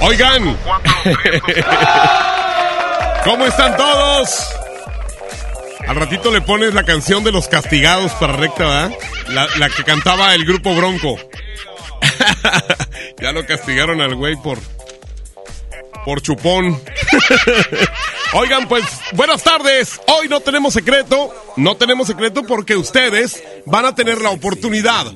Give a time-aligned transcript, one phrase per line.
[0.00, 0.42] Oigan.
[3.24, 4.48] ¿Cómo están todos?
[5.86, 8.92] Al ratito le pones la canción de los castigados para recta, ¿verdad?
[9.28, 11.18] La, la que cantaba el grupo Bronco.
[13.20, 14.58] ya lo castigaron al güey por.
[16.04, 16.80] por chupón.
[18.32, 20.00] Oigan, pues, buenas tardes.
[20.06, 21.30] Hoy no tenemos secreto.
[21.56, 25.12] No tenemos secreto porque ustedes van a tener la oportunidad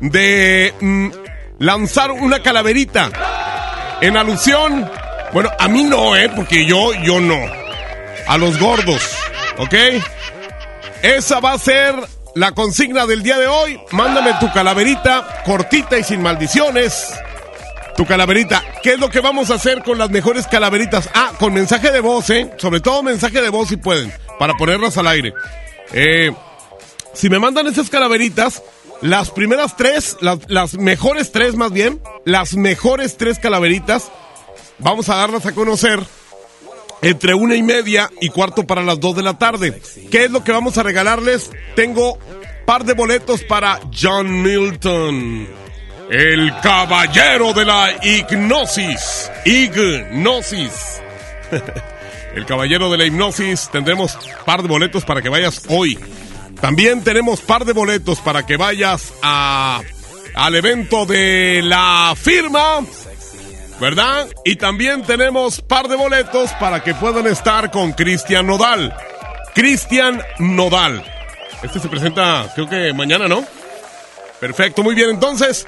[0.00, 1.10] de mm,
[1.58, 3.10] lanzar una calaverita
[4.06, 4.90] en alusión.
[5.32, 6.30] Bueno, a mí no, ¿eh?
[6.34, 7.38] Porque yo, yo no.
[8.26, 9.02] A los gordos,
[9.58, 9.74] ¿ok?
[11.02, 11.94] Esa va a ser
[12.34, 13.80] la consigna del día de hoy.
[13.92, 17.14] Mándame tu calaverita cortita y sin maldiciones.
[17.96, 18.62] Tu calaverita.
[18.82, 21.08] ¿Qué es lo que vamos a hacer con las mejores calaveritas?
[21.14, 22.50] Ah, con mensaje de voz, ¿eh?
[22.58, 25.32] Sobre todo mensaje de voz si pueden, para ponerlas al aire.
[25.92, 26.32] Eh,
[27.12, 28.62] si me mandan esas calaveritas,
[29.04, 34.10] las primeras tres, las, mejores tres más bien, las mejores tres calaveritas,
[34.78, 36.00] vamos a darlas a conocer
[37.02, 39.78] entre una y media y cuarto para las dos de la tarde.
[40.10, 41.50] ¿Qué es lo que vamos a regalarles?
[41.76, 42.18] Tengo
[42.64, 45.48] par de boletos para John Milton,
[46.10, 49.30] el caballero de la hipnosis.
[49.44, 51.02] Hipnosis.
[52.34, 53.68] el caballero de la hipnosis.
[53.70, 55.98] Tendremos par de boletos para que vayas hoy.
[56.64, 59.82] También tenemos par de boletos para que vayas a,
[60.34, 62.80] al evento de la firma.
[63.78, 64.28] ¿verdad?
[64.46, 68.96] Y también tenemos par de boletos para que puedan estar con Cristian Nodal.
[69.54, 71.04] Cristian Nodal.
[71.62, 73.44] Este se presenta, creo que mañana, ¿no?
[74.40, 75.10] Perfecto, muy bien.
[75.10, 75.66] Entonces,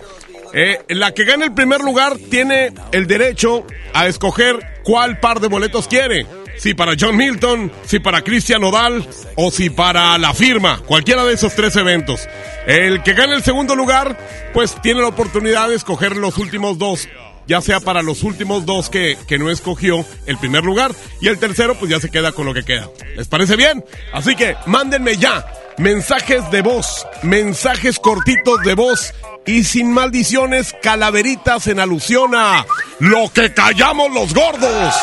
[0.55, 5.49] eh, la que gane el primer lugar tiene el derecho a escoger cuál par de
[5.49, 6.27] boletos quiere.
[6.59, 9.06] Si para John Milton, si para Cristian Nodal
[9.37, 10.81] o si para la firma.
[10.87, 12.21] Cualquiera de esos tres eventos.
[12.67, 14.19] El que gane el segundo lugar,
[14.53, 17.09] pues tiene la oportunidad de escoger los últimos dos
[17.49, 21.39] ya sea para los últimos dos que, que, no escogió el primer lugar y el
[21.39, 22.91] tercero pues ya se queda con lo que queda.
[23.16, 23.84] ¿Les parece bien?
[24.12, 25.47] Así que mándenme ya
[25.78, 29.15] mensajes de voz, mensajes cortitos de voz
[29.47, 32.66] y sin maldiciones, calaveritas en alusión a
[32.99, 34.95] lo que callamos los gordos.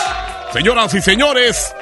[0.53, 1.73] Señoras y señores,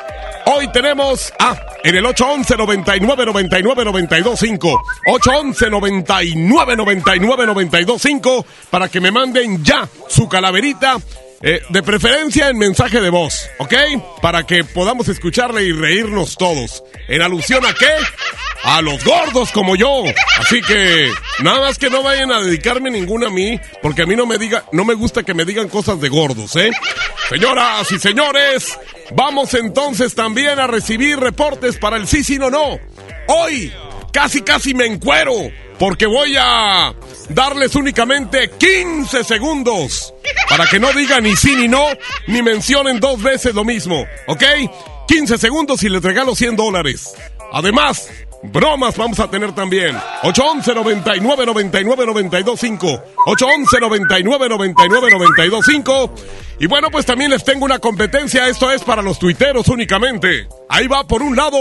[0.45, 8.99] Hoy tenemos, ah, en el 811 99 99 925 811 99 99 925 para que
[8.99, 10.97] me manden ya su calaverita.
[11.43, 13.73] Eh, de preferencia en mensaje de voz, ¿ok?
[14.21, 16.83] Para que podamos escucharle y reírnos todos.
[17.07, 17.89] ¿En alusión a qué?
[18.63, 20.03] A los gordos como yo.
[20.37, 21.09] Así que
[21.39, 24.37] nada más que no vayan a dedicarme ninguna a mí, porque a mí no me
[24.37, 26.69] diga, no me gusta que me digan cosas de gordos, ¿eh?
[27.27, 28.77] Señoras y señores,
[29.15, 32.77] vamos entonces también a recibir reportes para el sí, sí, no, no.
[33.27, 33.73] Hoy
[34.13, 35.33] casi casi me encuero
[35.81, 36.93] porque voy a
[37.29, 40.13] darles únicamente 15 segundos
[40.47, 41.83] para que no digan ni sí ni no,
[42.27, 44.43] ni mencionen dos veces lo mismo, ¿ok?
[45.07, 47.15] 15 segundos y les regalo 100 dólares.
[47.51, 48.11] Además,
[48.43, 49.97] bromas vamos a tener también.
[50.21, 56.13] 811 99 99 925 811 99 99 925
[56.59, 58.47] Y bueno, pues también les tengo una competencia.
[58.47, 60.47] Esto es para los tuiteros únicamente.
[60.69, 61.57] Ahí va por un lado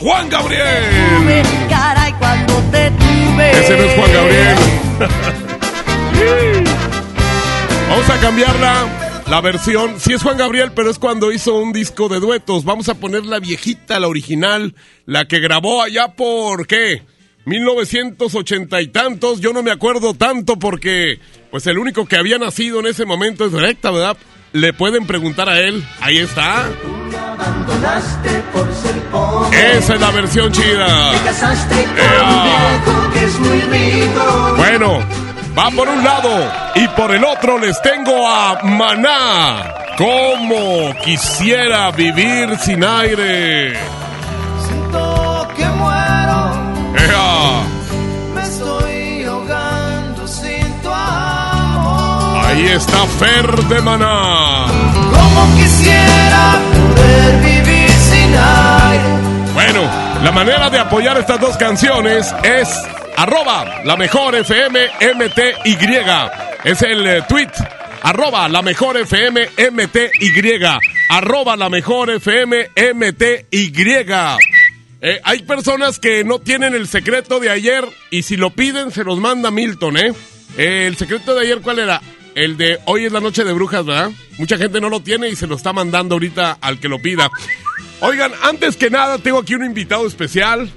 [0.00, 1.44] Juan Gabriel.
[1.68, 2.90] Caray, cuando te
[3.40, 4.56] ese no es Juan Gabriel.
[7.88, 8.98] Vamos a cambiarla.
[9.28, 12.64] La versión, sí es Juan Gabriel, pero es cuando hizo un disco de duetos.
[12.64, 14.74] Vamos a poner la viejita, la original,
[15.06, 17.02] la que grabó allá por qué?
[17.46, 19.40] 1980 y tantos.
[19.40, 21.18] Yo no me acuerdo tanto porque,
[21.50, 24.16] pues, el único que había nacido en ese momento es Recta, ¿verdad?
[24.52, 25.82] Le pueden preguntar a él.
[26.00, 26.68] Ahí está.
[29.52, 31.12] Esa es la versión chida.
[34.56, 34.98] Bueno,
[35.58, 39.74] va por un lado y por el otro les tengo a Maná.
[39.96, 44.01] Como quisiera vivir sin aire.
[52.66, 54.66] Está Fer de Maná.
[55.10, 56.58] Como quisiera
[56.96, 59.52] poder vivir sin aire.
[59.54, 59.82] Bueno,
[60.22, 62.68] la manera de apoyar estas dos canciones es
[63.16, 64.80] arroba la mejor FM
[65.14, 65.78] MTY.
[66.64, 67.50] Es el eh, tweet.
[68.02, 70.62] Arroba la mejor FM MTY.
[71.08, 73.72] Arroba la mejor FM MTY.
[75.04, 79.02] Eh, hay personas que no tienen el secreto de ayer y si lo piden se
[79.02, 80.12] los manda Milton, ¿eh?
[80.56, 82.00] Eh, el secreto de ayer, ¿cuál era?
[82.34, 84.10] El de hoy es la noche de brujas, ¿verdad?
[84.38, 87.30] Mucha gente no lo tiene y se lo está mandando ahorita al que lo pida.
[88.00, 90.70] Oigan, antes que nada, tengo aquí un invitado especial.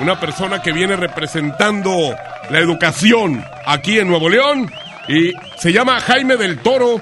[0.00, 2.14] Una persona que viene representando
[2.50, 4.70] la educación aquí en Nuevo León.
[5.08, 7.00] Y se llama Jaime del Toro.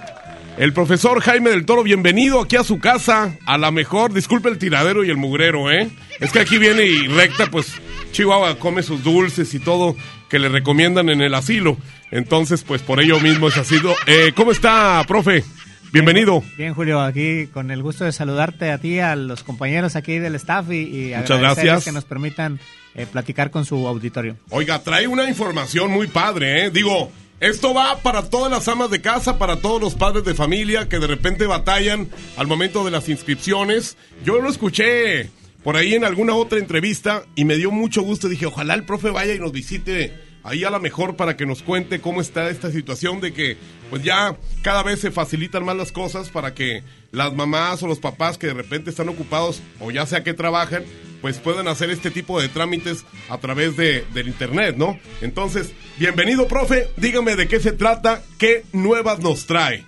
[0.58, 3.36] El profesor Jaime del Toro, bienvenido aquí a su casa.
[3.46, 5.90] A la mejor, disculpe el tiradero y el mugrero, ¿eh?
[6.20, 7.72] Es que aquí viene y recta, pues
[8.12, 9.96] Chihuahua come sus dulces y todo
[10.30, 11.76] que le recomiendan en el asilo.
[12.10, 13.76] Entonces, pues por ello mismo es así.
[14.06, 15.44] Eh, ¿Cómo está, profe?
[15.92, 16.42] Bienvenido.
[16.56, 20.34] Bien, Julio, aquí con el gusto de saludarte a ti, a los compañeros aquí del
[20.34, 21.84] staff y, y Muchas gracias.
[21.84, 22.60] que nos permitan
[22.94, 24.36] eh, platicar con su auditorio.
[24.50, 26.70] Oiga, trae una información muy padre, ¿eh?
[26.70, 27.10] Digo,
[27.40, 30.98] esto va para todas las amas de casa, para todos los padres de familia que
[30.98, 33.96] de repente batallan al momento de las inscripciones.
[34.24, 35.30] Yo lo escuché
[35.62, 38.28] por ahí en alguna otra entrevista y me dio mucho gusto.
[38.28, 40.12] Dije, ojalá el profe vaya y nos visite
[40.46, 43.56] ahí a la mejor para que nos cuente cómo está esta situación de que
[43.90, 47.98] pues ya cada vez se facilitan más las cosas para que las mamás o los
[47.98, 50.84] papás que de repente están ocupados o ya sea que trabajan
[51.20, 54.98] pues puedan hacer este tipo de trámites a través de, del internet, ¿no?
[55.22, 59.84] Entonces, bienvenido profe, dígame de qué se trata, qué nuevas nos trae.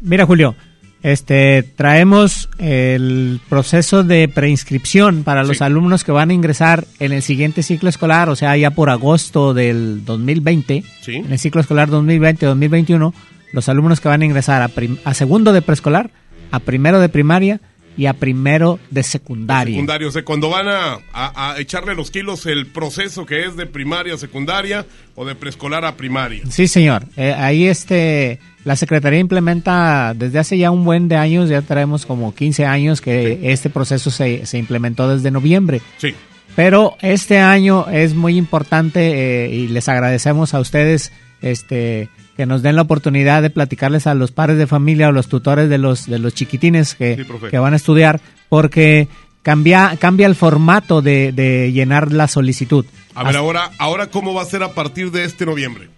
[0.00, 0.56] Mira, Julio,
[1.02, 5.64] este traemos el proceso de preinscripción para los Sí.
[5.64, 9.54] alumnos que van a ingresar en el siguiente ciclo escolar, o sea, ya por agosto
[9.54, 11.16] del 2020, Sí.
[11.16, 13.14] en el ciclo escolar 2020-2021,
[13.52, 14.70] los alumnos que van a ingresar
[15.04, 16.10] a, segundo de preescolar,
[16.50, 17.60] a primero de primaria
[17.96, 19.74] y a primero de secundaria.
[19.74, 23.56] Secundario, o sea, cuando van a, a- a echarle los kilos el proceso que es
[23.56, 24.86] de primaria a secundaria
[25.16, 26.42] o de preescolar a primaria.
[26.48, 27.04] Sí, señor.
[27.16, 32.04] Eh, ahí este, la Secretaría implementa desde hace ya un buen de años, ya traemos
[32.04, 35.80] como 15 años que este proceso se, se implementó desde noviembre.
[35.96, 36.14] Sí.
[36.54, 42.60] Pero este año es muy importante eh, y les agradecemos a ustedes este, que nos
[42.60, 46.04] den la oportunidad de platicarles a los padres de familia o los tutores de los,
[46.04, 49.08] de los chiquitines que, Sí, que van a estudiar, porque
[49.42, 52.84] cambia, cambia el formato de, de llenar la solicitud.
[53.14, 55.88] A ver, ahora, ahora cómo va a ser a partir de este noviembre.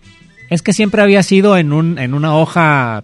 [0.51, 3.03] Es que siempre había sido en, un, en una hoja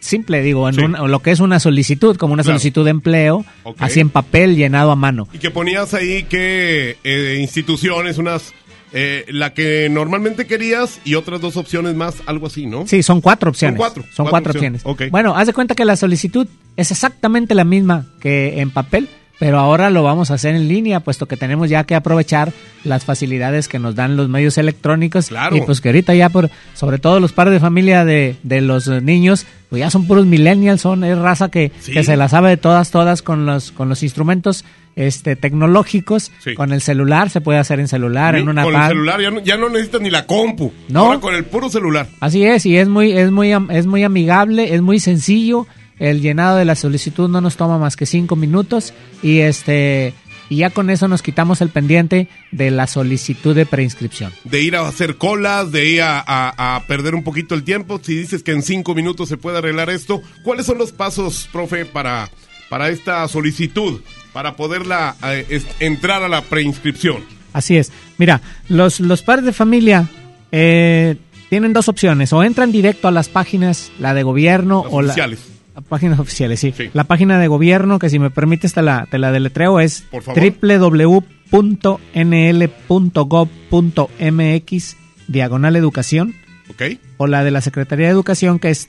[0.00, 0.80] simple, digo, en Sí.
[0.80, 2.58] un- lo que es una solicitud, como una Claro.
[2.58, 3.44] solicitud de empleo,
[3.78, 5.28] así en papel, llenado a mano.
[5.32, 8.52] Y que ponías ahí que eh, instituciones, unas,
[8.92, 12.86] eh, la que normalmente querías y otras dos opciones más, algo así, ¿no?
[12.86, 13.74] Sí, son cuatro opciones.
[13.74, 15.10] Son cuatro, Son cuatro cuatro, opciones.
[15.12, 19.08] Bueno, haz de cuenta que la solicitud es exactamente la misma que en papel,
[19.42, 22.52] pero ahora lo vamos a hacer en línea, puesto que tenemos ya que aprovechar
[22.84, 25.26] las facilidades que nos dan los medios electrónicos.
[25.30, 25.56] Claro.
[25.56, 28.86] Y pues que ahorita ya, por, sobre todo los padres de familia de, de los
[28.86, 31.90] niños, pues ya son puros millennials, son es raza que, Sí.
[31.90, 36.30] que se la sabe de todas, todas con los, con los instrumentos este tecnológicos.
[36.38, 36.54] Sí.
[36.54, 38.82] Con el celular, se puede hacer en celular, en una con pad.
[38.84, 40.70] el celular ya no, ya no necesitas ni la compu.
[40.88, 41.06] No.
[41.06, 42.06] Ahora con el puro celular.
[42.20, 45.66] Así es, y es muy, es muy, es muy amigable, es muy sencillo.
[46.02, 48.92] El llenado de la solicitud no nos toma más que cinco minutos
[49.22, 50.14] y este
[50.48, 54.32] y ya con eso nos quitamos el pendiente de la solicitud de preinscripción.
[54.44, 58.00] De ir a hacer colas, de ir a, a- a perder un poquito el tiempo.
[58.02, 61.84] Si dices que en cinco minutos se puede arreglar esto, ¿cuáles son los pasos, profe,
[61.86, 62.28] para,
[62.68, 64.00] para esta solicitud?
[64.32, 67.18] Para poderla eh, entrar a la preinscripción.
[67.52, 67.92] Así es.
[68.18, 70.08] Mira, los, los padres de familia
[70.50, 71.16] eh,
[71.48, 72.32] tienen dos opciones.
[72.32, 75.38] O entran directo a las páginas, la de gobierno Las o la, oficiales.
[75.40, 75.51] a
[75.88, 76.72] páginas oficiales, sí.
[76.76, 76.90] Sí.
[76.92, 80.04] La página de gobierno, que si me permites te la, te la deletreo, es
[83.62, 84.96] www.nl.gov.mx
[85.28, 86.34] diagonal educación.
[86.70, 86.82] Ok.
[87.18, 88.88] o la de la Secretaría de Educación que es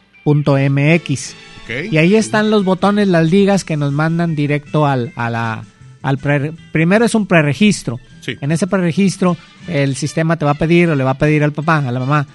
[0.00, 1.34] www.uinl.edu.mx.
[1.64, 1.70] Ok.
[1.92, 5.64] Y ahí están los botones, las ligas que nos mandan directo al, a la,
[6.02, 7.98] al pre- primero es un preregistro.
[8.20, 8.36] Sí.
[8.40, 9.36] En ese preregistro
[9.68, 12.00] el sistema te va a pedir o le va a pedir al papá, a la
[12.00, 12.26] mamá,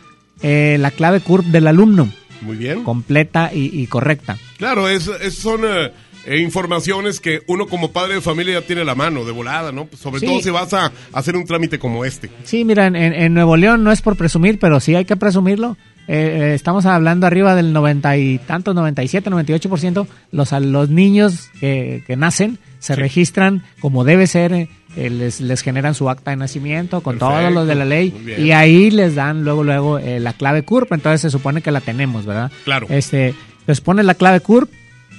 [0.41, 2.09] eh, la clave CURP del alumno,
[2.41, 2.83] Muy bien.
[2.83, 4.37] completa y, y correcta.
[4.57, 5.91] Claro, es, es- son eh,
[6.25, 9.85] eh, informaciones que uno como padre de familia ya tiene la mano, de volada, ¿no?
[9.85, 10.25] Pues sobre Sí.
[10.25, 12.29] todo si vas a hacer un trámite como este.
[12.43, 15.77] Sí, mira, en- en Nuevo León no es por presumir, pero sí hay que presumirlo.
[16.07, 20.07] Eh, eh, estamos hablando arriba del 90 y tantos, 97, 98%.
[20.31, 22.99] Los, los niños que, que nacen se Sí.
[23.01, 27.31] registran como debe ser, eh, eh, les, les generan su acta de nacimiento con todo
[27.31, 30.91] Perfecto, lo de la ley y ahí les dan luego, luego eh, la clave CURP,
[30.93, 32.51] entonces se supone que la tenemos, ¿verdad?
[32.63, 32.85] Claro.
[32.91, 33.33] Este,
[33.65, 34.69] les pones la clave CURP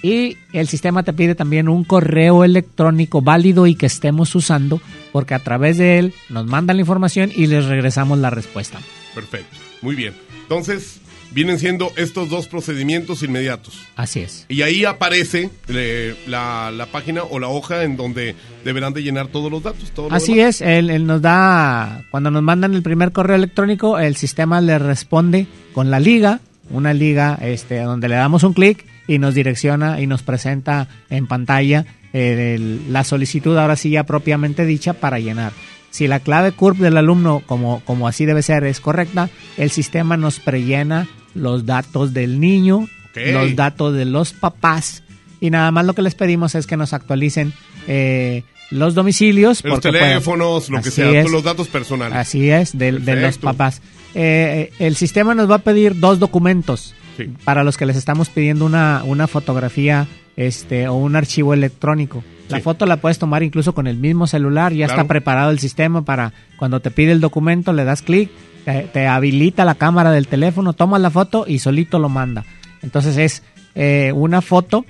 [0.02, 5.34] y el sistema te pide también un correo electrónico válido y que estemos usando, porque
[5.34, 8.78] a través de él nos mandan la información y les regresamos la respuesta.
[9.14, 9.56] Perfecto.
[9.82, 10.14] Muy bien.
[10.48, 11.00] Entonces,
[11.32, 13.80] vienen siendo estos dos procedimientos inmediatos.
[13.96, 14.46] Así es.
[14.48, 19.26] Y ahí aparece eh, la, la página o la hoja en donde deberán de llenar
[19.26, 19.90] todos los datos.
[19.90, 24.14] todo Así es, él, él nos da, cuando nos mandan el primer correo electrónico, el
[24.16, 29.18] sistema le responde con la liga, una liga este, donde le damos un clic y
[29.18, 34.64] nos direcciona y nos presenta en pantalla eh, el- la solicitud, ahora sí ya propiamente
[34.64, 35.52] dicha, para llenar.
[35.96, 40.18] Si la clave CURP del alumno, como, como así debe ser, es correcta, el sistema
[40.18, 45.02] nos prellena los datos del niño, los datos de los papás
[45.40, 47.54] y nada más lo que les pedimos es que nos actualicen
[47.88, 49.64] eh, los domicilios.
[49.64, 51.30] Los pues, teléfonos, lo que sea, es.
[51.30, 52.18] los datos personales.
[52.18, 53.80] Así es, de, de los papás.
[54.14, 57.30] Eh, el sistema nos va a pedir dos documentos Sí.
[57.44, 62.22] para los que les estamos pidiendo una, una fotografía este, o un archivo electrónico.
[62.48, 62.62] La Sí.
[62.62, 65.00] foto la puedes tomar incluso con el mismo celular, ya Claro.
[65.02, 68.30] está preparado el sistema para cuando te pide el documento, le das clic,
[68.64, 72.44] te, te habilita la cámara del teléfono, tomas la foto y solito lo manda.
[72.82, 73.42] Entonces es
[73.74, 74.84] eh, una foto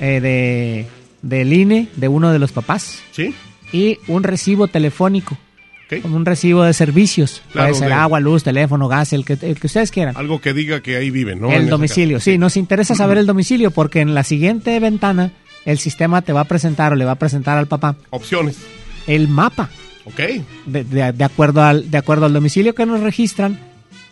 [0.00, 0.86] eh, de,
[1.22, 3.34] del INE de uno de los papás ¿Sí?
[3.72, 5.36] y un recibo telefónico
[6.00, 7.42] Como un recibo de servicios.
[7.52, 10.16] Claro, Puede ser de- agua, luz, teléfono, gas, el que, el que ustedes quieran.
[10.16, 11.52] Algo que diga que ahí viven, ¿no?
[11.52, 12.20] El domicilio.
[12.20, 15.32] Sí, nos interesa saber el domicilio porque en la siguiente ventana
[15.64, 18.56] el sistema te va a presentar o le va a presentar al papá Opciones.
[19.06, 19.68] el mapa.
[20.04, 20.20] Ok.
[20.66, 23.58] De, de- de acuerdo al, de acuerdo al domicilio que nos registran,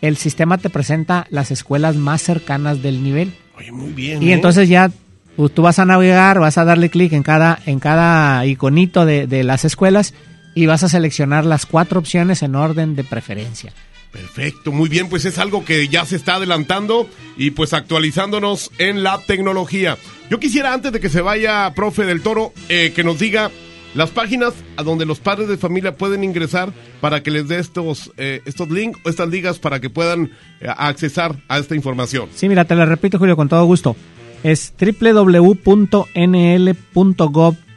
[0.01, 3.33] el sistema te presenta las escuelas más cercanas del nivel.
[3.59, 4.23] Oye, muy bien.
[4.23, 4.35] Y ¿eh?
[4.35, 4.91] entonces ya
[5.37, 9.27] pues, tú vas a navegar, vas a darle clic en cada, en cada iconito de,
[9.27, 10.15] de las escuelas
[10.55, 13.73] y vas a seleccionar las cuatro opciones en orden de preferencia.
[14.13, 19.05] Perfecto, muy bien, pues es algo que ya se está adelantando y pues actualizándonos en
[19.05, 19.99] la tecnología.
[20.29, 23.51] Yo quisiera antes de que se vaya, profe del Toro, eh, que nos diga
[23.95, 28.13] las páginas a donde los padres de familia pueden ingresar para que les dé estos,
[28.17, 32.29] eh, estos links o estas ligas para que puedan eh, accesar a esta información.
[32.35, 33.97] Sí, mira, te lo repito, Julio, con todo gusto.
[34.43, 34.73] Es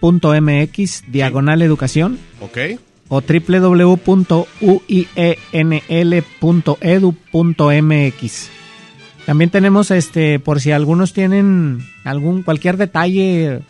[0.04, 2.58] www.nl.gov.mx, diagonal educación, ¿Ok?
[3.08, 4.10] o www.uinl.edu.mx.
[9.26, 13.62] También tenemos, este, por si algunos tienen algún, cualquier detalle,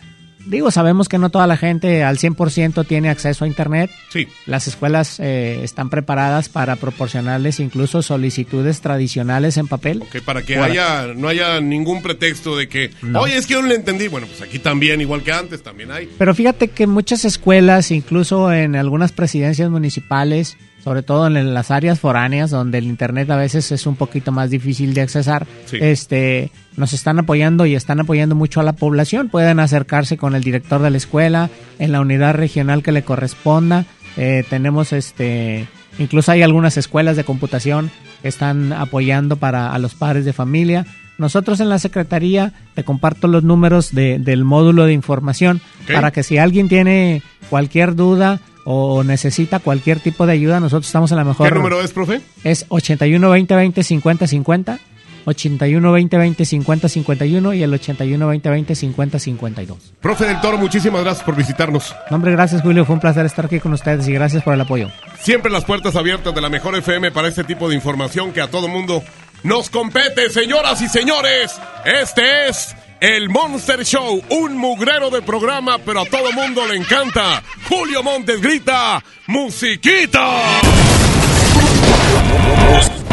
[0.46, 3.90] digo, sabemos que no toda la gente al 100% tiene acceso a Internet.
[4.10, 4.28] Sí.
[4.46, 10.02] Las escuelas eh, están preparadas para proporcionarles incluso solicitudes tradicionales en papel.
[10.02, 10.72] Ok, para que Bueno.
[10.72, 13.20] haya, no haya ningún pretexto de que, No.
[13.20, 14.08] oye, es que yo no le entendí.
[14.08, 16.08] Bueno, pues aquí también, igual que antes, también hay.
[16.18, 21.98] Pero fíjate que muchas escuelas, incluso en algunas presidencias municipales, sobre todo en las áreas
[21.98, 25.78] foráneas donde el internet a veces es un poquito más difícil de accesar, Sí.
[25.80, 29.30] este, nos están apoyando y están apoyando mucho a la población.
[29.30, 31.48] Pueden acercarse con el director de la escuela
[31.78, 33.86] en la unidad regional que le corresponda.
[34.18, 35.66] Eh, tenemos este,
[35.98, 40.84] incluso hay algunas escuelas de computación que están apoyando para a los padres de familia.
[41.16, 45.60] Nosotros en la secretaría te comparto los números de- del módulo de información
[45.92, 51.10] para que si alguien tiene cualquier duda o necesita cualquier tipo de ayuda, nosotros estamos
[51.10, 51.48] en la mejor.
[51.48, 52.20] ¿Qué número es, profe?
[52.42, 54.78] Es 81 20 20 50 50,
[55.26, 59.78] 81 20 20 50 51 y el 81 20 20 50 52.
[60.00, 61.94] Profe del Toro, muchísimas gracias por visitarnos.
[62.10, 64.60] No, hombre, gracias Julio, fue un placer estar aquí con ustedes y gracias por el
[64.60, 64.88] apoyo.
[65.20, 68.48] Siempre las puertas abiertas de la mejor FM para este tipo de información que a
[68.48, 69.02] todo mundo
[69.42, 71.60] nos compete, señoras y señores.
[71.84, 77.42] Este es el Monster Show, un mugrero de programa, pero a todo mundo le encanta.
[77.68, 80.26] Julio Montes grita, musiquita.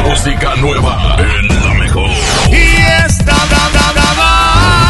[0.07, 2.09] Música nueva en la mejor.
[2.49, 4.80] Y esta da, da, da, da,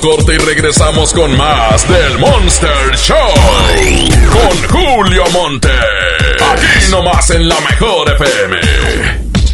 [0.00, 3.16] corte y regresamos con más del Monster Show.
[4.30, 5.70] Con Julio Monte.
[6.52, 8.56] Aquí nomás en la mejor FM.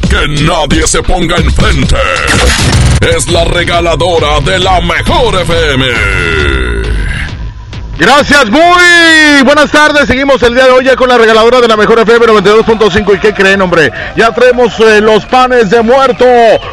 [0.09, 1.97] Que nadie se ponga enfrente.
[3.15, 5.87] Es la regaladora de la mejor FM.
[7.99, 10.07] Gracias, muy buenas tardes.
[10.07, 13.17] Seguimos el día de hoy ya con la regaladora de la mejor FM 92.5.
[13.17, 13.93] ¿Y qué creen, hombre?
[14.17, 16.25] Ya traemos eh, los panes de muerto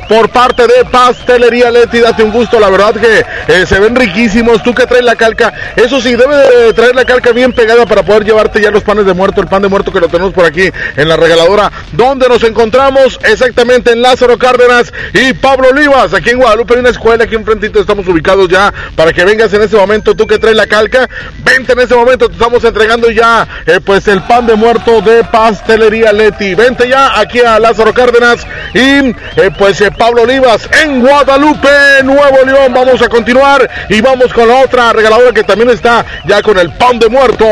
[0.08, 2.00] por parte de Pastelería Leti.
[2.00, 4.64] Date un gusto, la verdad que eh, se ven riquísimos.
[4.64, 8.02] Tú que traes la calca, eso sí, debe de traer la calca bien pegada para
[8.04, 9.42] poder llevarte ya los panes de muerto.
[9.42, 11.70] El pan de muerto que lo tenemos por aquí en la regaladora.
[11.92, 13.20] donde nos encontramos?
[13.24, 16.14] Exactamente en Lázaro Cárdenas y Pablo Olivas.
[16.14, 19.64] Aquí en Guadalupe hay una escuela, aquí enfrentito estamos ubicados ya para que vengas en
[19.64, 20.16] este momento.
[20.16, 21.09] Tú que traes la calca,
[21.44, 22.28] vente en este momento.
[22.28, 26.56] Te estamos entregando ya eh, pues el pan de muerto de Pastelería Leti.
[26.56, 29.16] Vente ya aquí a Lázaro Cárdenas y eh,
[29.58, 32.74] pues eh, Pablo Olivas en Guadalupe, Nuevo León.
[32.74, 36.72] Vamos a continuar y vamos con la otra regaladora que también está ya con el
[36.74, 37.46] pan de muerto.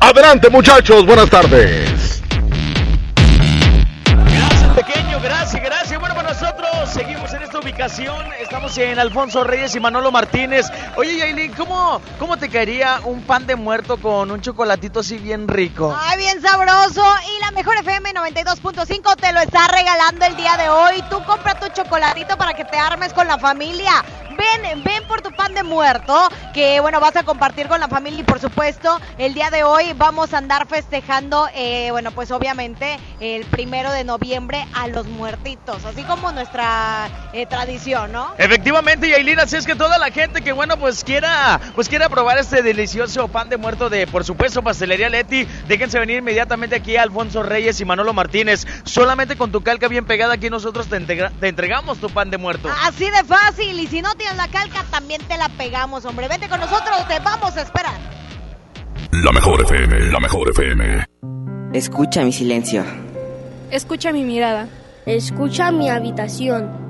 [0.00, 1.99] Adelante muchachos, buenas tardes.
[7.82, 10.66] Estamos en Alfonso Reyes y Manolo Martínez.
[10.96, 15.48] Oye, Yailin, ¿cómo, ¿cómo te caería un pan de muerto con un chocolatito así bien
[15.48, 15.96] rico?
[15.98, 17.02] Ay, bien sabroso.
[17.34, 21.02] Y la mejor FM 92.5 te lo está regalando el día de hoy.
[21.08, 24.04] Tú compra tu chocolatito para que te armes con la familia.
[24.28, 28.20] Ven, ven por tu pan de muerto, que bueno, vas a compartir con la familia
[28.20, 32.98] y por supuesto, el día de hoy vamos a andar festejando, eh, bueno, pues obviamente
[33.18, 37.69] el primero de noviembre a los muertitos, así como nuestra eh, tradición,
[38.08, 38.34] ¿no?
[38.38, 42.38] Efectivamente, Yailin, así es que toda la gente que, bueno, pues quiera, pues quiera probar
[42.38, 47.02] este delicioso pan de muerto de, por supuesto, Pastelería Leti, déjense venir inmediatamente aquí a
[47.02, 48.66] Alfonso Reyes y Manolo Martínez.
[48.84, 52.38] Solamente con tu calca bien pegada aquí nosotros te, integra- te entregamos tu pan de
[52.38, 52.68] muerto.
[52.82, 56.28] Así de fácil, y si no tienes la calca, también te la pegamos, hombre.
[56.28, 57.94] Vete con nosotros, te vamos a esperar.
[59.12, 61.04] La mejor FM, la mejor FM.
[61.72, 62.84] Escucha mi silencio.
[63.70, 64.68] Escucha mi mirada.
[65.06, 66.89] Escucha mi habitación.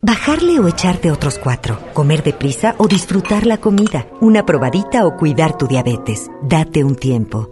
[0.00, 1.80] Bajarle o echarte otros cuatro.
[1.92, 4.06] Comer deprisa o disfrutar la comida.
[4.20, 6.30] Una probadita o cuidar tu diabetes.
[6.40, 7.50] Date un tiempo.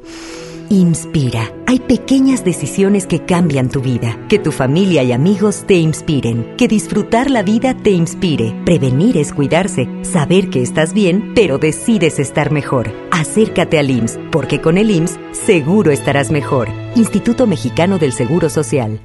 [0.68, 1.52] Inspira.
[1.66, 4.16] Hay pequeñas decisiones que cambian tu vida.
[4.28, 6.54] Que tu familia y amigos te inspiren.
[6.56, 8.54] Que disfrutar la vida te inspire.
[8.64, 9.88] Prevenir es cuidarse.
[10.02, 12.92] Saber que estás bien, pero decides estar mejor.
[13.10, 16.68] Acércate al IMSS, porque con el IMSS seguro estarás mejor.
[16.94, 19.00] Instituto Mexicano del Seguro Social.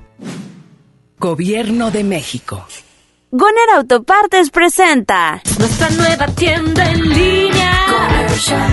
[1.18, 2.68] Gobierno de México.
[3.34, 7.72] Goner Autopartes presenta nuestra nueva tienda en línea.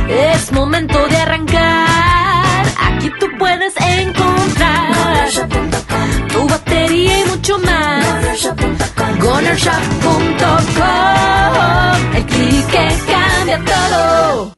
[0.09, 2.67] Es momento de arrancar.
[2.77, 5.29] Aquí tú puedes encontrar
[6.33, 8.05] tu batería y mucho más.
[9.21, 10.17] GonerShop.com
[12.17, 14.58] El clic que cambia todo.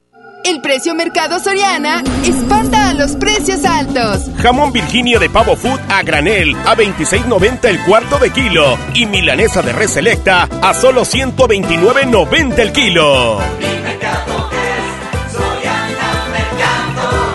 [0.43, 4.29] El precio Mercado Soriana espanta a los precios altos.
[4.41, 9.61] Jamón Virginia de pavo food a granel a 26.90 el cuarto de kilo y milanesa
[9.61, 13.39] de res selecta a solo 129.90 el kilo.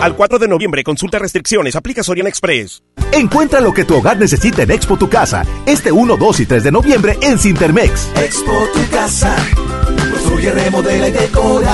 [0.01, 2.83] Al 4 de noviembre, consulta restricciones, aplica Soriana Express.
[3.11, 6.63] Encuentra lo que tu hogar necesita en Expo Tu Casa, este 1, 2 y 3
[6.63, 8.11] de noviembre en Cintermex.
[8.15, 9.35] Expo Tu Casa,
[10.11, 11.73] construye, remodela y decora.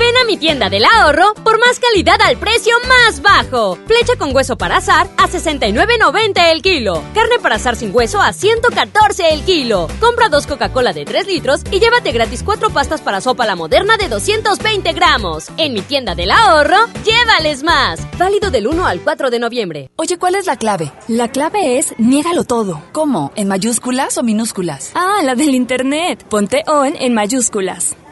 [0.00, 3.76] Ven a mi tienda del ahorro por más calidad al precio más bajo.
[3.86, 7.02] Flecha con hueso para azar a 69.90 el kilo.
[7.14, 9.88] Carne para azar sin hueso a 114 el kilo.
[10.00, 13.98] Compra dos Coca-Cola de 3 litros y llévate gratis cuatro pastas para sopa la moderna
[13.98, 15.48] de 220 gramos.
[15.58, 18.00] En mi tienda del ahorro, llévales más.
[18.16, 19.90] Válido del 1 al 4 de noviembre.
[19.96, 20.90] Oye, ¿cuál es la clave?
[21.08, 22.82] La clave es niégalo todo.
[22.92, 23.32] ¿Cómo?
[23.36, 24.92] ¿En mayúsculas o minúsculas?
[24.94, 26.24] Ah, la del internet.
[26.26, 27.96] Ponte on en mayúsculas.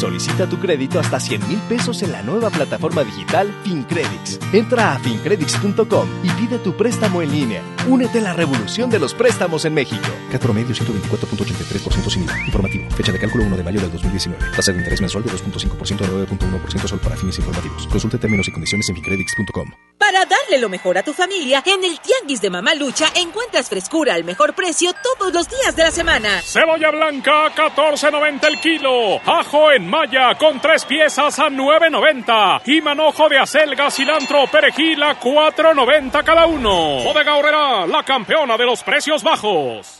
[0.00, 4.40] Solicita tu crédito hasta 100 mil pesos en la nueva plataforma digital FinCredits.
[4.50, 7.62] Entra a fincredits.com y pide tu préstamo en línea.
[7.86, 10.08] Únete a la revolución de los préstamos en México.
[10.32, 12.46] CAT promedio 124.83% sin IVA.
[12.46, 12.90] Informativo.
[12.92, 14.42] Fecha de cálculo 1 de mayo del 2019.
[14.56, 17.86] Tasa de interés mensual de 2.5% a 9.1% solo para fines informativos.
[17.88, 19.70] Consulte términos y condiciones en fincredits.com.
[19.98, 24.24] Para darle lo mejor a tu familia, en el Tianguis de Mamalucha encuentras frescura al
[24.24, 26.40] mejor precio todos los días de la semana.
[26.42, 29.20] Cebolla blanca a 14.90 el kilo.
[29.26, 32.62] Ajo en malla con tres piezas a 9.90.
[32.66, 37.02] Y manojo de acelga, cilantro, perejil a 4.90 cada uno.
[37.02, 39.99] Bodega Horrera, la campeona de los precios bajos.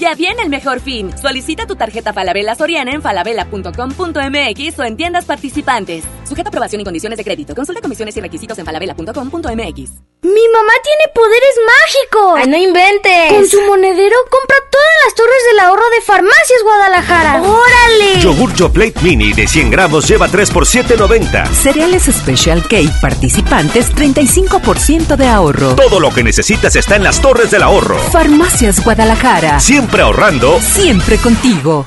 [0.00, 1.10] Ya viene el mejor fin.
[1.20, 6.04] Solicita tu tarjeta Falabella Soriana en falabella.com.mx o en tiendas participantes.
[6.26, 7.54] Sujeta aprobación y condiciones de crédito.
[7.54, 9.90] Consulta comisiones y requisitos en falabella.com.mx.
[10.22, 12.40] ¡Mi mamá tiene poderes mágicos!
[12.42, 13.32] ¡Ay, no inventes!
[13.32, 17.42] Con su monedero compra todas las torres del ahorro de Farmacias Guadalajara.
[17.42, 18.20] ¡Órale!
[18.20, 21.46] Yogur Plate Mini de 100 gramos lleva 3 por 7.90.
[21.52, 25.74] Cereales Special Cake participantes 35% de ahorro.
[25.74, 27.98] Todo lo que necesitas está en las torres del ahorro.
[27.98, 29.58] Farmacias Guadalajara.
[29.58, 30.60] Siempre ahorrando.
[30.60, 31.86] Siempre contigo.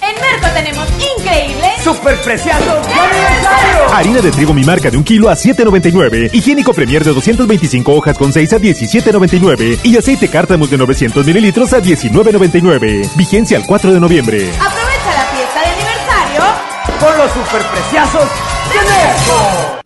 [0.00, 0.86] En Merco tenemos
[1.18, 3.94] increíble super aniversario.
[3.94, 6.30] Harina de trigo mi marca de un kilo a 7.99.
[6.32, 9.80] Higiénico Premier de 225 hojas con 6 a 17.99.
[9.82, 13.10] Y aceite cártamos de 900 mililitros a 19.99.
[13.16, 14.50] Vigencia al 4 de noviembre.
[14.58, 16.42] Aprovecha la fiesta de aniversario
[17.00, 18.49] con los superpreciosos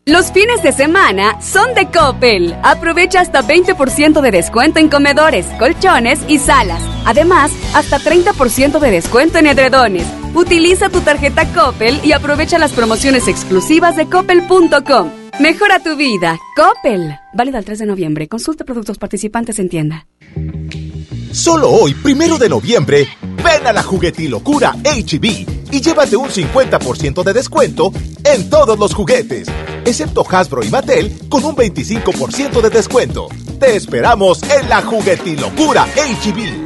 [0.07, 2.55] Los fines de semana son de Coppel.
[2.63, 6.83] Aprovecha hasta 20% de descuento en comedores, colchones y salas.
[7.07, 10.07] Además, hasta 30% de descuento en edredones.
[10.35, 15.11] Utiliza tu tarjeta Coppel y aprovecha las promociones exclusivas de coppel.com.
[15.41, 16.39] Mejora tu vida.
[16.55, 17.19] Coppel.
[17.33, 18.29] Válido al 3 de noviembre.
[18.29, 20.07] Consulta productos participantes en tienda.
[21.33, 23.09] Solo hoy, primero de noviembre,
[23.43, 29.49] ven a la juguetilocura HB y llévate un 50% de descuento en todos los juguetes,
[29.85, 33.27] excepto Hasbro y Mattel con un 25% de descuento.
[33.59, 36.63] Te esperamos en la juguetilocura HB.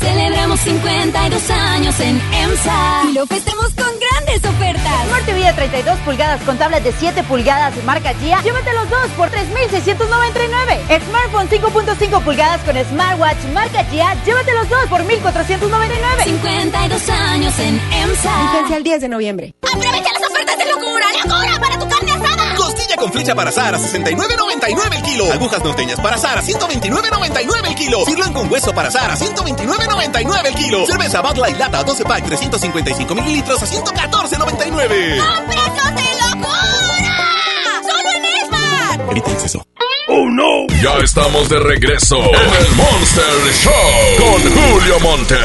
[0.00, 3.81] Celebramos 52 años en EMSA y lo festemos con
[4.32, 5.06] grandes ofertas.
[5.06, 8.40] Smart TV de 32 pulgadas con tablet de 7 pulgadas de marca GIA.
[8.42, 11.00] Llévate los dos por 3,699.
[11.06, 14.14] Smartphone 5.5 pulgadas con smartwatch marca GIA.
[14.24, 16.24] Llévate los dos por 1,499.
[16.24, 18.52] 52 años en EMSA.
[18.52, 19.54] Vigencia el 10 de noviembre.
[19.62, 22.41] Aprovecha las ofertas de locura, locura para tu carne asada.
[23.02, 25.32] Con flecha para asar a 69.99 el kilo.
[25.32, 28.04] Agujas norteñas para asar a 129.99 el kilo.
[28.04, 30.86] Sirloin con hueso para asar a 129.99 el kilo.
[30.86, 35.20] Cerveza Bud Light Lata 12 pack 355 mililitros a 114.99.
[35.48, 36.11] ¡Precios
[39.10, 39.66] Evita el exceso.
[40.08, 40.66] ¡Oh, no!
[40.82, 43.24] Ya estamos de regreso en el Monster
[43.62, 43.72] Show
[44.18, 45.36] con Julio Monte.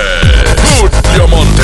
[0.80, 1.63] Julio Monte.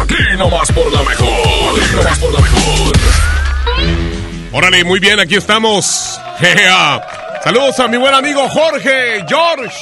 [0.00, 1.80] Aquí nomás por la mejor.
[1.80, 2.92] Aquí nomás por la mejor.
[4.52, 6.18] Órale, muy bien, aquí estamos.
[6.38, 7.02] Jea.
[7.42, 9.76] Saludos a mi buen amigo Jorge, George.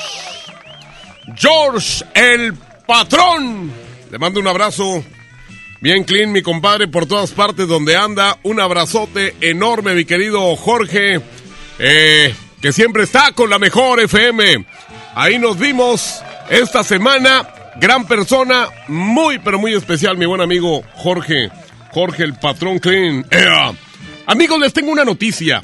[1.36, 2.54] George, el
[2.86, 3.72] patrón.
[4.10, 5.04] Le mando un abrazo.
[5.82, 8.38] Bien clean, mi compadre, por todas partes donde anda.
[8.44, 11.20] Un abrazote enorme, mi querido Jorge.
[11.80, 14.64] Eh, que siempre está con la mejor FM.
[15.16, 17.48] Ahí nos vimos esta semana.
[17.80, 21.50] Gran persona, muy, pero muy especial, mi buen amigo Jorge.
[21.90, 23.26] Jorge, el patrón clean.
[23.28, 23.72] ¡Ea!
[24.26, 25.62] Amigos, les tengo una noticia.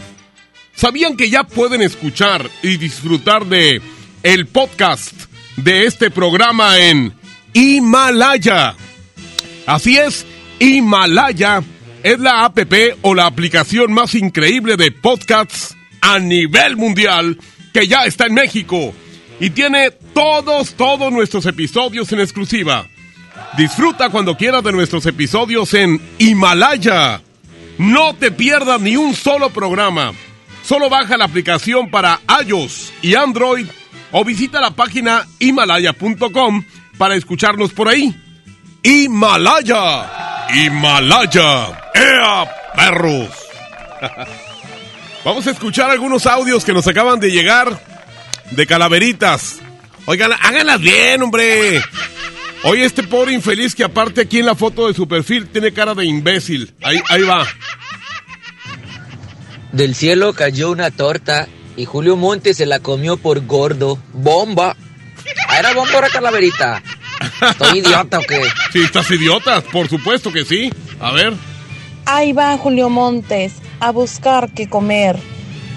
[0.74, 3.81] ¿Sabían que ya pueden escuchar y disfrutar de
[4.24, 5.12] el podcast
[5.54, 7.14] de este programa en
[7.52, 8.74] Himalaya?
[9.68, 10.24] Así es,
[10.61, 11.62] Himalaya
[12.02, 12.59] es la app
[13.02, 17.37] o la aplicación más increíble de podcasts a nivel mundial
[17.74, 18.94] que ya está en México
[19.38, 22.87] y tiene todos, todos nuestros episodios en exclusiva.
[23.59, 27.20] Disfruta cuando quieras de nuestros episodios en Himalaya.
[27.76, 30.14] No te pierdas ni un solo programa.
[30.62, 33.66] Solo baja la aplicación para iOS y Android
[34.12, 36.64] o visita la página himalaya.com
[36.96, 38.14] para escucharnos por ahí.
[38.82, 40.46] Himalaya.
[40.54, 41.90] Himalaya.
[41.94, 43.28] ¡Ea, perros!
[45.24, 47.80] Vamos a escuchar algunos audios que nos acaban de llegar
[48.50, 49.58] de calaveritas.
[50.06, 51.82] Oigan, háganlas bien, hombre.
[52.62, 55.94] Oye, este pobre infeliz que aparte aquí en la foto de su perfil tiene cara
[55.94, 56.74] de imbécil.
[56.82, 57.46] Ahí, ahí va.
[59.72, 63.98] Del cielo cayó una torta y Julio Montes se la comió por gordo.
[64.12, 64.76] ¡Bomba!
[65.48, 66.82] Ah, ¿Era bomba o calaverita?
[67.50, 68.42] ¿Estoy idiota o qué?
[68.72, 70.72] Sí, estás idiota, por supuesto que sí.
[71.00, 71.35] A ver.
[72.07, 75.16] Ahí va Julio Montes a buscar qué comer.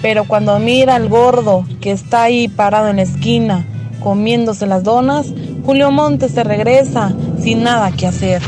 [0.00, 3.64] Pero cuando mira al gordo que está ahí parado en la esquina
[4.00, 5.26] comiéndose las donas,
[5.64, 8.42] Julio Montes se regresa sin nada que hacer.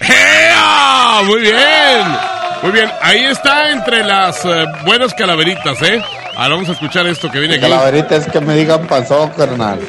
[0.00, 1.20] ¡Ea!
[1.24, 2.30] Muy bien.
[2.62, 6.02] Muy bien, ahí está entre las eh, buenas calaveritas, ¿eh?
[6.36, 7.62] Ahora vamos a escuchar esto que viene aquí.
[7.62, 9.80] Calaverita es que me digan pasó, carnal.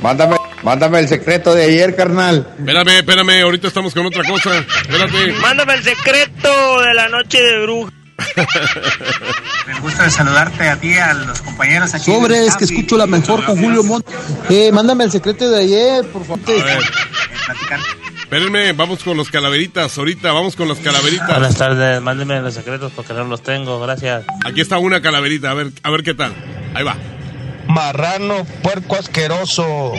[0.00, 2.46] Mándame, mándame el secreto de ayer, carnal.
[2.58, 4.58] Espérame, espérame, ahorita estamos con otra cosa.
[4.58, 5.32] Espérate.
[5.40, 7.92] Mándame el secreto de la noche de bruja.
[9.66, 12.04] Me gusta de saludarte a ti, a los compañeros aquí.
[12.04, 14.14] Sobre, es que escucho la mejor con Julio Montes.
[14.50, 16.40] Eh, mándame el secreto de ayer, por favor.
[16.44, 17.80] Platicar
[18.30, 19.98] Espérenme, vamos con los calaveritas.
[19.98, 21.28] Ahorita vamos con las calaveritas.
[21.28, 24.24] Buenas tardes, mándenme los secretos porque no los tengo, gracias.
[24.44, 26.32] Aquí está una calaverita, a ver, a ver qué tal.
[26.74, 26.96] Ahí va.
[27.70, 29.92] Marrano, puerco asqueroso.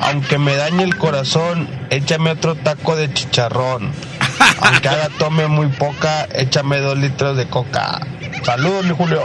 [0.00, 3.92] Aunque me dañe el corazón, échame otro taco de chicharrón.
[4.62, 8.00] Aunque haga tome muy poca, échame dos litros de coca.
[8.44, 9.22] Saludos, mi Julio.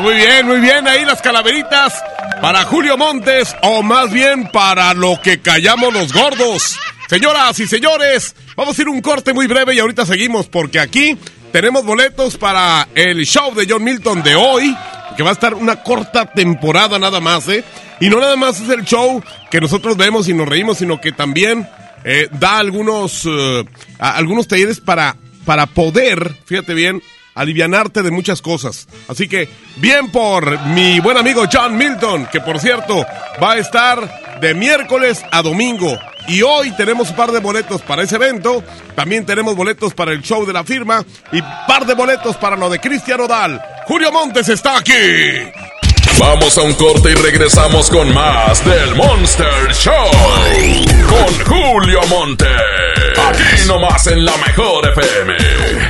[0.00, 0.86] Muy bien, muy bien.
[0.86, 2.02] Ahí las calaveritas
[2.40, 6.78] para Julio Montes, o más bien para lo que callamos los gordos.
[7.08, 11.18] Señoras y señores, vamos a ir un corte muy breve y ahorita seguimos porque aquí
[11.52, 14.76] tenemos boletos para el show de John Milton de hoy,
[15.16, 17.64] que va a estar una corta temporada nada más, ¿eh?
[18.00, 21.12] Y no nada más es el show que nosotros vemos y nos reímos, sino que
[21.12, 21.68] también
[22.04, 23.64] eh, da algunos, eh,
[23.98, 27.02] algunos talleres para, para poder, fíjate bien,
[27.34, 28.88] alivianarte de muchas cosas.
[29.08, 33.04] Así que, bien por mi buen amigo John Milton, que por cierto
[33.42, 35.98] va a estar de miércoles a domingo.
[36.30, 38.62] Y hoy tenemos un par de boletos para ese evento.
[38.94, 42.70] También tenemos boletos para el show de la firma y par de boletos para lo
[42.70, 43.60] de Cristian Odal.
[43.86, 44.92] Julio Montes está aquí.
[46.20, 50.10] Vamos a un corte y regresamos con más del Monster Show.
[51.08, 52.46] Con Julio Monte.
[52.46, 55.89] Aquí nomás en la mejor FM.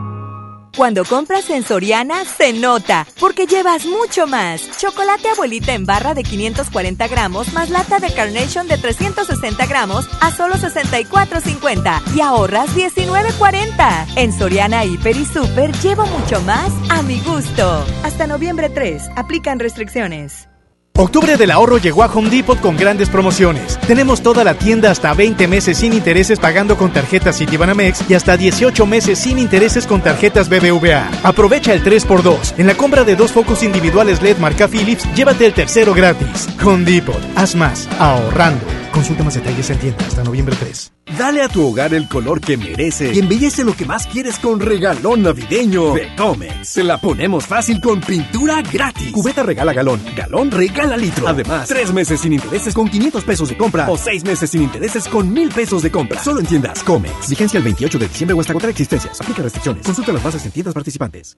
[0.75, 4.77] Cuando compras en Soriana, se nota, porque llevas mucho más.
[4.77, 10.31] Chocolate abuelita en barra de 540 gramos más lata de Carnation de 360 gramos a
[10.31, 14.13] solo 64,50 y ahorras 19,40.
[14.15, 17.85] En Soriana, Hiper y Super llevo mucho más a mi gusto.
[18.03, 20.50] Hasta noviembre 3, aplican restricciones.
[20.97, 23.79] Octubre del ahorro llegó a Home Depot con grandes promociones.
[23.87, 28.37] Tenemos toda la tienda hasta 20 meses sin intereses pagando con tarjetas Citibanamex y hasta
[28.37, 31.09] 18 meses sin intereses con tarjetas BBVA.
[31.23, 32.59] Aprovecha el 3x2.
[32.59, 36.47] En la compra de dos focos individuales LED marca Philips, llévate el tercero gratis.
[36.63, 38.65] Home Depot, haz más, ahorrando.
[38.91, 41.00] Consulta más detalles en tienda hasta noviembre 3.
[41.17, 44.59] Dale a tu hogar el color que merece y embellece lo que más quieres con
[44.59, 46.67] regalón navideño de Comex.
[46.67, 49.11] Se la ponemos fácil con pintura gratis.
[49.11, 51.27] Cubeta regala galón, galón regala litro.
[51.27, 55.07] Además, tres meses sin intereses con 500 pesos de compra o seis meses sin intereses
[55.07, 56.23] con 1000 pesos de compra.
[56.23, 57.29] Solo en tiendas Comex.
[57.29, 59.19] Vigencia el 28 de diciembre o hasta contra existencias.
[59.19, 59.85] Aplica restricciones.
[59.85, 61.37] Consulta las bases en tiendas participantes.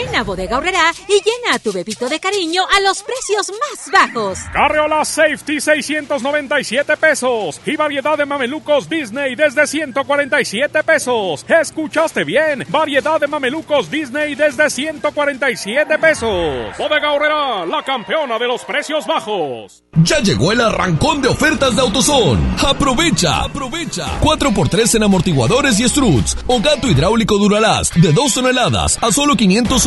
[0.00, 4.38] Ven a Bodega Horrera y llena tu bebito de cariño a los precios más bajos.
[4.50, 11.44] Carriola Safety 697 pesos y variedad de mamelucos Disney desde 147 pesos.
[11.46, 12.64] ¿Escuchaste bien?
[12.70, 16.78] Variedad de mamelucos Disney desde 147 pesos.
[16.78, 19.84] Bodega Horrera, la campeona de los precios bajos.
[20.02, 22.56] Ya llegó el arrancón de ofertas de AutoZone.
[22.66, 24.18] Aprovecha, aprovecha.
[24.20, 29.36] 4x3 en amortiguadores y struts o gato hidráulico Duralast de 2 toneladas a solo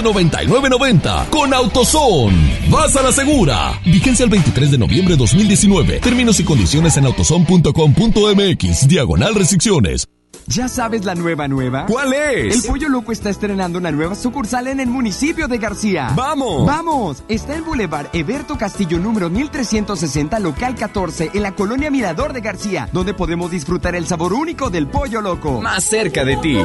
[0.04, 2.68] 599.90 con AutoZone.
[2.70, 3.80] Vas a la segura.
[3.86, 6.00] Vigencia el 23 de noviembre de 2019.
[6.00, 8.88] Términos y condiciones en autozone.com.mx.
[8.88, 10.08] Diagonal restricciones.
[10.48, 11.86] ¿Ya sabes la nueva nueva?
[11.86, 12.56] ¿Cuál es?
[12.56, 16.12] El Pollo Loco está estrenando una nueva sucursal en el municipio de García.
[16.16, 16.66] ¡Vamos!
[16.66, 17.24] ¡Vamos!
[17.30, 22.90] Está en Boulevard Eberto Castillo número 1360, local 14, en la colonia Mirador de García,
[22.92, 25.62] donde podemos disfrutar el sabor único del Pollo Loco.
[25.62, 26.58] Más cerca de ti.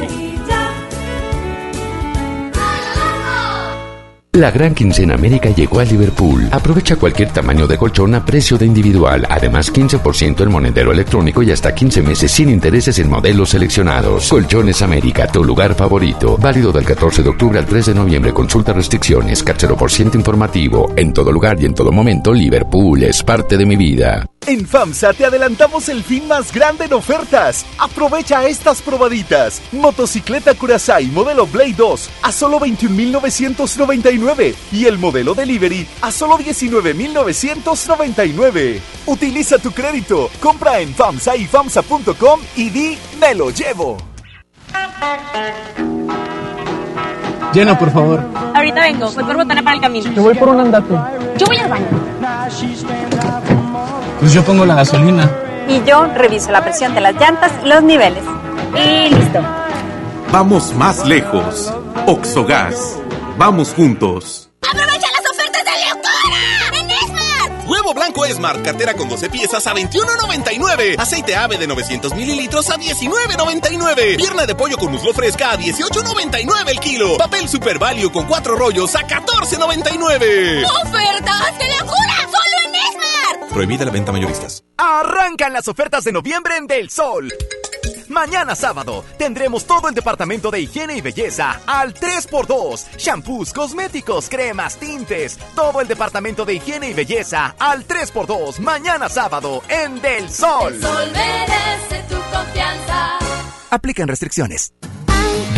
[4.39, 6.47] La gran quincena América llegó a Liverpool.
[6.49, 9.27] Aprovecha cualquier tamaño de colchón a precio de individual.
[9.29, 14.29] Además, 15% en monedero electrónico y hasta 15 meses sin intereses en modelos seleccionados.
[14.29, 16.37] Colchones América, tu lugar favorito.
[16.37, 18.33] Válido del 14 de octubre al 3 de noviembre.
[18.33, 19.43] Consulta restricciones.
[19.77, 20.89] por ciento informativo.
[20.95, 24.25] En todo lugar y en todo momento, Liverpool es parte de mi vida.
[24.47, 27.65] En FAMSA te adelantamos el fin más grande en ofertas.
[27.77, 29.61] Aprovecha estas probaditas.
[29.71, 38.79] Motocicleta Curaçao modelo Blade 2 a solo 21.999 y el modelo Delivery a solo 19.999.
[39.05, 43.97] Utiliza tu crédito, compra en FAMSA y FAMSA.com y di me lo llevo.
[47.53, 48.23] Llena, por favor.
[48.53, 50.11] Ahorita vengo, voy por botana para el camino.
[50.11, 50.93] Yo voy por un andate.
[51.37, 51.87] Yo voy al baño.
[54.19, 55.31] Pues yo pongo la gasolina.
[55.67, 58.23] Y yo reviso la presión de las llantas y los niveles.
[58.75, 59.39] Y listo.
[60.31, 61.73] Vamos más lejos.
[62.05, 62.97] Oxogas.
[63.37, 64.49] Vamos juntos.
[64.67, 66.79] ¡Aprovecha las ofertas de locura!
[66.79, 67.67] ¡En Esmar!
[67.67, 70.99] Huevo blanco Esmar, cartera con 12 piezas a 21.99.
[70.99, 74.17] Aceite ave de 900 mililitros a 19.99.
[74.17, 77.17] Pierna de pollo con muslo fresca a 18.99 el kilo.
[77.17, 80.65] Papel Super Value con 4 rollos a 14.99.
[80.65, 82.15] ¡Ofertas de locura!
[82.25, 82.48] ¡Solo!
[83.51, 84.63] Prohibida la venta mayoristas.
[84.77, 87.31] Arrancan las ofertas de noviembre en Del Sol.
[88.07, 92.97] Mañana sábado tendremos todo el departamento de higiene y belleza al 3x2.
[92.97, 95.37] Shampoos, cosméticos, cremas, tintes.
[95.55, 98.59] Todo el departamento de higiene y belleza al 3x2.
[98.59, 100.73] Mañana sábado en Del Sol.
[100.73, 103.19] El sol merece tu confianza.
[103.69, 104.73] Aplican restricciones.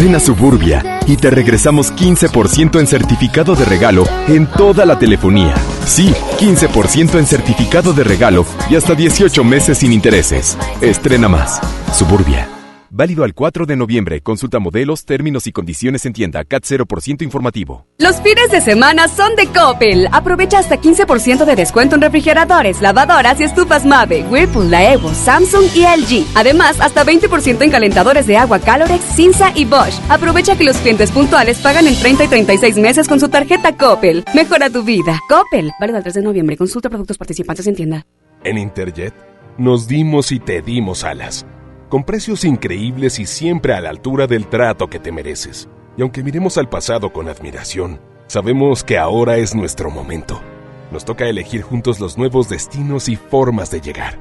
[0.02, 5.54] Ven a Suburbia y te regresamos 15% en certificado de regalo en toda la telefonía.
[5.86, 10.58] Sí, 15% en certificado de regalo y hasta 18 meses sin intereses.
[10.82, 11.62] Estrena más.
[11.94, 12.61] Suburbia.
[12.94, 14.20] Válido al 4 de noviembre.
[14.20, 16.44] Consulta modelos, términos y condiciones en tienda.
[16.44, 17.88] CAT 0% informativo.
[17.98, 20.10] Los fines de semana son de Coppel.
[20.12, 25.84] Aprovecha hasta 15% de descuento en refrigeradores, lavadoras y estufas Mave, Whirlpool, Laevo, Samsung y
[25.84, 26.28] LG.
[26.36, 29.98] Además, hasta 20% en calentadores de agua Calorex, Cinza y Bosch.
[30.10, 34.26] Aprovecha que los clientes puntuales pagan en 30 y 36 meses con su tarjeta Coppel.
[34.36, 35.18] Mejora tu vida.
[35.30, 35.72] Coppel.
[35.80, 36.58] Válido al 3 de noviembre.
[36.58, 38.06] Consulta productos participantes en tienda.
[38.44, 39.14] En Interjet
[39.58, 41.46] nos dimos y te dimos alas
[41.92, 45.68] con precios increíbles y siempre a la altura del trato que te mereces.
[45.98, 50.42] Y aunque miremos al pasado con admiración, sabemos que ahora es nuestro momento.
[50.90, 54.18] Nos toca elegir juntos los nuevos destinos y formas de llegar.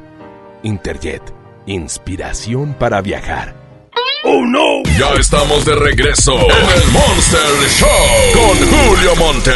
[0.64, 1.22] Interjet,
[1.66, 3.54] inspiración para viajar.
[4.24, 4.82] ¡Oh no!
[4.98, 9.52] Ya estamos de regreso en el Monster Show con Julio Monte.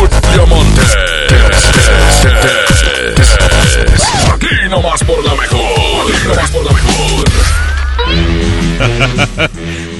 [0.00, 0.82] Julio Monte.
[4.34, 6.12] Aquí nomás por la mejor.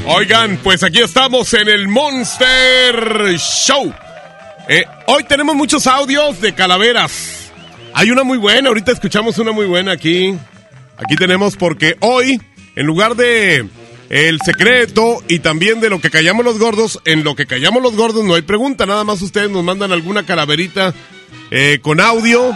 [0.06, 3.92] Oigan, pues aquí estamos en el Monster Show.
[4.68, 7.50] Eh, hoy tenemos muchos audios de calaveras.
[7.94, 10.36] Hay una muy buena, ahorita escuchamos una muy buena aquí.
[10.96, 12.40] Aquí tenemos porque hoy,
[12.76, 13.66] en lugar de
[14.10, 17.94] el secreto y también de lo que callamos los gordos, en lo que callamos los
[17.94, 20.94] gordos no hay pregunta, nada más ustedes nos mandan alguna calaverita
[21.50, 22.54] eh, con audio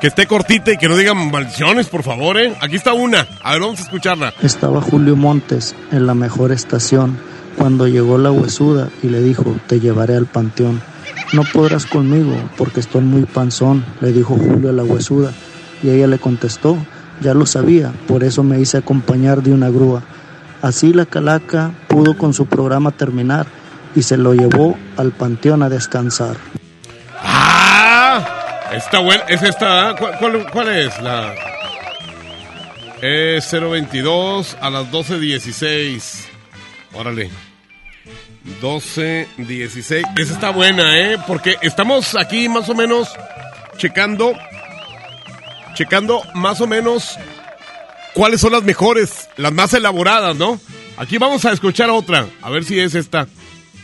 [0.00, 2.54] que esté cortita y que no digan maldiciones, por favor, ¿eh?
[2.60, 3.26] Aquí está una.
[3.42, 4.34] A ver, vamos a escucharla.
[4.42, 7.18] Estaba Julio Montes en la mejor estación
[7.56, 10.80] cuando llegó la huesuda y le dijo, te llevaré al panteón.
[11.32, 15.32] No podrás conmigo porque estoy muy panzón, le dijo Julio a la huesuda.
[15.82, 16.76] Y ella le contestó,
[17.20, 20.02] ya lo sabía, por eso me hice acompañar de una grúa.
[20.62, 23.46] Así la calaca pudo con su programa terminar
[23.94, 26.36] y se lo llevó al panteón a descansar.
[28.72, 29.94] Está buena, es esta,
[30.52, 31.00] ¿cuál, es?
[31.00, 31.34] La
[33.00, 36.26] es 022 a las 12.16.
[36.92, 37.30] Órale.
[38.60, 40.02] 12.16.
[40.18, 41.18] Esa está buena, ¿eh?
[41.26, 43.08] Porque estamos aquí más o menos
[43.78, 44.34] checando,
[45.74, 47.18] checando más o menos
[48.14, 50.60] cuáles son las mejores, las más elaboradas, ¿no?
[50.96, 53.28] Aquí vamos a escuchar otra, a ver si es esta.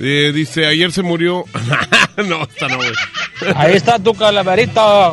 [0.01, 1.45] Eh, dice, ayer se murió.
[2.17, 2.93] no, esta no, güey.
[3.57, 5.13] Ahí está tu calaverita,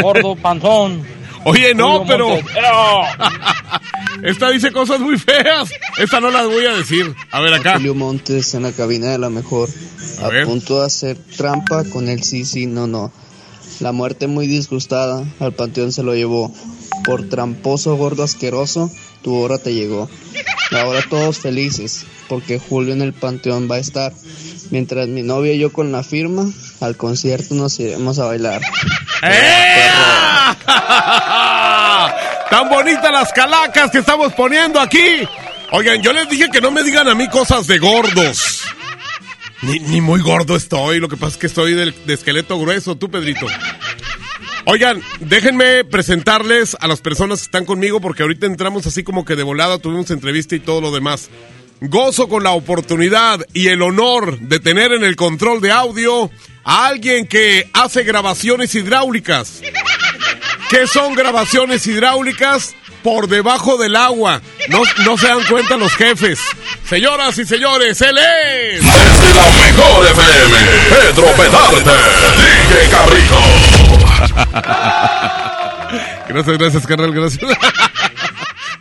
[0.00, 1.04] gordo panzón.
[1.44, 2.28] Oye, no, pero.
[4.22, 5.70] Esta dice cosas muy feas.
[5.98, 7.14] Esta no las voy a decir.
[7.30, 7.74] A ver acá.
[7.74, 9.68] Julio Montes en la cabina de la mejor.
[10.22, 13.10] A, punto de hacer trampa con el sí, sí, no, no.
[13.78, 15.24] La muerte muy disgustada.
[15.38, 16.52] Al panteón se lo llevó.
[17.04, 18.90] Por tramposo, gordo, asqueroso,
[19.22, 20.10] tu hora te llegó.
[20.72, 24.12] Ahora todos felices, porque Julio en el panteón va a estar.
[24.70, 26.46] Mientras mi novia y yo con la firma,
[26.80, 28.62] al concierto nos iremos a bailar.
[29.22, 29.88] ¡Eh!
[32.50, 35.04] Tan bonitas las calacas que estamos poniendo aquí.
[35.72, 38.62] Oigan, yo les dije que no me digan a mí cosas de gordos.
[39.62, 42.96] Ni, ni muy gordo estoy, lo que pasa es que estoy del- de esqueleto grueso,
[42.96, 43.46] tú, Pedrito.
[44.66, 49.36] Oigan, déjenme presentarles a las personas que están conmigo porque ahorita entramos así como que
[49.36, 51.28] de volada, tuvimos entrevista y todo lo demás.
[51.80, 56.30] Gozo con la oportunidad y el honor de tener en el control de audio
[56.62, 59.62] a alguien que hace grabaciones hidráulicas.
[60.68, 62.74] ¿Qué son grabaciones hidráulicas?
[63.02, 64.42] Por debajo del agua.
[64.68, 66.38] No, no se dan cuenta los jefes.
[66.86, 68.82] Señoras y señores, él es...
[68.82, 70.58] Desde la mejor FM,
[70.90, 71.90] Pedro Pedarte,
[72.68, 73.38] DJ Cabrijo.
[76.28, 77.42] Gracias, gracias, carnal, gracias.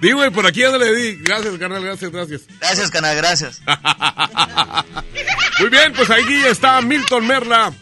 [0.02, 1.16] Di, güey, por aquí ándale, di.
[1.18, 2.42] Gracias, carnal, gracias, gracias.
[2.60, 3.62] Gracias, canal, gracias.
[5.60, 7.74] Muy bien, pues ahí está Milton Merla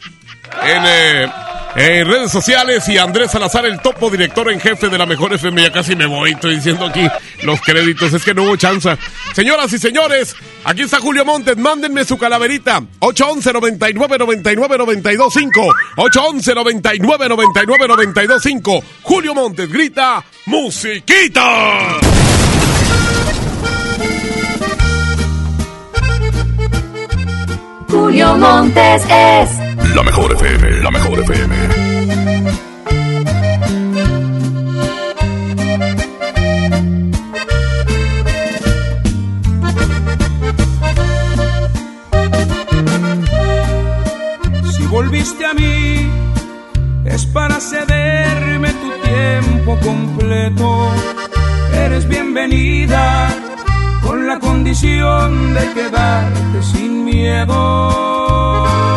[0.64, 1.32] en, eh,
[1.78, 5.62] en redes sociales y Andrés Salazar, el topo director en jefe de la mejor FM.
[5.62, 7.08] Ya casi me voy, estoy diciendo aquí
[7.44, 8.98] los créditos, es que no hubo chance.
[9.34, 12.82] Señoras y señores, aquí está Julio Montes, mándenme su calaverita.
[13.00, 22.00] 811 99 99 92 5 811 99 99 92 5 Julio Montes grita, ¡Musiquita!
[27.88, 31.56] Julio Montes es La mejor FM, la mejor FM.
[44.72, 46.10] Si volviste a mí,
[47.06, 50.92] es para cederme tu tiempo completo.
[51.74, 53.30] Eres bienvenida
[54.04, 58.97] con la condición de quedarte sin miedo.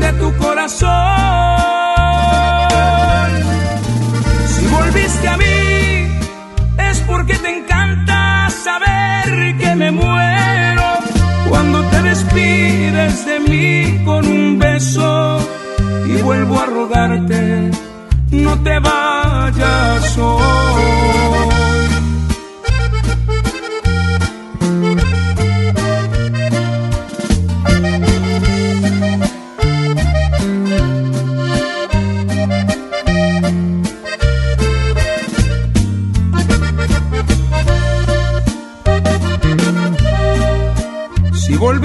[0.00, 0.90] de tu corazón.
[4.46, 6.18] Si volviste a mí,
[6.90, 10.82] es porque te encanta saber que me muero
[11.48, 15.38] cuando te despides de mí con un beso
[16.06, 17.70] y vuelvo a rogarte,
[18.30, 21.53] no te vayas hoy.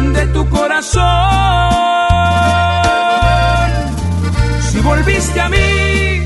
[0.00, 1.02] de tu corazón.
[4.70, 6.22] Si volviste a mí,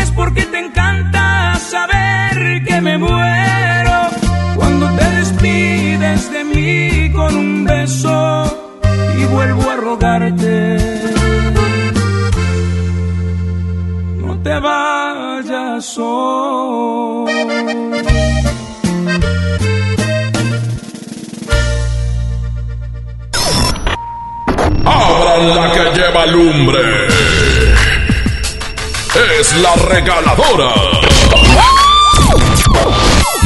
[0.00, 3.98] es porque te encanta saber que me muero
[4.56, 8.58] cuando te despides de mí con un beso
[9.18, 10.76] y vuelvo a rogarte.
[14.24, 18.09] No te vayas hoy.
[25.48, 27.06] La que lleva lumbre.
[29.38, 30.72] Es la regaladora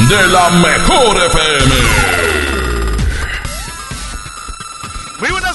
[0.09, 2.15] de la mejor FM.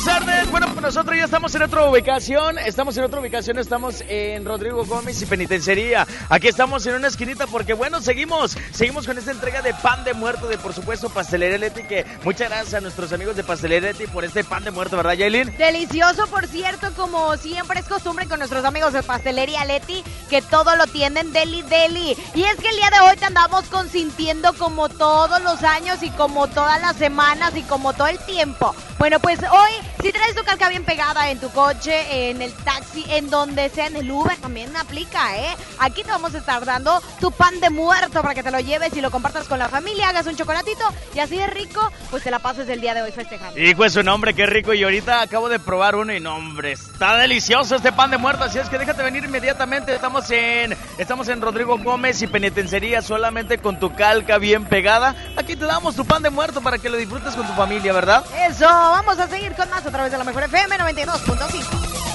[0.04, 0.50] Buenas tardes.
[0.50, 2.58] Bueno, pues nosotros ya estamos en otra ubicación.
[2.58, 3.58] Estamos en otra ubicación.
[3.58, 6.06] Estamos en Rodrigo Gómez y Penitenciaría.
[6.28, 8.56] Aquí estamos en una esquinita porque, bueno, seguimos.
[8.72, 11.82] Seguimos con esta entrega de pan de muerto de, por supuesto, Pastelería Leti.
[11.82, 15.14] Que muchas gracias a nuestros amigos de Pastelería Leti por este pan de muerto, ¿verdad,
[15.14, 15.56] Yailin?
[15.56, 20.76] Delicioso, por cierto, como siempre es costumbre con nuestros amigos de Pastelería Leti, que todo
[20.76, 22.16] lo tienden deli deli.
[22.34, 26.10] Y es que el día de hoy te andamos consintiendo como todos los años y
[26.10, 28.74] como todas las semanas y como todo el tiempo.
[29.00, 29.72] Bueno, pues hoy,
[30.02, 33.86] si traes tu cascabel bien pegada en tu coche, en el taxi, en donde sea,
[33.86, 35.56] en el Uber, también aplica, ¿eh?
[35.78, 38.96] Aquí te vamos a estar dando tu pan de muerto para que te lo lleves
[38.96, 40.84] y lo compartas con la familia, hagas un chocolatito
[41.14, 41.80] y así de rico,
[42.10, 43.58] pues te la pases el día de hoy festejando.
[43.58, 44.72] Hijo es su nombre, qué rico.
[44.72, 48.44] Y ahorita acabo de probar uno y no, hombre, está delicioso este pan de muerto.
[48.44, 49.94] Así es que déjate venir inmediatamente.
[49.94, 55.16] Estamos en, estamos en Rodrigo Gómez y Penitenciaría solamente con tu calca bien pegada.
[55.36, 58.24] Aquí te damos tu pan de muerto para que lo disfrutes con tu familia, ¿verdad?
[58.48, 62.09] Eso, vamos a seguir con más a través de la mejor FM 92.5.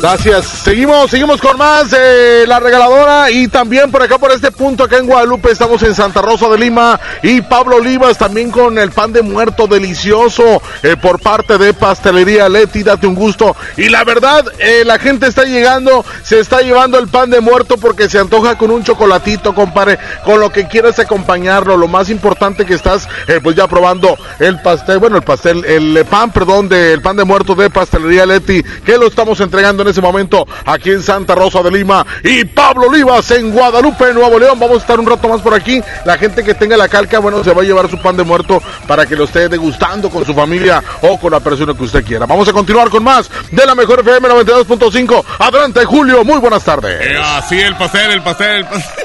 [0.00, 0.46] Gracias.
[0.46, 4.98] Seguimos, seguimos con más de la regaladora y también por acá por este punto acá
[4.98, 9.12] en Guadalupe estamos en Santa Rosa de Lima y Pablo Olivas también con el pan
[9.12, 13.56] de muerto delicioso eh, por parte de Pastelería Leti, date un gusto.
[13.76, 17.78] Y la verdad, eh, la gente está llegando, se está llevando el pan de muerto
[17.78, 21.76] porque se antoja con un chocolatito, compadre, con lo que quieras acompañarlo.
[21.76, 26.04] Lo más importante que estás eh, pues ya probando el pastel, bueno, el pastel, el
[26.04, 30.02] pan, perdón, del pan de muerto de Pastelería Leti, que lo estamos entregando en ese
[30.02, 34.58] momento aquí en Santa Rosa de Lima y Pablo Olivas en Guadalupe, Nuevo León.
[34.58, 35.80] Vamos a estar un rato más por aquí.
[36.04, 38.60] La gente que tenga la calca, bueno, se va a llevar su pan de muerto
[38.88, 42.26] para que lo esté degustando con su familia o con la persona que usted quiera.
[42.26, 45.24] Vamos a continuar con más de la mejor FM 92.5.
[45.38, 46.24] Adelante, Julio.
[46.24, 47.00] Muy buenas tardes.
[47.00, 49.04] Eh, así el pastel, el pastel, el pastel.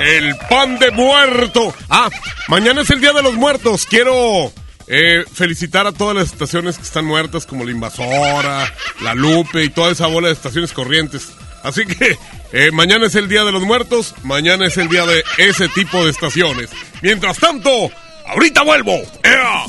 [0.00, 1.72] El pan de muerto.
[1.88, 2.10] Ah,
[2.48, 3.86] mañana es el Día de los Muertos.
[3.86, 4.52] Quiero
[4.88, 8.72] eh, felicitar a todas las estaciones que están muertas, como la Invasora,
[9.02, 11.30] la Lupe y toda esa bola de estaciones corrientes.
[11.62, 12.16] Así que
[12.52, 16.04] eh, mañana es el Día de los Muertos, mañana es el día de ese tipo
[16.04, 16.70] de estaciones.
[17.02, 17.90] Mientras tanto,
[18.26, 19.02] ahorita vuelvo.
[19.22, 19.64] ¡Ea!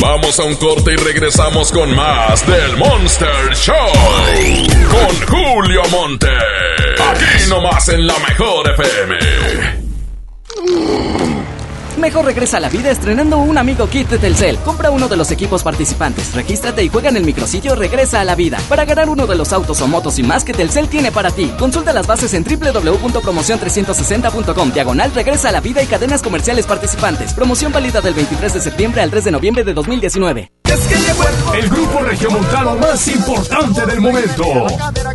[0.00, 3.74] Vamos a un corte y regresamos con más del Monster Show.
[4.88, 6.28] Con Julio Monte.
[7.10, 9.18] Aquí nomás en la mejor FM.
[11.98, 14.58] Mejor regresa a la vida estrenando un amigo kit de Telcel.
[14.58, 18.36] Compra uno de los equipos participantes, regístrate y juega en el micrositio Regresa a la
[18.36, 21.30] vida para ganar uno de los autos o motos y más que Telcel tiene para
[21.30, 21.50] ti.
[21.58, 24.72] Consulta las bases en www.promocion360.com.
[24.72, 27.34] Diagonal Regresa a la vida y cadenas comerciales participantes.
[27.34, 30.52] Promoción válida del 23 de septiembre al 3 de noviembre de 2019.
[31.54, 34.44] El grupo regiomontano más importante del momento.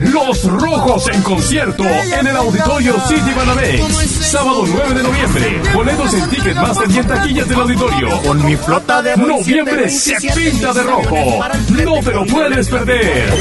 [0.01, 4.31] Los Rojos en concierto en el Auditorio City Banamex.
[4.31, 5.61] Sábado 9 de noviembre.
[5.73, 8.09] Boletos en Ticketmaster y en taquillas del auditorio.
[8.21, 11.39] Con mi flota de Noviembre se pinta de rojo.
[11.69, 13.33] No te lo puedes perder.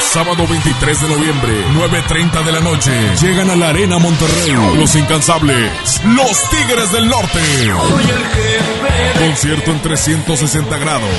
[0.00, 2.90] Sábado 23 de noviembre, 9.30 de la noche.
[3.20, 4.56] Llegan a la Arena Monterrey.
[4.74, 5.70] Los incansables.
[6.02, 7.40] Los Tigres del Norte.
[9.18, 11.10] Concierto en 360 grados.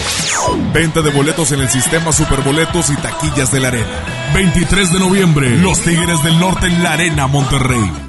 [0.73, 4.31] Venta de boletos en el sistema Superboletos y taquillas de la Arena.
[4.33, 5.49] 23 de noviembre.
[5.57, 8.08] Los Tigres del Norte en la Arena Monterrey.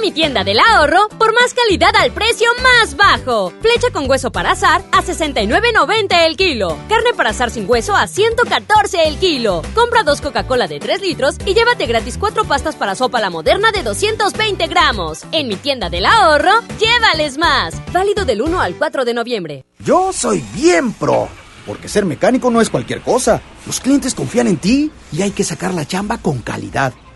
[0.00, 3.52] Mi tienda del ahorro por más calidad al precio más bajo.
[3.60, 6.78] Flecha con hueso para azar a 69.90 el kilo.
[6.88, 9.60] Carne para azar sin hueso a 114 el kilo.
[9.74, 13.72] Compra dos Coca-Cola de 3 litros y llévate gratis cuatro pastas para sopa la moderna
[13.72, 15.24] de 220 gramos.
[15.32, 17.74] En mi tienda del ahorro, llévales más.
[17.92, 19.64] Válido del 1 al 4 de noviembre.
[19.80, 21.28] Yo soy bien pro.
[21.66, 23.42] Porque ser mecánico no es cualquier cosa.
[23.66, 26.94] Los clientes confían en ti y hay que sacar la chamba con calidad.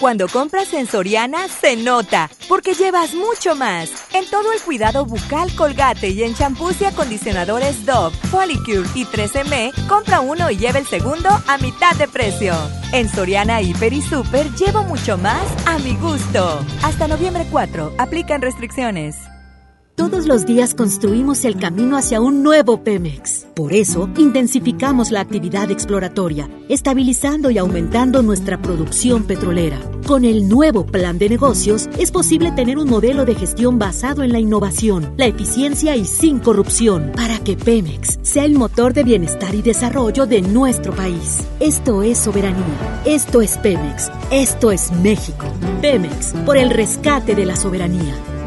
[0.00, 3.90] Cuando compras en Soriana se nota, porque llevas mucho más.
[4.14, 9.70] En todo el cuidado bucal Colgate y en champús y acondicionadores Dove, Polycure y 13M,
[9.88, 12.54] compra uno y lleva el segundo a mitad de precio.
[12.94, 16.64] En Soriana Hiper y Super llevo mucho más a mi gusto.
[16.82, 19.16] Hasta noviembre 4, aplican restricciones.
[20.00, 23.44] Todos los días construimos el camino hacia un nuevo Pemex.
[23.54, 29.78] Por eso, intensificamos la actividad exploratoria, estabilizando y aumentando nuestra producción petrolera.
[30.06, 34.32] Con el nuevo plan de negocios, es posible tener un modelo de gestión basado en
[34.32, 39.54] la innovación, la eficiencia y sin corrupción, para que Pemex sea el motor de bienestar
[39.54, 41.46] y desarrollo de nuestro país.
[41.60, 43.02] Esto es soberanía.
[43.04, 44.10] Esto es Pemex.
[44.30, 45.44] Esto es México.
[45.82, 48.14] Pemex, por el rescate de la soberanía.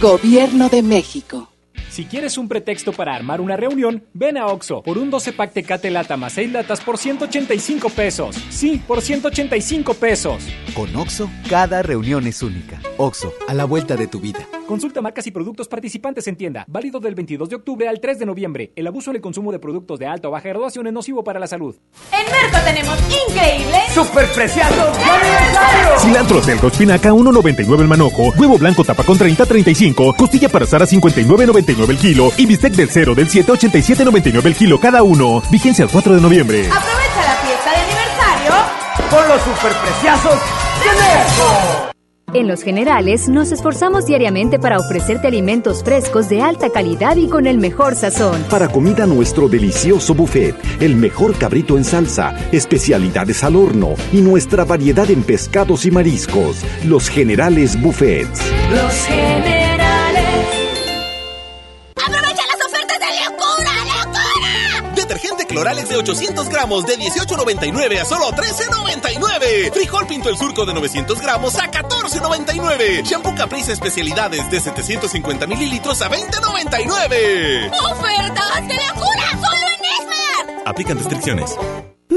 [0.00, 1.55] Gobierno de México.
[1.96, 5.54] Si quieres un pretexto para armar una reunión, ven a Oxo por un 12 pack
[5.54, 8.36] Tecate Lata más 6 latas por 185 pesos.
[8.50, 10.46] Sí, por 185 pesos.
[10.74, 12.78] Con Oxo, cada reunión es única.
[12.98, 14.46] Oxo, a la vuelta de tu vida.
[14.66, 16.66] Consulta marcas y productos participantes en tienda.
[16.68, 18.72] Válido del 22 de octubre al 3 de noviembre.
[18.76, 21.40] El abuso en el consumo de productos de alta o baja graduación es nocivo para
[21.40, 21.76] la salud.
[22.12, 22.98] En Merco tenemos
[23.30, 24.92] increíble super preciado
[26.00, 31.85] Cilantro, selga, espinaca 1.99 el manojo, huevo blanco tapa con 30.35, costilla para Sara 59.99
[31.86, 35.42] 99 el kilo y bistec del 0 del 7 87.99 el kilo cada uno.
[35.50, 36.68] Vigencia al 4 de noviembre.
[36.70, 38.52] Aprovecha la fiesta de aniversario
[39.10, 40.40] con los superpreciazos
[42.32, 47.28] de En Los Generales nos esforzamos diariamente para ofrecerte alimentos frescos de alta calidad y
[47.28, 48.42] con el mejor sazón.
[48.50, 54.64] Para comida nuestro delicioso buffet, el mejor cabrito en salsa, especialidades al horno y nuestra
[54.64, 56.62] variedad en pescados y mariscos.
[56.84, 58.40] Los Generales Buffets.
[58.70, 59.55] Los Generales.
[65.56, 69.72] Cloralex de 800 gramos de 18.99 a solo 13.99.
[69.72, 73.02] Frijol Pinto el Surco de 900 gramos a 14.99.
[73.02, 77.70] Shampoo Caprice especialidades de 750 mililitros a 20.99.
[77.90, 79.30] ¡Ofertas de locura!
[79.30, 80.62] ¡Solo en Esmar!
[80.66, 81.56] Aplican restricciones.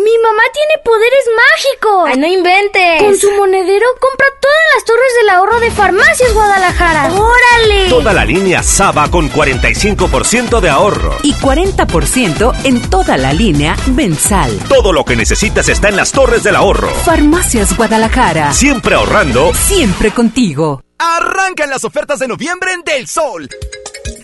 [0.04, 2.10] ¡Mi mamá tiene poderes mágicos!
[2.10, 3.04] ¡Ay, no inventes!
[3.04, 7.12] Con su monedero compra todas las torres del ahorro de Farmacias Guadalajara.
[7.12, 7.90] ¡Órale!
[7.90, 11.18] Toda la línea Saba con 45% de ahorro.
[11.24, 14.58] Y 40% en toda la línea Bensal.
[14.70, 16.90] Todo lo que necesitas está en las torres del ahorro.
[17.04, 18.54] Farmacias Guadalajara.
[18.54, 19.52] Siempre ahorrando.
[19.54, 20.82] Siempre contigo.
[20.98, 23.50] Arrancan las ofertas de noviembre en Del Sol.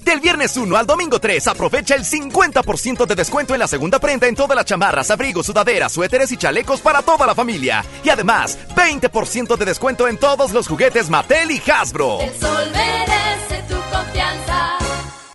[0.05, 4.27] Del viernes 1 al domingo 3, aprovecha el 50% de descuento en la segunda prenda
[4.27, 7.83] en todas las chamarras, abrigos, sudaderas, suéteres y chalecos para toda la familia.
[8.03, 12.19] Y además, 20% de descuento en todos los juguetes Mattel y Hasbro.
[12.21, 14.77] El sol merece tu confianza.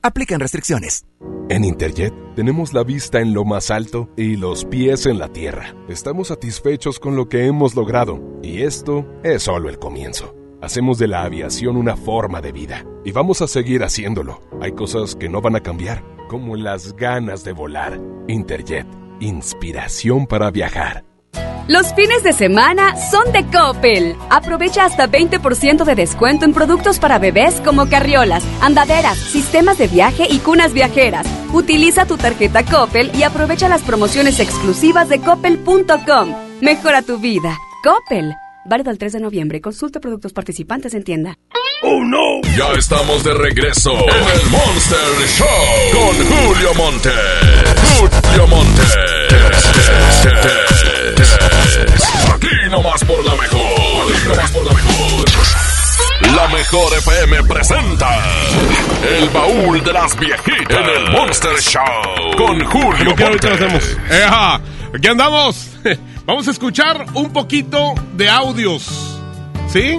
[0.02, 1.04] Aplican restricciones.
[1.48, 5.74] En Interjet tenemos la vista en lo más alto y los pies en la tierra.
[5.88, 10.39] Estamos satisfechos con lo que hemos logrado y esto es solo el comienzo.
[10.62, 14.40] Hacemos de la aviación una forma de vida y vamos a seguir haciéndolo.
[14.60, 17.98] Hay cosas que no van a cambiar, como las ganas de volar.
[18.28, 18.86] Interjet,
[19.20, 21.04] inspiración para viajar.
[21.66, 24.16] Los fines de semana son de Coppel.
[24.28, 30.26] Aprovecha hasta 20% de descuento en productos para bebés como carriolas, andaderas, sistemas de viaje
[30.28, 31.26] y cunas viajeras.
[31.54, 36.34] Utiliza tu tarjeta Coppel y aprovecha las promociones exclusivas de coppel.com.
[36.60, 37.56] Mejora tu vida.
[37.84, 38.34] Coppel.
[38.70, 39.60] Válido el 3 de noviembre.
[39.60, 41.36] Consulta productos participantes en tienda.
[41.82, 42.40] ¡Oh, no!
[42.56, 45.46] Ya estamos de regreso en el Monster Show
[45.92, 47.10] con Julio Monte.
[47.98, 48.82] Julio Monte.
[52.32, 53.60] Aquí nomás por la mejor.
[54.14, 55.28] Aquí nomás por la mejor.
[56.36, 58.08] La mejor FM presenta
[59.18, 61.82] El baúl de las viejitas en el Monster Show
[62.38, 63.48] con Julio ¿Qué Monte.
[63.50, 63.82] hacemos?
[64.10, 64.26] Eh.
[64.94, 65.70] Aquí andamos.
[66.26, 69.18] Vamos a escuchar un poquito de audios.
[69.68, 69.98] ¿Sí?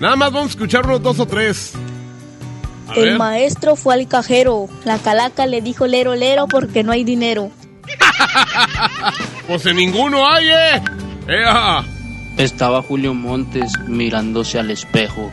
[0.00, 1.72] Nada más vamos a escuchar unos dos o tres.
[2.88, 3.18] A El ver.
[3.18, 4.68] maestro fue al cajero.
[4.84, 7.50] La calaca le dijo lero lero porque no hay dinero.
[9.46, 10.82] Pues en ninguno hay, eh.
[11.46, 11.84] Ajá.
[12.38, 15.30] Estaba Julio Montes mirándose al espejo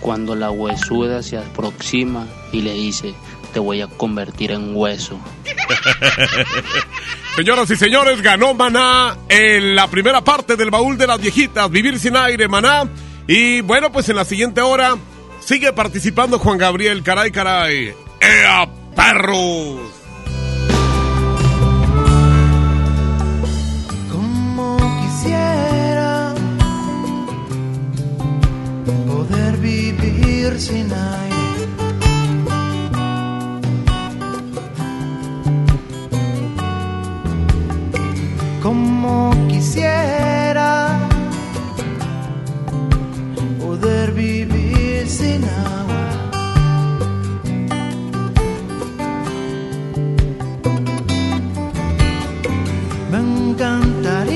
[0.00, 3.14] cuando la huesuda se aproxima y le dice,
[3.56, 5.18] te voy a convertir en hueso.
[7.36, 11.98] Señoras y señores, ganó Maná en la primera parte del baúl de las viejitas, Vivir
[11.98, 12.86] sin aire, Maná.
[13.26, 14.98] Y bueno, pues en la siguiente hora
[15.40, 17.94] sigue participando Juan Gabriel, caray, caray.
[18.20, 19.80] ¡Ea, perros!
[24.12, 26.34] Como quisiera
[29.06, 31.25] poder vivir sin aire.
[39.06, 40.98] Como quisiera
[43.60, 46.06] poder vivir sin agua.
[53.12, 54.35] Me encantaría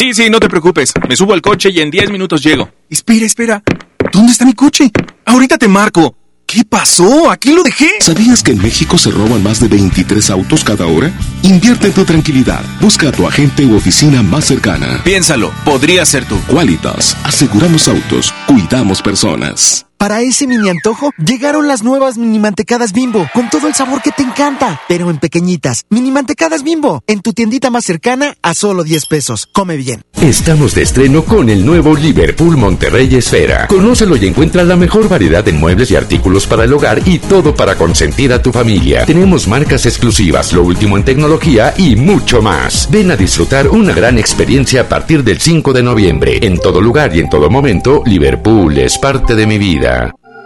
[0.00, 0.94] Sí, sí, no te preocupes.
[1.06, 2.70] Me subo al coche y en 10 minutos llego.
[2.88, 3.62] Espera, espera.
[4.10, 4.90] ¿Dónde está mi coche?
[5.26, 6.16] Ahorita te marco.
[6.46, 7.30] ¿Qué pasó?
[7.30, 7.90] ¿Aquí lo dejé?
[8.00, 11.12] ¿Sabías que en México se roban más de 23 autos cada hora?
[11.42, 12.64] Invierte en tu tranquilidad.
[12.80, 15.02] Busca a tu agente u oficina más cercana.
[15.04, 16.38] Piénsalo, podría ser tú.
[16.46, 17.14] Qualitas.
[17.22, 18.32] Aseguramos autos.
[18.46, 19.89] Cuidamos personas.
[20.00, 24.10] Para ese mini antojo, llegaron las nuevas mini mantecadas bimbo, con todo el sabor que
[24.10, 25.84] te encanta, pero en pequeñitas.
[25.90, 29.46] Mini mantecadas bimbo, en tu tiendita más cercana a solo 10 pesos.
[29.52, 30.02] Come bien.
[30.22, 33.66] Estamos de estreno con el nuevo Liverpool Monterrey Esfera.
[33.66, 37.54] Conócelo y encuentra la mejor variedad en muebles y artículos para el hogar y todo
[37.54, 39.04] para consentir a tu familia.
[39.04, 42.88] Tenemos marcas exclusivas, lo último en tecnología y mucho más.
[42.90, 46.38] Ven a disfrutar una gran experiencia a partir del 5 de noviembre.
[46.40, 49.89] En todo lugar y en todo momento, Liverpool es parte de mi vida.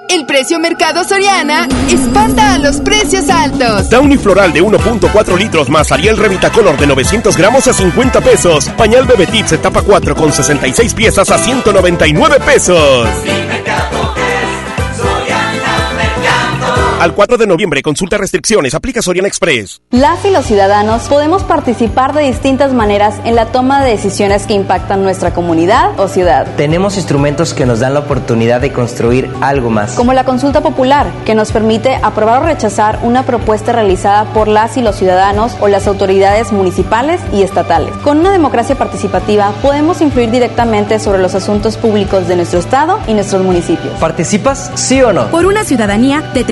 [0.09, 3.91] El precio Mercado Soriana espanta a los precios altos.
[3.91, 8.69] Downy Floral de 1.4 litros más Ariel Revitacolor de 900 gramos a 50 pesos.
[8.71, 13.09] Pañal Bebé Tips etapa 4 con 66 piezas a 199 pesos.
[17.05, 19.83] Al 4 de noviembre, consulta restricciones, aplica Soriana Express.
[19.91, 24.55] Las y los ciudadanos podemos participar de distintas maneras en la toma de decisiones que
[24.55, 26.47] impactan nuestra comunidad o ciudad.
[26.57, 29.97] Tenemos instrumentos que nos dan la oportunidad de construir algo más.
[29.97, 34.79] Como la consulta popular, que nos permite aprobar o rechazar una propuesta realizada por las
[34.79, 37.95] y los ciudadanos o las autoridades municipales y estatales.
[37.99, 43.13] Con una democracia participativa podemos influir directamente sobre los asuntos públicos de nuestro estado y
[43.13, 43.93] nuestros municipios.
[44.01, 45.27] ¿Participas, sí o no?
[45.27, 46.45] Por una ciudadanía de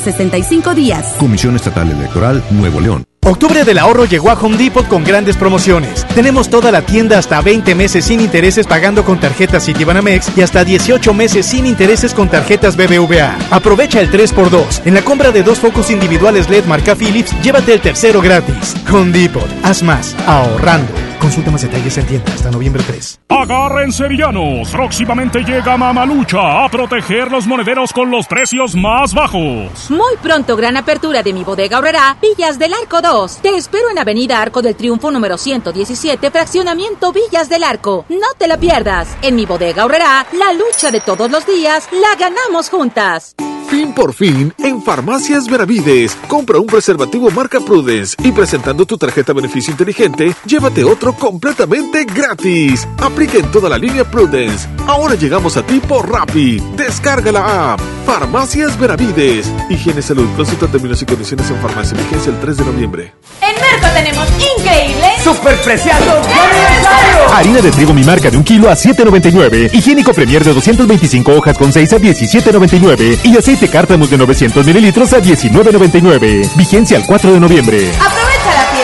[0.00, 1.14] 365 días.
[1.18, 3.04] Comisión Estatal Electoral Nuevo León.
[3.22, 6.06] Octubre del ahorro llegó a Home Depot con grandes promociones.
[6.14, 10.64] Tenemos toda la tienda hasta 20 meses sin intereses pagando con tarjetas Citibanamex y hasta
[10.64, 13.36] 18 meses sin intereses con tarjetas BBVA.
[13.50, 14.86] Aprovecha el 3x2.
[14.86, 18.74] En la compra de dos focos individuales LED marca Philips, llévate el tercero gratis.
[18.90, 21.09] Home Depot, haz más, ahorrando.
[21.20, 23.20] Consulta más detalles en tienda hasta noviembre 3.
[23.28, 29.90] Agárrense villanos, próximamente llega Mamalucha a proteger los monederos con los precios más bajos.
[29.90, 33.38] Muy pronto, gran apertura de mi bodega ahorrará Villas del Arco 2.
[33.42, 38.06] Te espero en Avenida Arco del Triunfo número 117, fraccionamiento Villas del Arco.
[38.08, 39.16] No te la pierdas.
[39.22, 43.36] En mi bodega ahorrará la lucha de todos los días, la ganamos juntas.
[43.70, 46.16] Fin por fin, en Farmacias Veravides.
[46.26, 52.86] Compra un preservativo marca Prudence y presentando tu tarjeta beneficio inteligente, llévate otro completamente gratis.
[52.98, 54.68] Aplica en toda la línea Prudence.
[54.86, 56.60] Ahora llegamos a ti por Rappi.
[56.76, 57.80] Descarga la app.
[58.06, 59.52] Farmacias Veravides.
[59.68, 60.28] Higiene Salud.
[60.36, 61.96] Consulta términos y condiciones en farmacia.
[61.96, 63.14] Vigencia el 3 de noviembre.
[63.40, 64.26] En Merco tenemos
[64.58, 67.34] increíbles super aniversario.
[67.34, 69.70] Harina de trigo mi marca de un kilo a 7.99.
[69.72, 73.18] Higiénico Premier de 225 hojas con 6 a 17.99.
[73.24, 76.54] Y aceite cártamos de 900 mililitros a 19.99.
[76.56, 77.90] Vigencia al 4 de noviembre.
[77.98, 78.79] Aprovecha la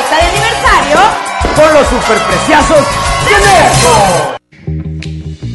[1.56, 2.86] con los superpreciosos
[3.24, 4.36] de Merco.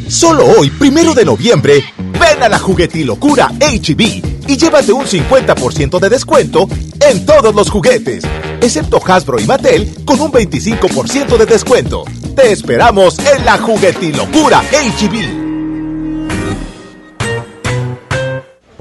[0.09, 1.83] Solo hoy, primero de noviembre,
[2.19, 6.67] ven a la juguetilocura HB y llévate un 50% de descuento
[6.99, 8.23] en todos los juguetes,
[8.59, 12.03] excepto Hasbro y Mattel con un 25% de descuento.
[12.35, 15.40] Te esperamos en la juguetilocura HB.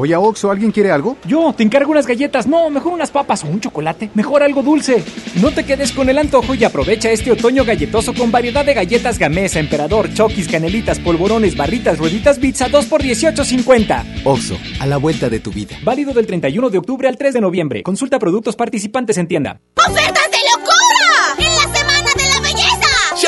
[0.01, 1.19] Oye, Oxo, ¿alguien quiere algo?
[1.27, 2.47] Yo, te encargo unas galletas.
[2.47, 4.09] No, mejor unas papas o un chocolate.
[4.15, 5.05] Mejor algo dulce.
[5.43, 9.19] No te quedes con el antojo y aprovecha este otoño galletoso con variedad de galletas
[9.19, 14.23] Gamesa, Emperador, Chokis, Canelitas, Polvorones, Barritas, Rueditas, Pizza 2 por 18.50.
[14.25, 15.77] Oxo, a la vuelta de tu vida.
[15.85, 17.83] Válido del 31 de octubre al 3 de noviembre.
[17.83, 19.61] Consulta productos participantes en tienda.
[19.77, 21.00] ¡Ofertas de locura!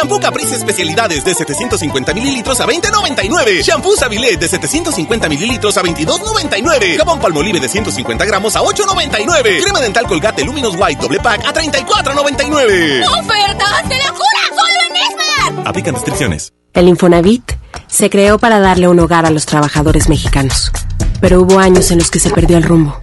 [0.02, 3.62] Shampoo Caprice especialidades de 750 mililitros a 20.99.
[3.62, 6.98] Shampoo Savilé de 750 mililitros a 22.99.
[6.98, 9.62] Jabón Palmolive de 150 gramos a 8.99.
[9.62, 13.04] Crema dental Colgate Luminous White doble pack a 34.99.
[13.06, 14.40] ¡Ofertas de locura!
[14.48, 15.68] ¡Solo en Esmar!
[15.68, 16.52] Aplican restricciones.
[16.74, 17.52] El Infonavit
[17.86, 20.72] se creó para darle un hogar a los trabajadores mexicanos.
[21.20, 23.00] Pero hubo años en los que se perdió el rumbo.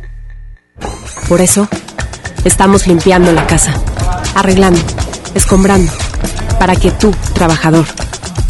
[1.29, 1.69] Por eso,
[2.43, 3.73] estamos limpiando la casa,
[4.35, 4.81] arreglando,
[5.33, 5.93] escombrando
[6.59, 7.85] para que tú, trabajador,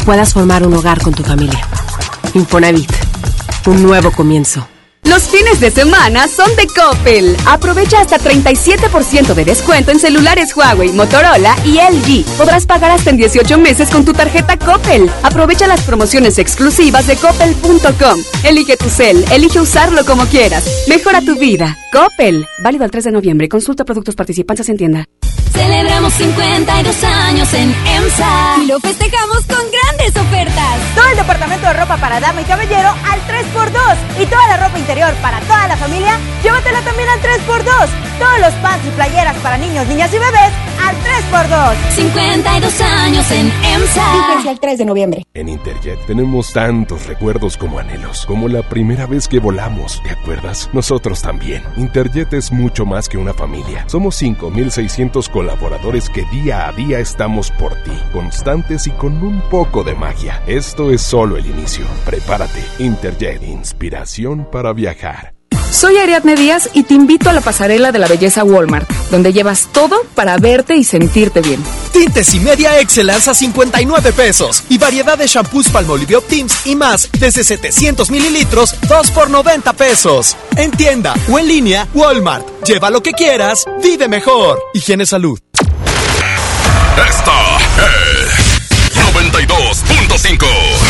[0.04, 1.66] puedas formar un hogar con tu familia.
[2.34, 2.90] Infonavit,
[3.66, 4.66] un nuevo comienzo.
[5.04, 7.36] Los fines de semana son de Coppel.
[7.46, 12.24] Aprovecha hasta 37% de descuento en celulares Huawei, Motorola y LG.
[12.36, 15.10] Podrás pagar hasta en 18 meses con tu tarjeta Coppel.
[15.22, 18.20] Aprovecha las promociones exclusivas de coppel.com.
[18.44, 20.84] Elige tu cel, elige usarlo como quieras.
[20.86, 21.78] Mejora tu vida.
[21.92, 22.46] Coppel.
[22.62, 23.48] Válido al 3 de noviembre.
[23.48, 25.06] Consulta productos participantes en tienda.
[25.60, 30.78] Celebramos 52 años en EMSA y lo festejamos con grandes ofertas.
[30.94, 34.78] Todo el departamento de ropa para dama y caballero al 3x2 y toda la ropa
[34.78, 37.88] interior para toda la familia, llévatela también al 3x2.
[38.18, 40.69] Todos los pants y playeras para niños, niñas y bebés
[41.20, 41.76] 3x2.
[41.90, 44.12] 52 años en EMSA.
[44.12, 45.22] Fíjense el 3 de noviembre.
[45.34, 50.70] En Interjet tenemos tantos recuerdos como anhelos, como la primera vez que volamos, ¿te acuerdas?
[50.72, 51.62] Nosotros también.
[51.76, 53.84] Interjet es mucho más que una familia.
[53.88, 59.84] Somos 5600 colaboradores que día a día estamos por ti, constantes y con un poco
[59.84, 60.42] de magia.
[60.46, 61.84] Esto es solo el inicio.
[62.04, 62.62] Prepárate.
[62.78, 65.39] Interjet, inspiración para viajar.
[65.70, 69.68] Soy Ariadne Díaz y te invito a la pasarela de la belleza Walmart, donde llevas
[69.72, 71.62] todo para verte y sentirte bien.
[71.92, 77.08] Tintes y media Excellence a 59 pesos y variedad de shampoos Palmolive Optims y más
[77.18, 80.36] desde 700 mililitros, 2 por 90 pesos.
[80.56, 82.46] En tienda o en línea, Walmart.
[82.64, 84.60] Lleva lo que quieras, vive mejor.
[84.74, 85.38] Higiene Salud.
[87.08, 88.60] Esta es
[89.14, 90.89] 92.5.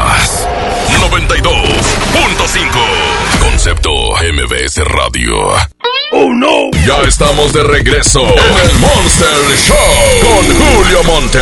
[3.39, 5.35] Concepto MBS Radio.
[6.13, 6.71] ¡Oh, no!
[6.85, 9.27] Ya estamos de regreso en el Monster
[9.67, 9.75] Show
[10.21, 11.39] con Julio Monte.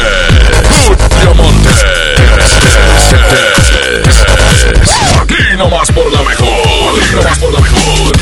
[0.69, 1.69] Julio Monte.
[5.21, 6.99] Aquí nomás por la mejor.
[6.99, 8.17] Aquí nomás por la mejor.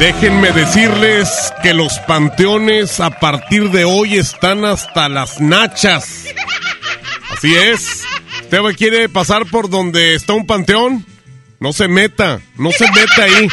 [0.00, 6.24] Déjenme decirles que los panteones a partir de hoy están hasta las nachas.
[7.30, 8.02] Así es.
[8.46, 11.04] ¿Usted quiere pasar por donde está un panteón?
[11.58, 13.48] No se meta, no se meta ahí.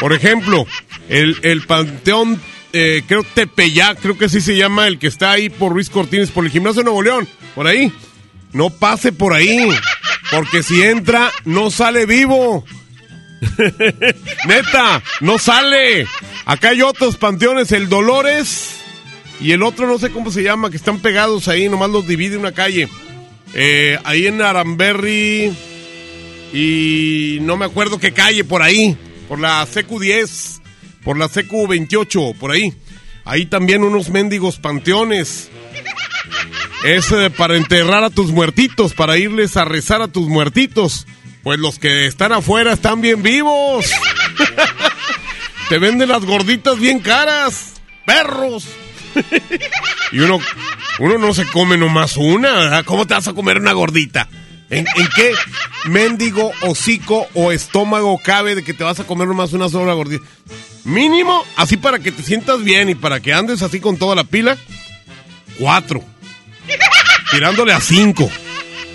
[0.00, 0.66] Por ejemplo,
[1.10, 2.40] el, el panteón,
[2.72, 6.30] eh, creo Tepeyac, creo que así se llama, el que está ahí por Ruiz Cortines,
[6.30, 7.92] por el gimnasio de Nuevo León, por ahí.
[8.54, 9.68] No pase por ahí,
[10.30, 12.64] porque si entra, no sale vivo.
[14.48, 16.06] Neta, no sale.
[16.46, 18.76] Acá hay otros panteones, el Dolores
[19.38, 22.38] y el otro no sé cómo se llama, que están pegados ahí, nomás los divide
[22.38, 22.88] una calle.
[23.54, 25.52] Eh, ahí en Aramberry
[26.52, 28.96] y no me acuerdo qué calle por ahí,
[29.28, 30.60] por la CQ10,
[31.04, 32.74] por la CQ28, por ahí.
[33.24, 35.50] Ahí también unos mendigos panteones.
[36.84, 41.06] Es eh, para enterrar a tus muertitos, para irles a rezar a tus muertitos.
[41.42, 43.86] Pues los que están afuera están bien vivos.
[45.68, 47.74] Te venden las gorditas bien caras.
[48.04, 48.66] Perros.
[50.12, 50.40] y uno,
[51.00, 52.84] uno no se come nomás una, ¿verdad?
[52.84, 54.28] ¿Cómo te vas a comer una gordita?
[54.68, 54.84] ¿En,
[55.16, 55.32] qué
[55.86, 60.24] mendigo, hocico o estómago cabe de que te vas a comer nomás una sola gordita?
[60.84, 64.24] Mínimo, así para que te sientas bien y para que andes así con toda la
[64.24, 64.58] pila,
[65.58, 66.04] cuatro.
[67.30, 68.30] Tirándole a cinco.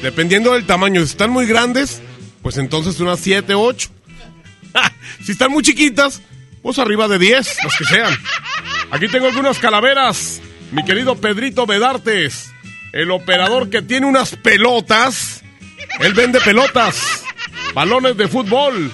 [0.04, 1.02] Dependiendo del tamaño.
[1.02, 2.02] Si están muy grandes,
[2.44, 3.90] pues entonces unas siete, ocho.
[5.26, 6.22] si están muy chiquitas,
[6.62, 8.16] pues arriba de diez, los que sean.
[8.92, 10.42] Aquí tengo algunas calaveras.
[10.72, 12.54] Mi querido Pedrito Bedartes,
[12.92, 15.44] el operador que tiene unas pelotas.
[16.00, 17.24] Él vende pelotas,
[17.74, 18.92] balones de fútbol.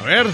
[0.00, 0.26] A ver,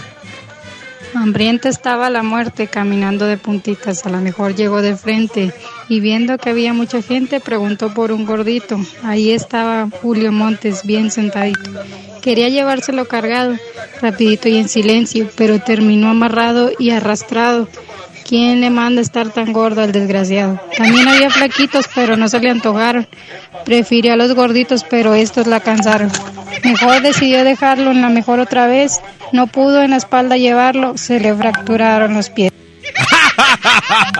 [1.16, 5.52] Hambrienta estaba la muerte caminando de puntitas, a lo mejor llegó de frente
[5.88, 8.78] y viendo que había mucha gente preguntó por un gordito.
[9.02, 11.70] Ahí estaba Julio Montes bien sentadito.
[12.20, 13.56] Quería llevárselo cargado,
[14.02, 17.68] rapidito y en silencio, pero terminó amarrado y arrastrado.
[18.26, 20.60] ¿Quién le manda estar tan gordo al desgraciado?
[20.76, 23.06] También había flaquitos, pero no se le antojaron.
[23.64, 26.10] Prefirió a los gorditos, pero estos la cansaron.
[26.64, 29.00] Mejor decidió dejarlo en la mejor otra vez.
[29.32, 32.52] No pudo en la espalda llevarlo, se le fracturaron los pies.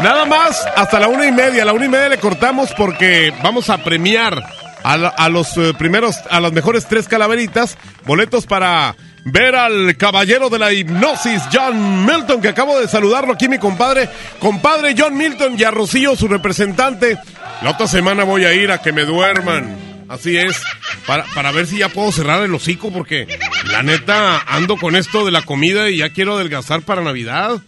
[0.00, 1.62] Nada más, hasta la una y media.
[1.62, 4.42] A la una y media le cortamos porque vamos a premiar
[4.82, 8.96] a, a los eh, primeros, a las mejores tres calaveritas, boletos para
[9.26, 14.08] ver al caballero de la hipnosis, John Milton, que acabo de saludarlo aquí, mi compadre.
[14.38, 17.18] Compadre John Milton y a Rocío, su representante.
[17.62, 19.84] La otra semana voy a ir a que me duerman.
[20.08, 20.62] Así es,
[21.04, 23.26] para, para ver si ya puedo cerrar el hocico, porque
[23.72, 27.58] la neta ando con esto de la comida y ya quiero adelgazar para Navidad.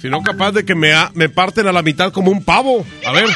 [0.00, 2.86] Si no, capaz de que me, a- me parten a la mitad como un pavo.
[3.04, 3.26] A ver.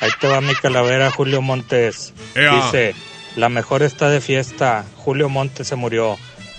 [0.00, 2.12] Ahí te va mi calavera, Julio Montes.
[2.34, 2.56] Ea.
[2.56, 2.96] Dice,
[3.36, 4.84] la mejor está de fiesta.
[4.96, 6.18] Julio Montes se murió.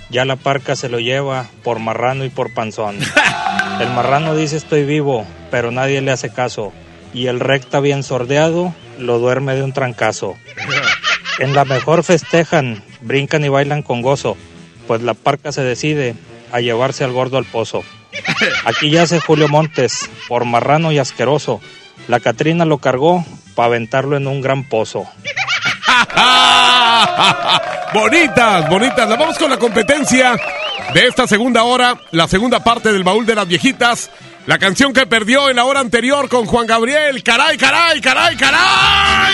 [0.10, 2.98] Ya la parca se lo lleva por marrano y por panzón.
[3.80, 6.74] El marrano dice estoy vivo, pero nadie le hace caso.
[7.14, 10.36] Y el recta bien sordeado lo duerme de un trancazo.
[11.40, 14.36] En la mejor festejan, brincan y bailan con gozo,
[14.88, 16.16] pues la parca se decide
[16.52, 17.82] a llevarse al gordo al pozo.
[18.66, 21.62] Aquí yace Julio Montes, por marrano y asqueroso.
[22.10, 23.24] La Catrina lo cargó
[23.56, 25.08] para aventarlo en un gran pozo.
[27.94, 29.10] Bonitas, bonitas.
[29.10, 30.36] Las vamos con la competencia
[30.94, 34.10] de esta segunda hora, la segunda parte del baúl de las viejitas.
[34.46, 37.24] La canción que perdió en la hora anterior con Juan Gabriel.
[37.24, 39.34] Caray, caray, caray, caray.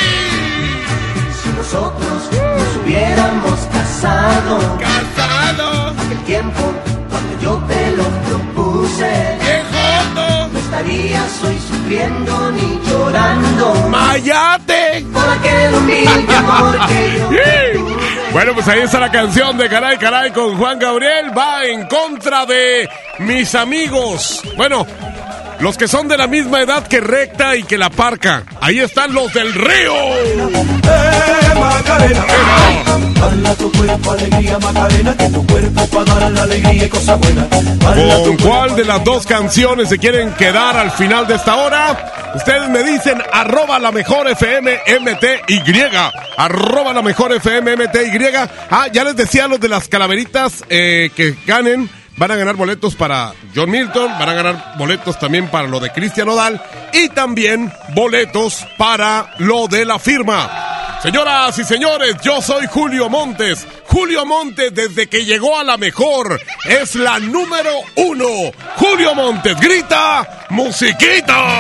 [1.42, 6.74] Si nosotros nos hubiéramos casado, casado, aquel tiempo
[7.10, 9.38] cuando yo te lo propuse,
[10.16, 13.74] no estarías hoy sufriendo ni llorando.
[13.90, 15.06] ¡Mayate!
[15.14, 18.00] Por aquel humilde amor que yo.
[18.36, 21.32] Bueno, pues ahí está la canción de Caray, caray con Juan Gabriel.
[21.36, 22.90] Va en contra de
[23.20, 24.42] mis amigos.
[24.58, 24.86] Bueno,
[25.60, 28.44] los que son de la misma edad que Recta y que La Parca.
[28.62, 29.94] Ahí están los del río.
[33.16, 37.48] Dala tu cuerpo alegría Macarena, que tu cuerpo para dar la alegría y cosa buena.
[37.48, 41.56] Dala tu ¿Con cuál de las dos canciones se quieren quedar al final de esta
[41.56, 42.34] hora?
[42.36, 45.62] Ustedes me dicen arroba la mejor FM MTY.
[46.38, 48.20] Arroba la mejor FM MTY.
[48.70, 51.90] Ah, ya les decía los de las calaveritas eh, que ganen.
[52.18, 55.92] Van a ganar boletos para John Milton, van a ganar boletos también para lo de
[55.92, 56.62] Cristian Odal
[56.94, 61.00] y también boletos para lo de la firma.
[61.04, 63.68] Señoras y señores, yo soy Julio Montes.
[63.88, 68.26] Julio Montes desde que llegó a la mejor es la número uno.
[68.78, 71.60] Julio Montes grita, musiquita.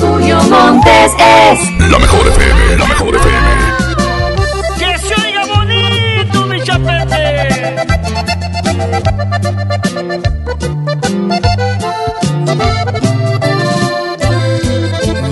[0.00, 3.87] Julio Montes es La mejor FM, la mejor FM.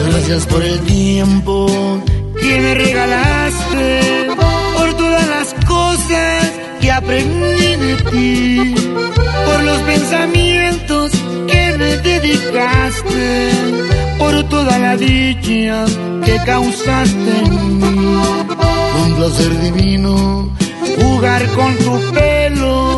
[0.08, 1.66] Gracias por el tiempo
[2.40, 4.26] que me regalaste,
[4.76, 8.74] por todas las cosas que aprendí de ti,
[9.46, 11.12] por los pensamientos
[11.46, 13.50] que me dedicaste,
[14.18, 15.84] por toda la dicha
[16.24, 18.16] que causaste en mí.
[19.04, 20.50] Un placer divino
[20.96, 22.96] jugar con tu pelo,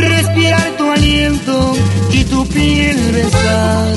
[0.00, 1.76] respirar tu aliento
[2.12, 3.94] y tu piel besar.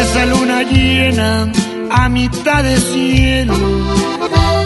[0.00, 1.50] Esa luna llena
[1.90, 3.54] a mitad de cielo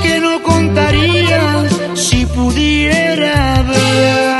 [0.03, 1.65] que no contaría
[1.95, 4.37] si pudiera ver.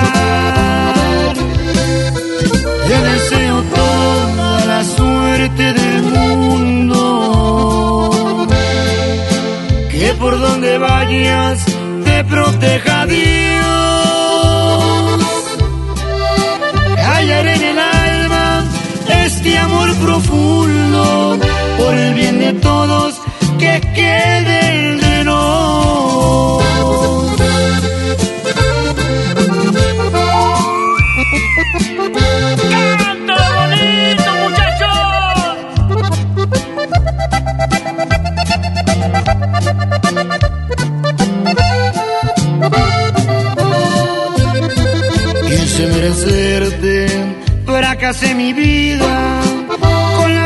[2.89, 6.97] Te deseo toda la suerte del mundo.
[9.91, 11.65] Que por donde vayas
[12.05, 13.76] te proteja Dios.
[20.07, 21.39] Profundo
[21.79, 23.21] por el bien de todos
[23.97, 26.63] quede el de nos.
[32.71, 34.97] ¡Cántalo bonito, muchachos!
[45.49, 46.95] Quise merecerte,
[47.67, 49.41] fracasé mi vida,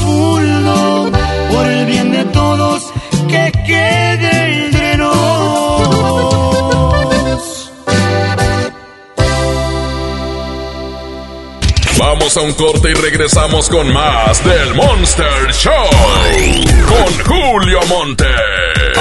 [0.00, 1.10] Profundo
[1.50, 2.92] por el bien de todos
[3.28, 5.20] que quede entre nos.
[11.98, 15.72] Vamos a un corte y regresamos con más del Monster Show.
[16.88, 18.24] Con Julio Monte.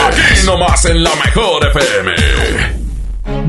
[0.07, 2.78] Aquí nomás en la mejor FM.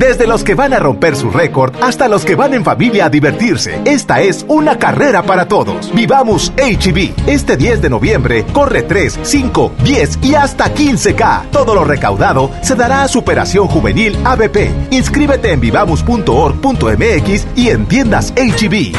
[0.01, 3.09] Desde los que van a romper su récord hasta los que van en familia a
[3.09, 5.93] divertirse, esta es una carrera para todos.
[5.93, 7.27] Vivamos HB.
[7.27, 11.51] Este 10 de noviembre corre 3, 5, 10 y hasta 15K.
[11.51, 14.71] Todo lo recaudado se dará a Superación Juvenil ABP.
[14.89, 18.95] Inscríbete en vivamos.org.mx y en tiendas HB.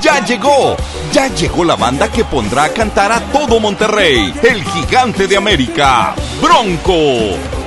[0.00, 0.76] Ya llegó,
[1.12, 6.14] ya llegó la banda que pondrá a cantar a todo Monterrey, el gigante de América,
[6.40, 7.57] Bronco.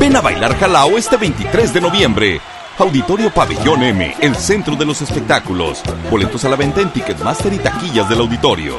[0.00, 2.40] Ven a bailar Jalao este 23 de noviembre.
[2.78, 5.82] Auditorio Pabellón M, el centro de los espectáculos.
[6.10, 8.78] Boletos a la venta en Ticketmaster y taquillas del auditorio.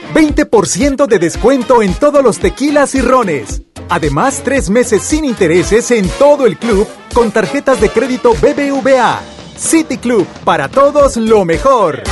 [0.13, 3.61] 20% de descuento en todos los tequilas y rones.
[3.89, 9.21] Además, tres meses sin intereses en todo el club con tarjetas de crédito BBVA.
[9.57, 12.03] City Club, para todos lo mejor.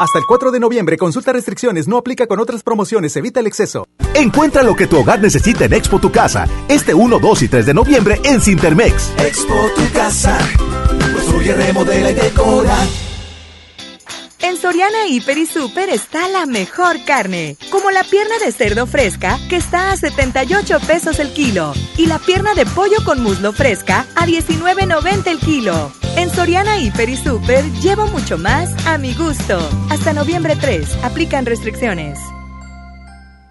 [0.00, 3.86] Hasta el 4 de noviembre, consulta restricciones, no aplica con otras promociones, evita el exceso.
[4.14, 7.66] Encuentra lo que tu hogar necesita en Expo Tu Casa, este 1, 2 y 3
[7.66, 9.12] de noviembre en Cintermex.
[9.18, 10.38] Expo tu casa,
[11.14, 12.78] construye, remodela y decora.
[14.42, 19.38] En Soriana Hiper y Super está la mejor carne, como la pierna de cerdo fresca
[19.50, 24.06] que está a 78 pesos el kilo y la pierna de pollo con muslo fresca
[24.16, 25.92] a 19.90 el kilo.
[26.16, 29.58] En Soriana Hiper y Super llevo mucho más a mi gusto.
[29.90, 32.18] Hasta noviembre 3, aplican restricciones.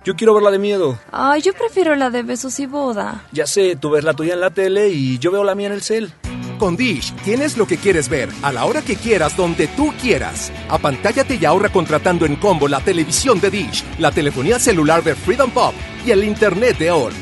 [0.03, 0.97] Yo quiero ver la de miedo.
[1.11, 3.23] Ay, yo prefiero la de besos y boda.
[3.31, 5.73] Ya sé, tú ves la tuya en la tele y yo veo la mía en
[5.73, 6.11] el cel.
[6.59, 10.51] Con Dish tienes lo que quieres ver, a la hora que quieras, donde tú quieras.
[10.67, 15.49] Apantállate y ahorra contratando en combo la televisión de Dish, la telefonía celular de Freedom
[15.49, 15.73] Pop
[16.05, 17.13] y el internet de All.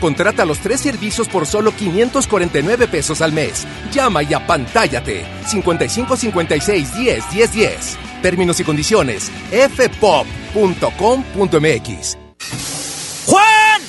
[0.00, 3.64] Contrata los tres servicios por solo 549 pesos al mes.
[3.92, 5.24] Llama y apantállate.
[5.46, 7.98] 55 56 10 10 10.
[8.22, 9.30] Términos y condiciones.
[9.52, 10.18] fpop.com.mx.
[13.26, 13.82] ¡Juan!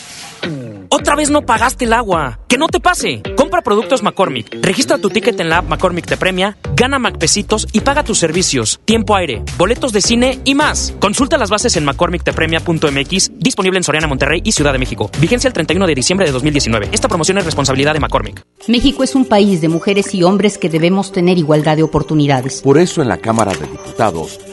[0.89, 2.39] Otra vez no pagaste el agua.
[2.47, 3.23] Que no te pase.
[3.51, 4.59] Compra productos McCormick.
[4.61, 8.79] Registra tu ticket en la app McCormick te premia, gana McPesitos y paga tus servicios,
[8.85, 10.93] tiempo aire, boletos de cine y más.
[11.01, 15.11] Consulta las bases en McCormickTepremia.mx, disponible en Soriana, Monterrey y Ciudad de México.
[15.19, 16.91] Vigencia el 31 de diciembre de 2019.
[16.93, 18.41] Esta promoción es responsabilidad de McCormick.
[18.69, 22.61] México es un país de mujeres y hombres que debemos tener igualdad de oportunidades.
[22.61, 24.39] Por eso en la Cámara de Diputados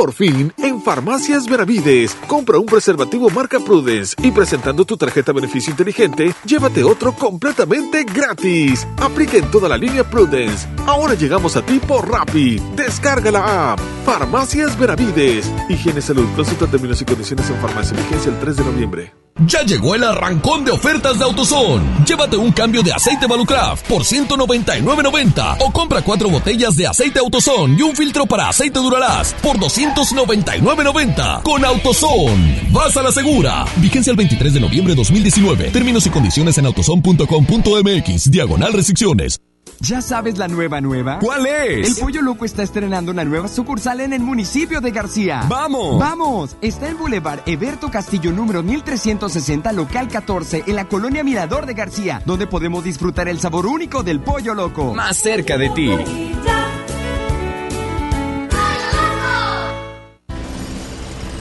[0.00, 2.16] Por fin, en Farmacias Benavides.
[2.26, 8.88] Compra un preservativo marca Prudence y presentando tu tarjeta beneficio inteligente, llévate otro completamente gratis.
[8.96, 10.66] Aplica en toda la línea Prudence.
[10.86, 12.58] Ahora llegamos a ti por Rappi.
[12.74, 13.80] Descarga la app.
[14.06, 15.52] Farmacias Benavides.
[15.68, 16.28] Higiene Salud.
[16.34, 17.94] Consulta términos y condiciones en farmacia.
[17.94, 19.19] Vigencia el 3 de noviembre.
[19.46, 22.04] Ya llegó el arrancón de ofertas de AutoZone.
[22.06, 27.76] Llévate un cambio de aceite Valucraft por 199.90 o compra cuatro botellas de aceite AutoZone
[27.78, 32.68] y un filtro para aceite Duralast por 299.90 con AutoZone.
[32.70, 33.64] Vas a la segura.
[33.76, 35.70] Vigencia el 23 de noviembre de 2019.
[35.70, 38.30] Términos y condiciones en autozone.com.mx.
[38.30, 39.40] Diagonal restricciones.
[39.82, 41.20] ¿Ya sabes la nueva nueva?
[41.20, 41.88] ¿Cuál es?
[41.88, 45.46] El Pollo Loco está estrenando una nueva sucursal en el municipio de García.
[45.48, 45.98] ¡Vamos!
[45.98, 46.56] ¡Vamos!
[46.60, 52.20] Está en Boulevard Eberto Castillo número 1360, local 14, en la colonia Mirador de García,
[52.26, 54.92] donde podemos disfrutar el sabor único del Pollo Loco.
[54.92, 55.90] Más cerca de ti.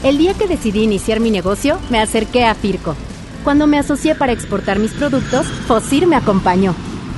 [0.01, 2.95] El día que decidí iniciar mi negocio, me acerqué a Firco.
[3.43, 6.73] Cuando me asocié para exportar mis productos, Fosir me acompañó.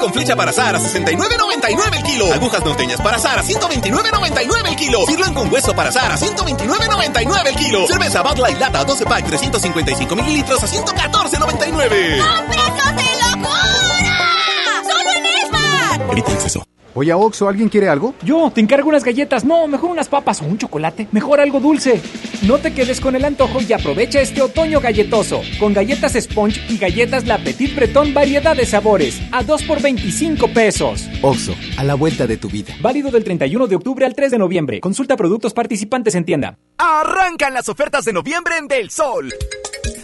[0.00, 2.32] Con flecha para asar a 69.99 el kilo.
[2.32, 5.06] Agujas norteñas para asar a 129.99 el kilo.
[5.06, 7.86] Sirloin con hueso para asar a 129.99 el kilo.
[7.86, 12.18] Cerveza Bud Light Lata 12 pack 355 mililitros a 114.99.
[12.18, 14.82] ¡Son precios de locura!
[14.82, 16.10] ¡Solo en Esmar!
[16.12, 16.69] Evita el exceso.
[16.94, 18.14] Oye, Oxo, ¿alguien quiere algo?
[18.22, 19.44] Yo, te encargo unas galletas.
[19.44, 21.06] No, mejor unas papas o un chocolate.
[21.12, 22.00] Mejor algo dulce.
[22.42, 25.42] No te quedes con el antojo y aprovecha este otoño galletoso.
[25.58, 29.20] Con galletas Sponge y galletas La Petit Breton variedad de sabores.
[29.30, 31.08] A 2 por 25 pesos.
[31.22, 32.74] Oxo, a la vuelta de tu vida.
[32.80, 34.80] Válido del 31 de octubre al 3 de noviembre.
[34.80, 36.58] Consulta productos participantes en tienda.
[36.78, 39.32] Arrancan las ofertas de noviembre en Del Sol.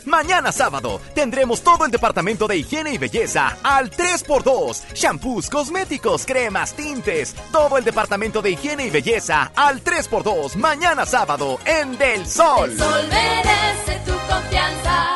[0.06, 4.94] Mañana sábado tendremos todo el departamento de higiene y belleza al 3x2.
[4.94, 7.34] Shampoos, cosméticos, cremas, tintes.
[7.50, 10.54] Todo el departamento de higiene y belleza al 3x2.
[10.56, 12.70] Mañana sábado en Del Sol.
[12.70, 15.14] El sol merece tu confianza.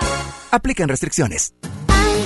[0.51, 1.55] Aplican restricciones.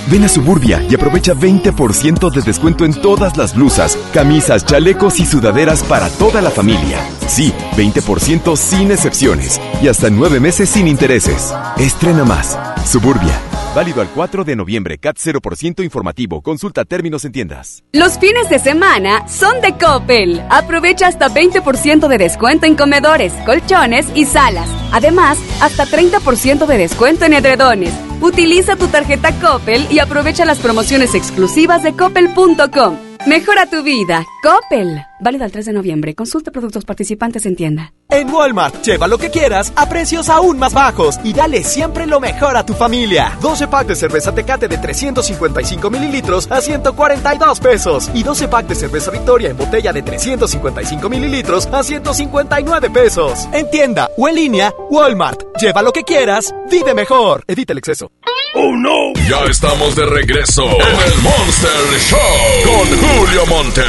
[0.07, 5.25] Ven a Suburbia y aprovecha 20% de descuento en todas las blusas, camisas, chalecos y
[5.25, 6.99] sudaderas para toda la familia.
[7.27, 11.53] Sí, 20% sin excepciones y hasta nueve meses sin intereses.
[11.77, 12.57] Estrena más.
[12.85, 13.54] Suburbia.
[13.75, 14.97] Válido al 4 de noviembre.
[14.97, 16.41] CAT 0% informativo.
[16.41, 17.83] Consulta términos en tiendas.
[17.91, 20.41] Los fines de semana son de Coppel.
[20.49, 24.69] Aprovecha hasta 20% de descuento en comedores, colchones y salas.
[24.93, 27.93] Además, hasta 30% de descuento en edredones.
[28.21, 32.97] Utiliza tu tarjeta Coppel y aprovecha las promociones exclusivas de coppel.com.
[33.27, 34.23] Mejora tu vida.
[34.41, 35.05] Coppel.
[35.19, 36.15] Válido al 3 de noviembre.
[36.15, 37.93] Consulta productos participantes en tienda.
[38.09, 42.19] En Walmart, lleva lo que quieras a precios aún más bajos y dale siempre lo
[42.19, 43.37] mejor a tu familia.
[43.41, 48.75] 12 pack de cerveza Tecate de 355 mililitros a 142 pesos y 12 pack de
[48.75, 53.47] cerveza Victoria en botella de 355 mililitros a 159 pesos.
[53.51, 55.43] En tienda o en línea, Walmart.
[55.59, 57.43] Lleva lo que quieras, vive mejor.
[57.47, 58.11] Evita el exceso.
[58.57, 59.11] ¡Oh, no!
[59.27, 62.19] Ya estamos de regreso en el Monster Show
[62.63, 63.81] con Julio Monte.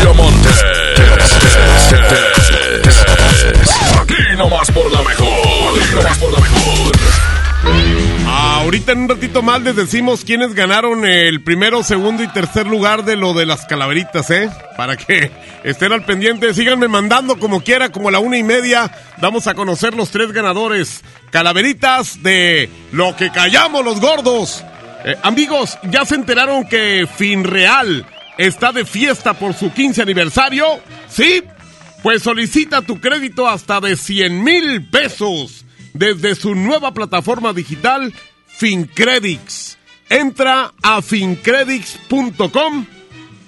[0.00, 0.48] Julio Monte.
[4.00, 5.02] Aquí nomás por por la
[6.40, 6.92] mejor.
[8.26, 13.04] Ahorita en un ratito más les decimos quiénes ganaron el primero, segundo y tercer lugar
[13.04, 14.48] de lo de las calaveritas, ¿eh?
[14.76, 15.30] Para que
[15.64, 19.54] estén al pendiente, síganme mandando como quiera, como a la una y media, damos a
[19.54, 21.02] conocer los tres ganadores.
[21.30, 24.64] Calaveritas de lo que callamos los gordos.
[25.04, 28.06] Eh, amigos, ¿ya se enteraron que Finreal
[28.46, 30.64] está de fiesta por su 15 aniversario?
[31.08, 31.42] ¿Sí?
[32.02, 38.14] Pues solicita tu crédito hasta de 100 mil pesos desde su nueva plataforma digital
[38.46, 39.76] FinCredits.
[40.08, 42.86] Entra a fincredits.com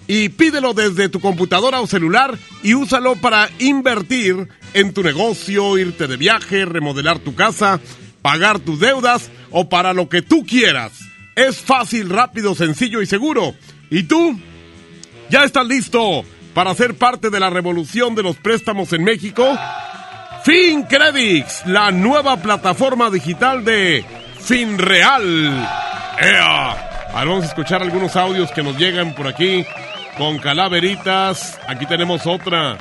[0.06, 6.06] y pídelo desde tu computadora o celular y úsalo para invertir en tu negocio, irte
[6.06, 7.80] de viaje, remodelar tu casa,
[8.20, 10.92] pagar tus deudas o para lo que tú quieras.
[11.34, 13.54] Es fácil, rápido, sencillo y seguro.
[13.88, 14.38] ¿Y tú?
[15.32, 19.58] ¿Ya estás listo para ser parte de la revolución de los préstamos en México?
[20.44, 24.04] FinCredits, la nueva plataforma digital de
[24.40, 25.66] FinReal.
[26.20, 27.06] ¡Ea!
[27.14, 29.64] Ahora vamos a escuchar algunos audios que nos llegan por aquí
[30.18, 31.58] con calaveritas.
[31.66, 32.76] Aquí tenemos otra.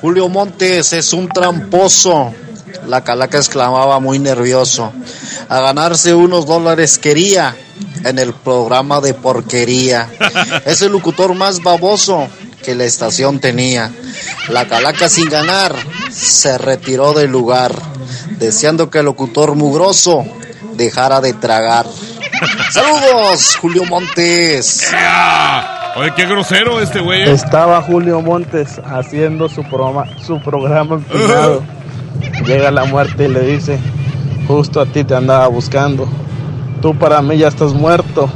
[0.00, 2.32] Julio Montes es un tramposo.
[2.86, 4.92] La calaca exclamaba muy nervioso.
[5.48, 7.56] A ganarse unos dólares quería
[8.04, 10.08] en el programa de porquería.
[10.64, 12.28] Es el locutor más baboso
[12.62, 13.92] que la estación tenía.
[14.48, 15.74] La calaca sin ganar
[16.10, 17.72] se retiró del lugar,
[18.38, 20.24] deseando que el locutor mugroso
[20.74, 21.86] dejara de tragar.
[22.70, 24.92] Saludos, Julio Montes.
[25.96, 27.22] Oye, qué grosero este güey.
[27.22, 27.32] ¿eh?
[27.32, 31.62] Estaba Julio Montes haciendo su programa, su programa empinado.
[32.46, 33.78] Llega la muerte y le dice,
[34.46, 36.08] justo a ti te andaba buscando.
[36.80, 38.30] Tú para mí ya estás muerto,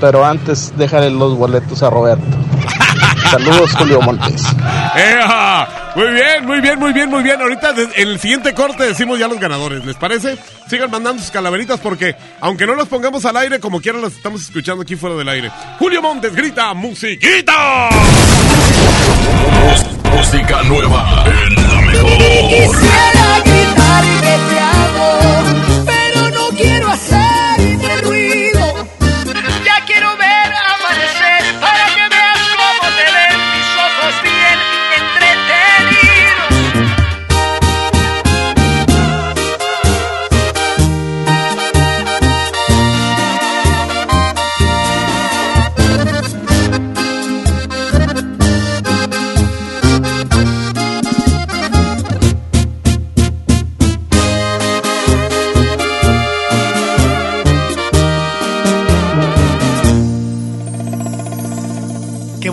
[0.00, 2.24] pero antes déjale los boletos a Roberto.
[3.30, 4.42] Saludos, Julio Montes.
[4.96, 5.92] ¡Ea!
[5.94, 7.40] Muy bien, muy bien, muy bien, muy bien.
[7.40, 9.84] Ahorita en el siguiente corte decimos ya los ganadores.
[9.84, 10.36] ¿Les parece?
[10.68, 14.42] Sigan mandando sus calaveritas porque, aunque no las pongamos al aire, como quieran las estamos
[14.42, 15.50] escuchando aquí fuera del aire.
[15.78, 17.88] Julio Montes grita, ¡musiquita!
[20.12, 21.65] Música nueva en.
[22.04, 27.25] Quisiera gritar que te amo, pero no quiero hacer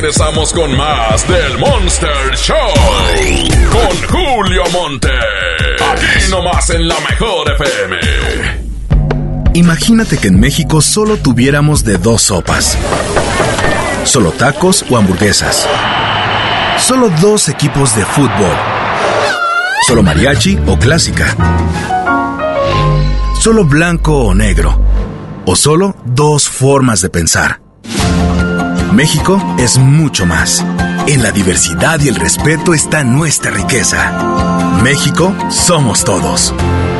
[0.00, 2.56] Regresamos con más del Monster Show.
[3.72, 5.08] Con Julio Monte.
[5.90, 7.96] Aquí nomás en la mejor FM.
[9.54, 12.78] Imagínate que en México solo tuviéramos de dos sopas.
[14.04, 15.68] Solo tacos o hamburguesas.
[16.78, 18.54] Solo dos equipos de fútbol.
[19.84, 21.34] Solo mariachi o clásica.
[23.42, 24.80] Solo blanco o negro.
[25.44, 27.67] O solo dos formas de pensar.
[28.98, 30.58] México es mucho más.
[31.06, 34.80] En la diversidad y el respeto está nuestra riqueza.
[34.82, 36.52] México somos todos.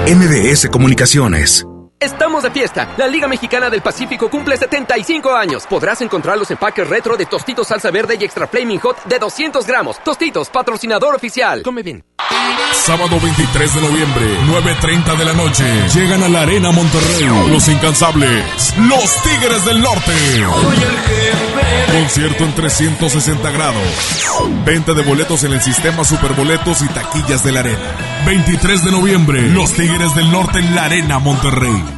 [0.07, 1.67] MBS Comunicaciones.
[1.99, 2.95] Estamos de fiesta.
[2.97, 5.67] La Liga Mexicana del Pacífico cumple 75 años.
[5.67, 9.67] Podrás encontrar los empaques retro de Tostitos Salsa Verde y Extra Flaming Hot de 200
[9.67, 9.99] gramos.
[10.05, 11.63] Tostitos, patrocinador oficial.
[11.65, 12.05] Come bien.
[12.75, 15.65] Sábado 23 de noviembre, 9.30 de la noche.
[15.93, 17.51] Llegan a la Arena Monterrey.
[17.51, 18.77] Los incansables.
[18.79, 20.13] Los Tigres del Norte.
[20.13, 21.58] Soy el jefe
[21.93, 23.83] Concierto en 360 grados.
[24.65, 27.97] Venta de boletos en el sistema Superboletos y taquillas de la arena.
[28.27, 31.98] 23 de noviembre, Los Tigres del Norte en la Arena Monterrey.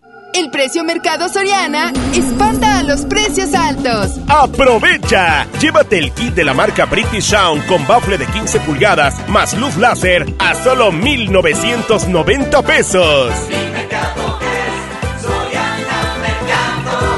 [0.33, 4.17] El precio Mercado Soriana espanta a los precios altos.
[4.29, 5.45] ¡Aprovecha!
[5.59, 9.75] Llévate el kit de la marca British Sound con bafle de 15 pulgadas más luz
[9.75, 13.33] láser a solo 1,990 pesos.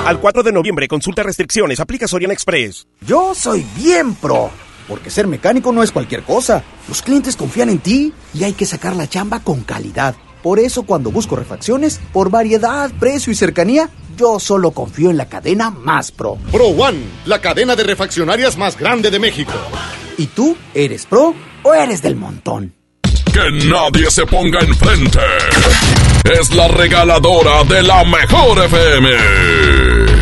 [0.06, 2.88] Al 4 de noviembre, consulta restricciones, aplica Soriana Express.
[3.06, 4.50] Yo soy bien pro,
[4.88, 6.64] porque ser mecánico no es cualquier cosa.
[6.88, 10.16] Los clientes confían en ti y hay que sacar la chamba con calidad.
[10.44, 15.30] Por eso cuando busco refacciones, por variedad, precio y cercanía, yo solo confío en la
[15.30, 16.38] cadena más pro.
[16.52, 19.54] Pro One, la cadena de refaccionarias más grande de México.
[20.18, 21.34] ¿Y tú eres pro
[21.64, 22.74] o eres del montón?
[23.34, 25.20] Que nadie se ponga enfrente.
[26.38, 30.13] Es la regaladora de la mejor FM.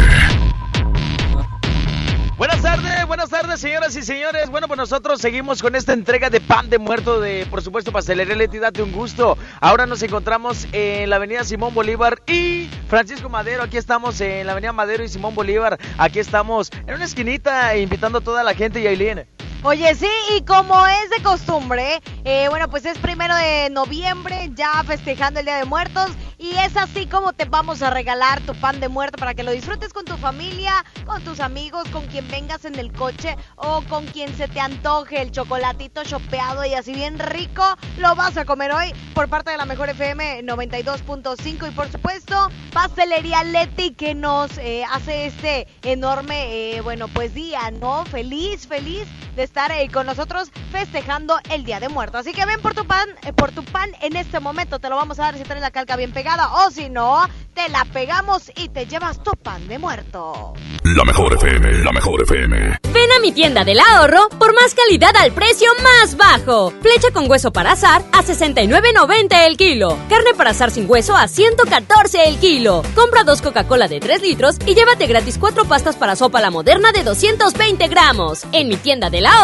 [3.42, 4.52] Tardes, señoras y señores.
[4.52, 8.36] Bueno, pues nosotros seguimos con esta entrega de pan de muerto de, por supuesto, Pastelería
[8.36, 9.36] Leti, date un gusto.
[9.60, 13.64] Ahora nos encontramos en la avenida Simón Bolívar y Francisco Madero.
[13.64, 15.80] Aquí estamos en la avenida Madero y Simón Bolívar.
[15.98, 19.26] Aquí estamos en una esquinita invitando a toda la gente y Aileen.
[19.64, 24.84] Oye, sí, y como es de costumbre, eh, bueno, pues es primero de noviembre, ya
[24.84, 26.10] festejando el Día de Muertos,
[26.40, 29.52] y es así como te vamos a regalar tu pan de muerto para que lo
[29.52, 34.08] disfrutes con tu familia, con tus amigos, con quien vengas en el coche o con
[34.08, 37.64] quien se te antoje el chocolatito chopeado y así bien rico,
[38.00, 42.50] lo vas a comer hoy por parte de la Mejor FM 92.5 y por supuesto,
[42.74, 48.04] Pastelería Leti que nos eh, hace este enorme, eh, bueno, pues día, ¿no?
[48.06, 49.06] Feliz, feliz
[49.36, 52.22] de estar eh, con nosotros festejando el Día de Muertos.
[52.22, 54.80] Así que ven por tu pan, eh, por tu pan en este momento.
[54.80, 57.68] Te lo vamos a dar si traes la calca bien pegada o si no, te
[57.68, 60.54] la pegamos y te llevas tu pan de muerto.
[60.84, 62.78] La mejor FM, la mejor FM.
[62.94, 66.72] Ven a mi tienda del ahorro por más calidad al precio más bajo.
[66.82, 69.98] Flecha con hueso para azar a 69.90 el kilo.
[70.08, 72.84] Carne para azar sin hueso a 114 el kilo.
[72.96, 76.94] Compra dos Coca-Cola de 3 litros y llévate gratis cuatro pastas para sopa la moderna
[76.94, 78.44] de 220 gramos.
[78.54, 79.41] En mi tienda del ahorro,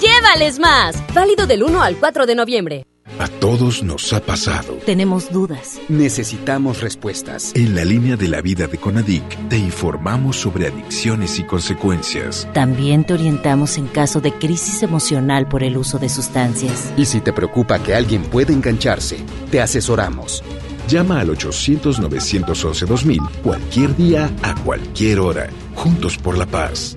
[0.00, 1.02] llévales más.
[1.14, 2.86] Válido del 1 al 4 de noviembre.
[3.18, 4.74] A todos nos ha pasado.
[4.86, 5.80] Tenemos dudas.
[5.88, 7.52] Necesitamos respuestas.
[7.54, 12.48] En la línea de la vida de Conadic te informamos sobre adicciones y consecuencias.
[12.54, 16.92] También te orientamos en caso de crisis emocional por el uso de sustancias.
[16.96, 19.18] Y si te preocupa que alguien pueda engancharse,
[19.50, 20.42] te asesoramos.
[20.88, 25.48] Llama al 800-911-2000 cualquier día, a cualquier hora.
[25.74, 26.96] Juntos por la paz.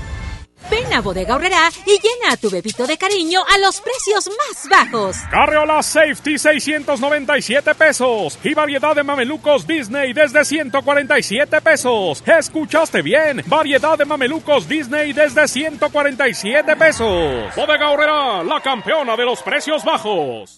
[0.71, 5.17] Ven a Bodega Horrera y llena tu bebito de cariño a los precios más bajos.
[5.29, 12.23] Carriola Safety 697 pesos y variedad de mamelucos Disney desde 147 pesos.
[12.25, 13.43] ¿Escuchaste bien?
[13.47, 17.53] Variedad de mamelucos Disney desde 147 pesos.
[17.53, 20.57] Bodega Horrera, la campeona de los precios bajos.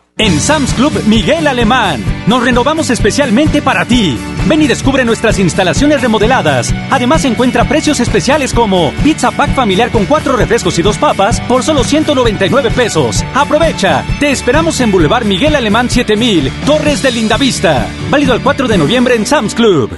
[0.21, 4.19] En Sam's Club Miguel Alemán, nos renovamos especialmente para ti.
[4.45, 6.71] Ven y descubre nuestras instalaciones remodeladas.
[6.91, 11.63] Además encuentra precios especiales como pizza pack familiar con cuatro refrescos y dos papas por
[11.63, 13.25] solo 199 pesos.
[13.33, 14.03] Aprovecha.
[14.19, 17.87] Te esperamos en Boulevard Miguel Alemán 7000, Torres de Lindavista.
[18.11, 19.89] Válido el 4 de noviembre en Sam's Club.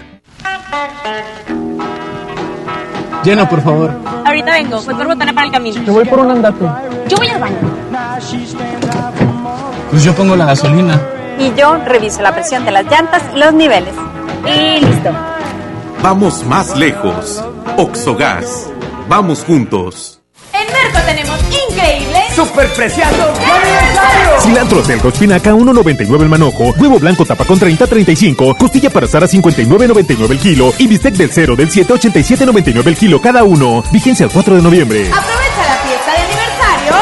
[3.26, 3.92] Llena, por favor.
[4.26, 5.84] Ahorita vengo, voy por botana para el camino.
[5.84, 6.66] Te voy por un andate.
[7.10, 7.58] Yo voy al baño.
[9.94, 11.00] Pues yo pongo la gasolina.
[11.38, 13.94] Y yo reviso la presión de las llantas y los niveles.
[14.44, 15.12] Y listo.
[16.02, 17.44] Vamos más lejos.
[17.78, 18.72] Oxogas.
[19.08, 20.20] Vamos juntos.
[20.52, 21.38] En Merco tenemos
[21.70, 24.42] increíbles superpreciados de aniversario.
[24.42, 29.24] Cilantro selgo espinaca 1.99 el manojo, huevo blanco tapa con 30 35, costilla para asar
[29.24, 33.84] a 59.99 el kilo y bistec del 0 del 7 87.99 el kilo cada uno.
[33.92, 35.12] Vigencia el 4 de noviembre.
[35.12, 36.96] Aprovecha la fiesta de aniversario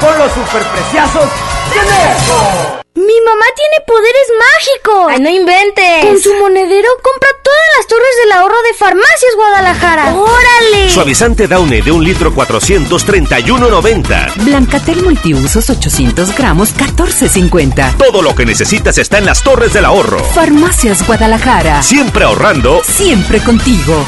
[0.00, 2.80] con los superpreciazos Merco.
[2.94, 5.06] Mi mamá tiene poderes mágicos.
[5.10, 6.04] Ay, no inventes.
[6.04, 10.14] Con su monedero compra todas las torres del ahorro de Farmacias Guadalajara.
[10.14, 10.90] ¡Órale!
[10.90, 14.34] Suavizante Daune de un litro 431.90.
[14.44, 17.96] Blancatel multiusos 800 gramos 14.50.
[17.96, 20.22] Todo lo que necesitas está en las torres del ahorro.
[20.24, 21.82] Farmacias Guadalajara.
[21.82, 22.82] Siempre ahorrando.
[22.84, 24.06] Siempre contigo.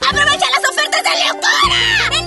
[0.00, 1.76] ¡Aprovecha las ofertas de locura!
[2.18, 2.26] ¡En!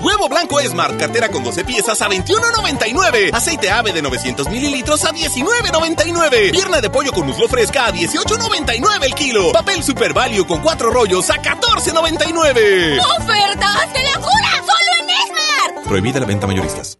[0.00, 3.30] Huevo blanco Esmar, cartera con 12 piezas a 21.99.
[3.32, 6.50] Aceite ave de 900 mililitros a 19.99.
[6.52, 9.52] Pierna de pollo con muslo fresca a 18.99 el kilo.
[9.52, 13.00] Papel Super Value con 4 rollos a 14.99.
[13.18, 14.50] ¡Ofertas de locura!
[14.60, 15.84] ¡Solo en Esmar!
[15.84, 16.98] Prohibida la venta mayoristas.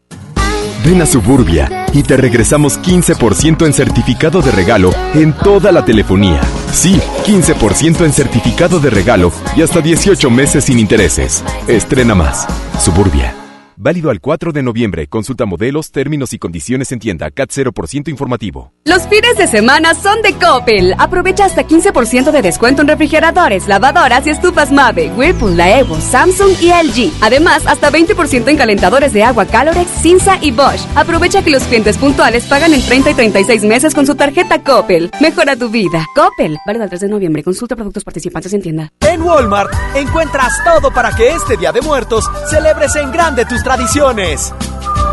[0.89, 6.41] Ven Suburbia y te regresamos 15% en certificado de regalo en toda la telefonía.
[6.73, 11.45] Sí, 15% en certificado de regalo y hasta 18 meses sin intereses.
[11.67, 12.47] Estrena más.
[12.81, 13.48] Suburbia.
[13.81, 15.07] Válido al 4 de noviembre.
[15.07, 17.31] Consulta modelos, términos y condiciones en tienda.
[17.31, 18.73] CAT 0% informativo.
[18.85, 20.97] Los fines de semana son de Coppel.
[20.99, 26.71] Aprovecha hasta 15% de descuento en refrigeradores, lavadoras y estufas Mave, Whirlpool, Laevo, Samsung y
[26.71, 27.13] LG.
[27.21, 30.85] Además, hasta 20% en calentadores de agua Calorex, Cinza y Bosch.
[30.97, 35.09] Aprovecha que los clientes puntuales pagan en 30 y 36 meses con su tarjeta Coppel.
[35.21, 36.05] Mejora tu vida.
[36.17, 36.59] Coppel.
[36.67, 37.45] Válido al 3 de noviembre.
[37.45, 38.93] Consulta productos participantes en tienda.
[39.03, 44.55] En Walmart encuentras todo para que este Día de Muertos celebres en grande tus tradiciones.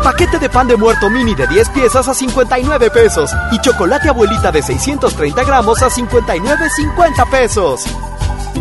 [0.02, 4.50] Paquete de pan de muerto mini de 10 piezas a 59 pesos y chocolate abuelita
[4.50, 7.84] de 630 gramos a 59.50 pesos.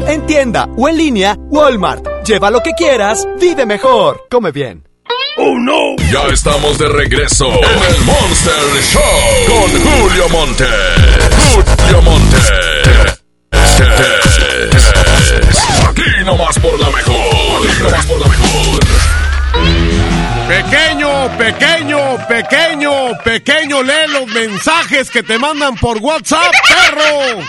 [0.06, 2.06] En tienda o en línea, Walmart.
[2.26, 4.26] Lleva lo que quieras, vive mejor.
[4.30, 4.86] Come bien.
[5.38, 5.96] ¡Oh no!
[6.12, 8.54] Ya estamos de regreso en el Monster
[8.92, 9.02] Show
[9.48, 10.66] con Julio Monte.
[11.54, 12.38] Julio Monte.
[15.88, 17.16] Aquí nomás por la mejor.
[17.70, 19.15] Aquí nomás por la mejor.
[20.48, 27.44] Pequeño, pequeño, pequeño, pequeño, lee los mensajes que te mandan por WhatsApp, perro.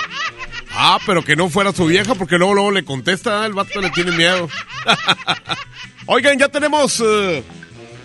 [0.72, 3.90] Ah, pero que no fuera su vieja porque luego, luego le contesta, el vato le
[3.90, 4.48] tiene miedo.
[6.06, 7.44] Oigan, ya tenemos eh,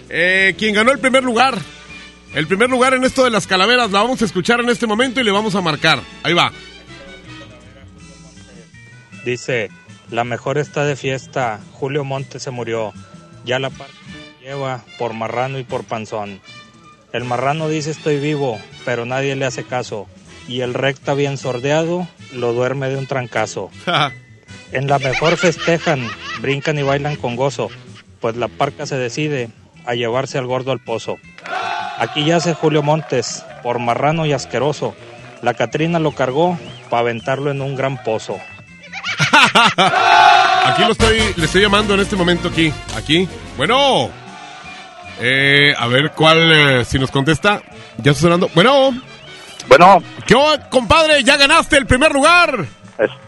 [0.09, 1.57] eh, quien ganó el primer lugar.
[2.33, 5.21] El primer lugar en esto de las calaveras la vamos a escuchar en este momento
[5.21, 6.01] y le vamos a marcar.
[6.21, 6.51] Ahí va.
[9.23, 9.69] Dice,
[10.09, 12.91] la mejor está de fiesta, Julio Montes se murió,
[13.45, 14.00] ya la parte
[14.41, 16.41] lleva por marrano y por panzón.
[17.13, 20.07] El marrano dice estoy vivo, pero nadie le hace caso,
[20.47, 23.69] y el recta bien sordeado lo duerme de un trancazo.
[24.71, 26.07] En la mejor festejan,
[26.39, 27.69] brincan y bailan con gozo,
[28.19, 29.49] pues la parca se decide
[29.85, 31.17] a llevarse al gordo al pozo.
[31.97, 34.95] Aquí yace Julio Montes, por marrano y asqueroso.
[35.43, 36.57] La Catrina lo cargó
[36.89, 38.37] para aventarlo en un gran pozo.
[40.65, 42.71] Aquí lo estoy, le estoy llamando en este momento aquí.
[42.95, 43.27] Aquí.
[43.57, 44.20] Bueno.
[45.19, 47.61] Eh, a ver cuál, eh, si nos contesta.
[47.97, 48.49] Ya está sonando.
[48.53, 48.91] Bueno.
[49.67, 50.01] Bueno.
[50.25, 51.23] ¿Qué onda, compadre?
[51.23, 52.65] ¿Ya ganaste el primer lugar?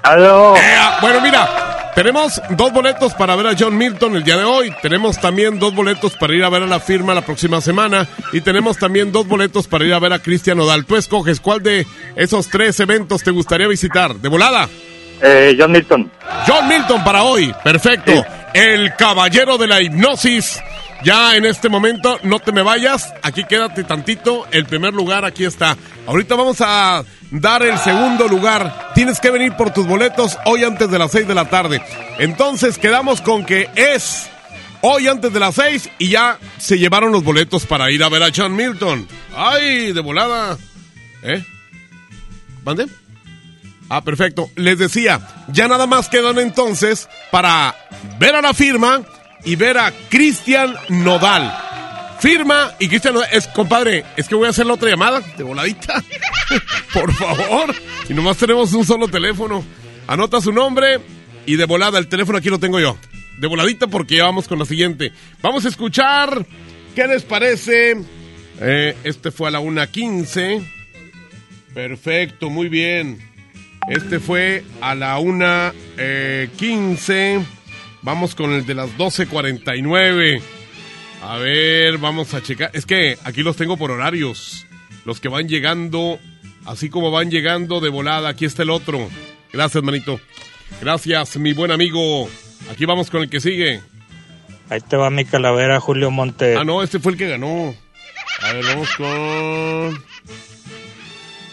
[0.03, 0.55] Aló.
[0.55, 4.73] Eh, bueno, mira, tenemos dos boletos para ver a John Milton el día de hoy.
[4.81, 8.07] Tenemos también dos boletos para ir a ver a la firma la próxima semana.
[8.31, 10.85] Y tenemos también dos boletos para ir a ver a Cristian Odal.
[10.85, 14.15] Tú escoges cuál de esos tres eventos te gustaría visitar.
[14.15, 14.67] ¿De volada?
[15.21, 16.11] Eh, John Milton.
[16.47, 17.53] John Milton para hoy.
[17.63, 18.25] Perfecto.
[18.53, 20.61] El caballero de la hipnosis.
[21.03, 23.13] Ya en este momento, no te me vayas.
[23.21, 24.47] Aquí quédate tantito.
[24.51, 25.75] El primer lugar aquí está.
[26.07, 28.91] Ahorita vamos a dar el segundo lugar.
[28.95, 31.81] Tienes que venir por tus boletos hoy antes de las 6 de la tarde.
[32.19, 34.29] Entonces quedamos con que es
[34.81, 38.23] hoy antes de las 6 y ya se llevaron los boletos para ir a ver
[38.23, 39.05] a John Milton.
[39.35, 40.57] ¡Ay, de volada!
[41.21, 41.43] ¿Eh?
[42.63, 42.87] ¿Mande?
[43.89, 44.49] Ah, perfecto.
[44.55, 45.19] Les decía,
[45.49, 47.75] ya nada más quedan entonces para
[48.19, 49.01] ver a la firma
[49.45, 51.53] y ver a Cristian Nodal.
[52.19, 53.29] Firma y Cristian Nodal.
[53.31, 56.03] Es, compadre, es que voy a hacer la otra llamada de voladita.
[56.93, 57.75] Por favor.
[58.09, 59.63] Y nomás tenemos un solo teléfono.
[60.07, 60.99] Anota su nombre
[61.45, 62.97] y de volada, el teléfono aquí lo tengo yo.
[63.37, 65.11] De voladita porque ya vamos con la siguiente.
[65.41, 66.45] Vamos a escuchar.
[66.95, 67.95] ¿Qué les parece?
[68.59, 70.63] Eh, este fue a la 1.15.
[71.73, 73.19] Perfecto, muy bien.
[73.89, 77.45] Este fue a la 1.15.
[78.03, 80.41] Vamos con el de las 12.49.
[81.21, 82.69] A ver, vamos a checar.
[82.73, 84.67] Es que aquí los tengo por horarios.
[85.05, 86.19] Los que van llegando,
[86.65, 88.29] así como van llegando de volada.
[88.29, 89.09] Aquí está el otro.
[89.53, 90.19] Gracias, manito.
[90.81, 92.29] Gracias, mi buen amigo.
[92.69, 93.81] Aquí vamos con el que sigue.
[94.69, 96.57] Ahí te va mi calavera, Julio Monte.
[96.57, 97.73] Ah, no, este fue el que ganó.
[98.41, 100.03] A ver, vamos con.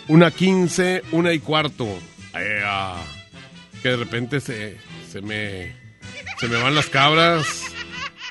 [0.09, 1.87] Una quince, una y cuarto.
[2.35, 3.03] Ah,
[3.83, 4.79] que de repente se,
[5.11, 5.80] se me.
[6.41, 7.65] Se me van las cabras.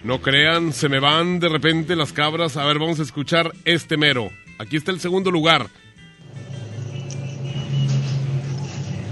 [0.03, 2.57] No crean, se me van de repente las cabras.
[2.57, 4.31] A ver, vamos a escuchar este mero.
[4.57, 5.67] Aquí está el segundo lugar.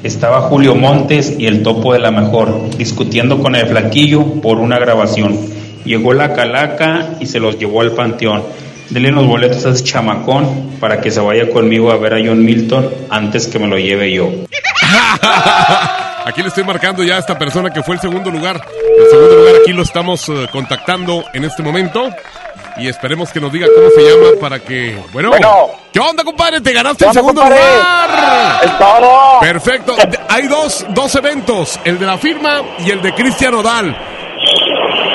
[0.01, 4.79] Estaba Julio Montes y el topo de la mejor, discutiendo con el flaquillo por una
[4.79, 5.37] grabación.
[5.85, 8.45] Llegó la calaca y se los llevó al panteón.
[8.89, 12.43] Denle los boletos a ese chamacón para que se vaya conmigo a ver a John
[12.43, 14.31] Milton antes que me lo lleve yo.
[16.27, 18.59] Aquí le estoy marcando ya a esta persona que fue el segundo lugar.
[18.99, 22.09] El segundo lugar aquí lo estamos eh, contactando en este momento.
[22.77, 24.97] Y esperemos que nos diga cómo se llama para que.
[25.13, 25.67] Bueno, Bueno.
[25.91, 26.59] ¿qué onda, compadre?
[26.61, 27.63] Te ganaste ¿Qué el segundo compadre?
[27.65, 28.59] lugar.
[28.63, 29.39] ¡Es todo!
[29.39, 29.95] Perfecto.
[30.29, 33.97] Hay dos, dos eventos: el de la firma y el de Cristian Odal.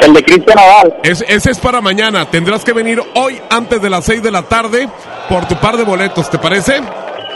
[0.01, 0.95] El de Cristian Odal.
[1.05, 2.29] Es, ese es para mañana.
[2.31, 4.89] Tendrás que venir hoy antes de las 6 de la tarde
[5.29, 6.81] por tu par de boletos, ¿te parece?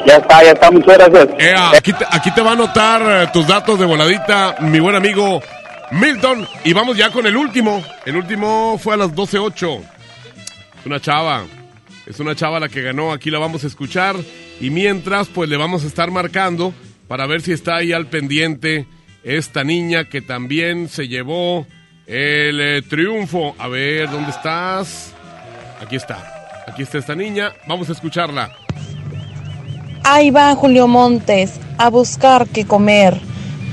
[0.07, 1.29] Ya está, ya está, muchas gracias.
[1.39, 1.55] Eh,
[2.13, 5.43] aquí, te, va a anotar eh, tus datos de voladita, mi buen amigo
[5.91, 6.47] Milton.
[6.65, 7.85] Y vamos ya con el último.
[8.05, 9.81] El último fue a las 12.08.
[10.79, 11.45] Es una chava.
[12.07, 13.13] Es una chava la que ganó.
[13.13, 14.15] Aquí la vamos a escuchar.
[14.61, 16.73] Y mientras, pues le vamos a estar marcando
[17.09, 18.87] para ver si está ahí al pendiente
[19.25, 21.67] esta niña que también se llevó
[22.07, 23.57] el eh, triunfo.
[23.59, 25.13] A ver, ¿dónde estás?
[25.83, 26.65] Aquí está.
[26.69, 27.53] Aquí está esta niña.
[27.67, 28.66] Vamos a escucharla.
[30.09, 33.21] Ahí va Julio Montes a buscar qué comer,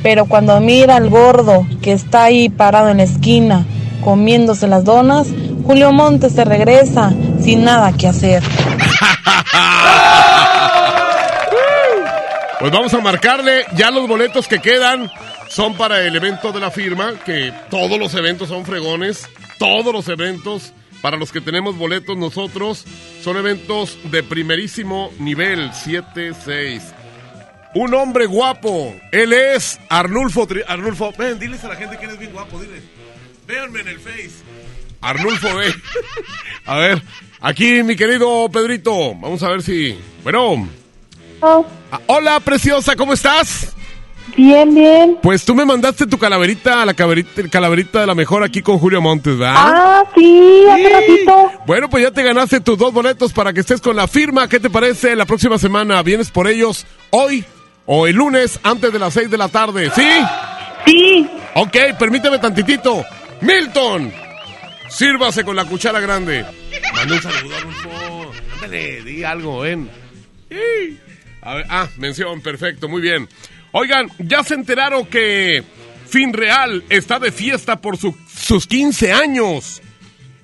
[0.02, 3.68] pero cuando mira al gordo que está ahí parado en la esquina
[4.04, 5.28] comiéndose las donas,
[5.64, 8.42] Julio Montes se regresa sin nada que hacer.
[12.60, 15.12] Pues vamos a marcarle ya los boletos que quedan.
[15.50, 19.28] Son para el evento de la firma, que todos los eventos son fregones.
[19.60, 20.72] Todos los eventos,
[21.04, 22.86] para los que tenemos boletos nosotros,
[23.22, 26.82] son eventos de primerísimo nivel, 7-6.
[27.76, 30.48] Un hombre guapo, él es Arnulfo.
[30.48, 32.82] Tri- Arnulfo, ven, diles a la gente que eres bien guapo, diles.
[33.46, 34.32] Véanme en el Face.
[35.02, 35.74] Arnulfo, ve.
[36.66, 37.02] A ver,
[37.42, 40.00] aquí mi querido Pedrito, vamos a ver si...
[40.24, 40.70] Bueno...
[41.42, 41.62] Ah,
[42.08, 43.76] hola, preciosa, ¿cómo estás?
[44.36, 45.18] Bien, bien.
[45.22, 49.02] Pues tú me mandaste tu calaverita, la calaverita, calaverita de la mejor aquí con Julio
[49.02, 49.56] Montes, ¿verdad?
[49.58, 51.52] Ah, sí, hace ratito.
[51.66, 54.48] Bueno, pues ya te ganaste tus dos boletos para que estés con la firma.
[54.48, 56.02] ¿Qué te parece la próxima semana?
[56.02, 57.46] ¿Vienes por ellos hoy
[57.86, 59.92] o el lunes antes de las seis de la tarde?
[59.96, 60.10] ¿Sí?
[60.86, 61.30] Sí.
[61.56, 63.04] Ok, permíteme tantitito.
[63.42, 64.12] Milton,
[64.90, 66.46] sírvase con la cuchara grande.
[66.96, 67.56] Manda un saludo.
[68.56, 69.90] Ándale, di algo, ven.
[70.50, 71.00] Sí.
[71.42, 73.28] A ver, ah, mención, perfecto, muy bien.
[73.74, 75.64] Oigan, ya se enteraron que
[76.08, 79.82] Finreal está de fiesta por su- sus 15 años.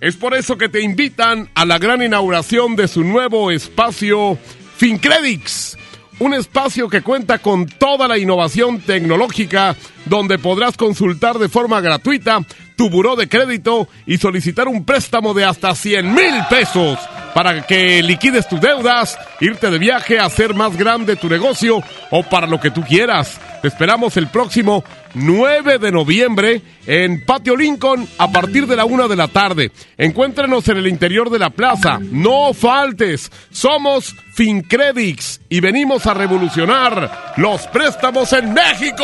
[0.01, 4.37] Es por eso que te invitan a la gran inauguración de su nuevo espacio
[4.77, 5.77] FinCredits.
[6.19, 9.75] Un espacio que cuenta con toda la innovación tecnológica,
[10.05, 12.39] donde podrás consultar de forma gratuita
[12.75, 16.97] tu buró de crédito y solicitar un préstamo de hasta 100 mil pesos
[17.33, 21.81] para que liquides tus deudas, irte de viaje, hacer más grande tu negocio
[22.11, 23.39] o para lo que tú quieras.
[23.61, 24.83] Te esperamos el próximo
[25.13, 29.71] 9 de noviembre en Patio Lincoln a partir de la una de la tarde.
[29.97, 31.99] Encuéntrenos en el interior de la plaza.
[31.99, 33.31] No faltes.
[33.51, 39.03] Somos FinCredits y venimos a revolucionar los préstamos en México.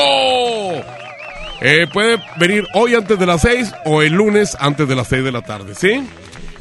[1.62, 5.24] Eh, puede venir hoy antes de las 6 o el lunes antes de las 6
[5.24, 6.04] de la tarde, ¿sí?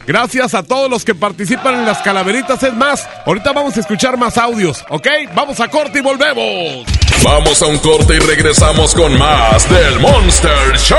[0.06, 2.62] Gracias a todos los que participan en las calaveritas.
[2.62, 5.06] Es más, ahorita vamos a escuchar más audios, ¿ok?
[5.34, 6.84] Vamos a corte y volvemos.
[7.22, 10.98] Vamos a un corte y regresamos con más del Monster Show.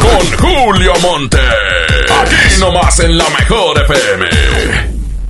[0.00, 1.38] Con Julio Monte.
[1.38, 4.91] Aquí nomás en la mejor FM.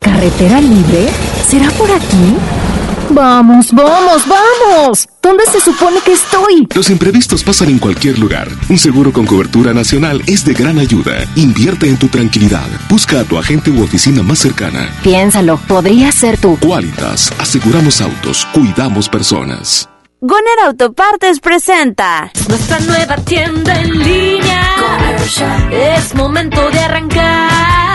[0.00, 1.08] ¿Carretera libre?
[1.46, 2.36] ¿Será por aquí?
[3.10, 5.08] Vamos, vamos, vamos.
[5.22, 6.68] ¿Dónde se supone que estoy?
[6.74, 8.48] Los imprevistos pasan en cualquier lugar.
[8.68, 11.24] Un seguro con cobertura nacional es de gran ayuda.
[11.34, 12.66] Invierte en tu tranquilidad.
[12.88, 14.94] Busca a tu agente u oficina más cercana.
[15.02, 16.58] Piénsalo, podría ser tú.
[16.58, 17.32] Qualitas.
[17.38, 19.88] Aseguramos autos, cuidamos personas.
[20.20, 24.76] Goner Autopartes presenta nuestra nueva tienda en línea.
[25.70, 27.87] Es momento de arrancar.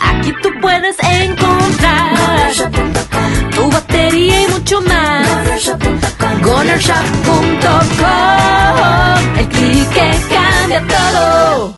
[0.00, 2.16] Aquí tú puedes encontrar
[3.54, 5.72] tu batería y mucho más.
[6.42, 11.77] GonerShop.com El clic que cambia todo.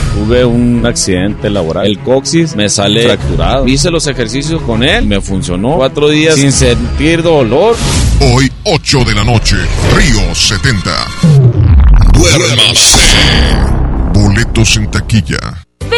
[0.13, 1.85] Tuve un accidente laboral.
[1.85, 3.67] El coxis me sale fracturado.
[3.67, 5.05] Hice los ejercicios con él.
[5.05, 5.75] Me funcionó.
[5.77, 7.75] Cuatro días sin sentir dolor.
[8.19, 9.55] Hoy, 8 de la noche,
[9.95, 10.91] Río 70.
[12.13, 12.99] Duérmase.
[14.13, 15.39] Boletos en taquilla.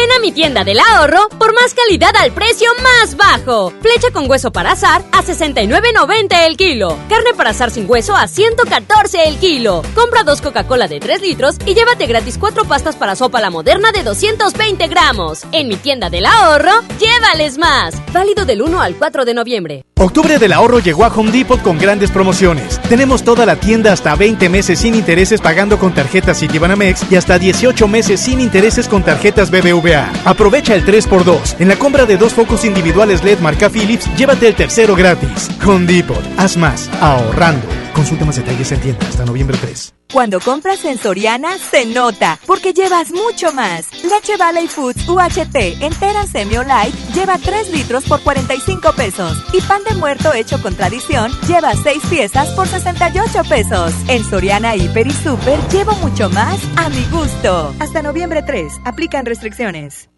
[0.04, 3.72] Ven a mi tienda del ahorro por más calidad al precio más bajo.
[3.80, 6.98] Flecha con hueso para azar a 69.90 el kilo.
[7.08, 9.80] Carne para azar sin hueso a 114 el kilo.
[9.94, 13.92] Compra dos Coca-Cola de 3 litros y llévate gratis cuatro pastas para sopa la moderna
[13.92, 15.46] de 220 gramos.
[15.52, 17.94] En mi tienda del ahorro, llévales más.
[18.12, 19.84] Válido del 1 al 4 de noviembre.
[20.04, 22.78] Octubre del ahorro llegó a Home Depot con grandes promociones.
[22.90, 27.38] Tenemos toda la tienda hasta 20 meses sin intereses pagando con tarjetas Citibanamex y hasta
[27.38, 30.12] 18 meses sin intereses con tarjetas BBVA.
[30.26, 31.58] Aprovecha el 3x2.
[31.58, 35.48] En la compra de dos focos individuales LED marca Philips, llévate el tercero gratis.
[35.66, 37.66] Home Depot, haz más, ahorrando.
[37.94, 39.93] Consulta más detalles en tienda hasta noviembre 3.
[40.12, 43.86] Cuando compras en Soriana, se nota, porque llevas mucho más.
[44.04, 49.36] Leche Valley Foods UHT entera semi light lleva 3 litros por 45 pesos.
[49.52, 53.92] Y pan de muerto hecho con tradición lleva 6 piezas por 68 pesos.
[54.08, 57.74] En Soriana Hiper y Super llevo mucho más a mi gusto.
[57.80, 60.10] Hasta noviembre 3, aplican restricciones.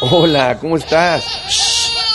[0.00, 1.67] Hola, ¿cómo estás?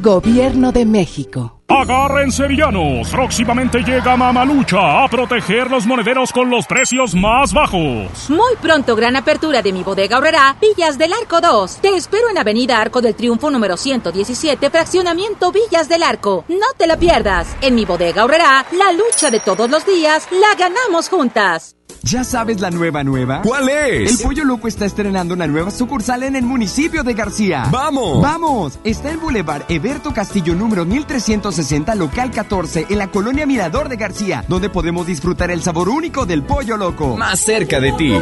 [0.00, 1.60] Gobierno de México.
[1.66, 8.30] Agárrense villanos, próximamente llega Mamalucha a proteger los monederos con los precios más bajos.
[8.30, 11.78] Muy pronto gran apertura de mi bodega ahorrará Villas del Arco 2.
[11.78, 16.44] Te espero en Avenida Arco del Triunfo número 117, fraccionamiento Villas del Arco.
[16.48, 17.56] No te la pierdas.
[17.60, 21.77] En mi bodega ahorrará la lucha de todos los días la ganamos juntas.
[22.02, 23.42] ¿Ya sabes la nueva nueva?
[23.42, 24.12] ¿Cuál es?
[24.12, 27.66] El Pollo Loco está estrenando una nueva sucursal en el municipio de García.
[27.70, 28.22] ¡Vamos!
[28.22, 28.78] ¡Vamos!
[28.84, 34.44] Está en Boulevard Eberto Castillo número 1360, local 14, en la colonia Mirador de García,
[34.48, 37.16] donde podemos disfrutar el sabor único del Pollo Loco.
[37.16, 38.14] Más cerca de ti.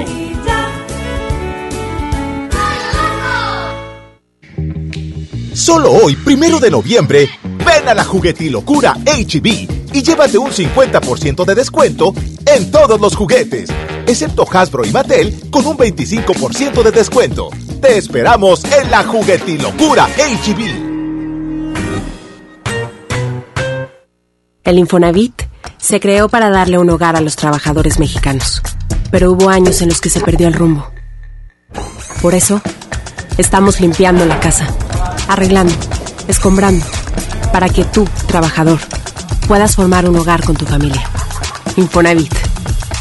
[5.53, 7.29] Solo hoy, primero de noviembre,
[7.65, 12.13] ven a la juguetilocura HB y llévate un 50% de descuento
[12.45, 13.71] en todos los juguetes,
[14.07, 17.49] excepto Hasbro y Mattel con un 25% de descuento.
[17.81, 20.85] Te esperamos en la juguetilocura HB.
[24.65, 25.45] El Infonavit
[25.79, 28.61] se creó para darle un hogar a los trabajadores mexicanos,
[29.11, 30.91] pero hubo años en los que se perdió el rumbo.
[32.21, 32.61] Por eso,
[33.39, 34.67] estamos limpiando la casa,
[35.27, 35.75] arreglando,
[36.29, 36.85] escombrando,
[37.51, 38.81] para que tú, trabajador,
[39.47, 41.09] puedas formar un hogar con tu familia.
[41.77, 42.35] Infonavit,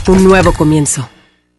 [0.07, 1.07] un nuevo comienzo.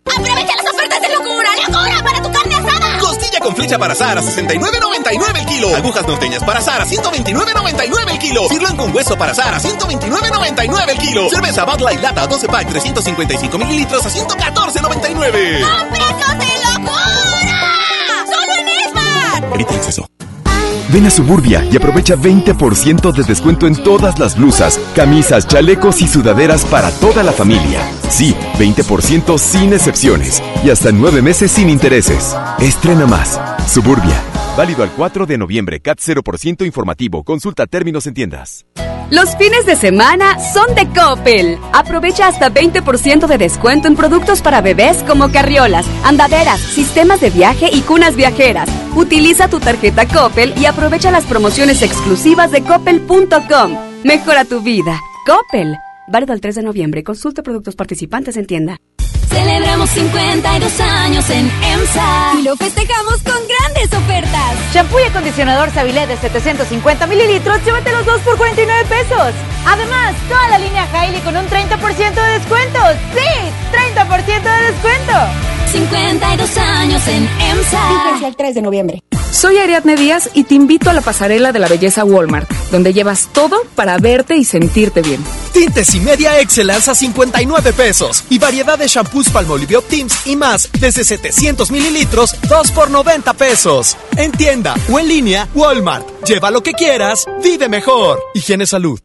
[0.04, 1.48] ¡Aprovecha las ofertas de locura!
[1.66, 2.98] ¡Locura para tu carne asada!
[3.00, 5.76] Costilla con flecha para asar a 69.99 el kilo.
[5.76, 8.48] Agujas norteñas para asar a 129.99 el kilo.
[8.48, 11.28] Sirloin con hueso para asar a 129.99 el kilo.
[11.30, 15.30] Cerveza Bud Light Lata 12 pack 355 mililitros a 114.99.
[15.90, 16.96] ¡Precios de locura!
[19.54, 20.15] Evita el exceso.
[20.92, 26.06] Ven a Suburbia y aprovecha 20% de descuento en todas las blusas, camisas, chalecos y
[26.06, 27.80] sudaderas para toda la familia.
[28.08, 32.36] Sí, 20% sin excepciones y hasta nueve meses sin intereses.
[32.60, 33.40] Estrena más.
[33.66, 34.35] Suburbia.
[34.56, 35.80] Válido al 4 de noviembre.
[35.80, 37.24] CAT 0% informativo.
[37.24, 38.64] Consulta términos en tiendas.
[39.10, 41.58] Los fines de semana son de Coppel.
[41.74, 47.68] Aprovecha hasta 20% de descuento en productos para bebés como carriolas, andaderas, sistemas de viaje
[47.70, 48.68] y cunas viajeras.
[48.96, 53.76] Utiliza tu tarjeta Coppel y aprovecha las promociones exclusivas de coppel.com.
[54.04, 54.98] Mejora tu vida.
[55.26, 55.76] Coppel.
[56.08, 57.04] Válido el 3 de noviembre.
[57.04, 58.78] Consulta productos participantes en tienda.
[59.36, 64.56] Celebramos 52 años en EMSA y lo festejamos con grandes ofertas.
[64.72, 69.34] Shampoo y acondicionador Sabilet de 750 mililitros, llévate los dos por 49 pesos.
[69.66, 72.80] Además, toda la línea Hailey con un 30% de descuento.
[73.14, 73.52] ¡Sí!
[73.94, 75.55] ¡30% de descuento!
[75.66, 77.88] 52 años en EMSA.
[77.88, 79.02] Fíjense el 3 de noviembre.
[79.30, 83.28] Soy Ariadne Díaz y te invito a la pasarela de la belleza Walmart, donde llevas
[83.32, 85.22] todo para verte y sentirte bien.
[85.52, 90.70] Tintes y media Excellence a 59 pesos y variedad de shampoos Palmolive Optims y más
[90.80, 93.96] desde 700 mililitros, 2 por 90 pesos.
[94.16, 96.06] En tienda o en línea, Walmart.
[96.24, 98.18] Lleva lo que quieras, vive mejor.
[98.32, 98.98] Higiene Salud.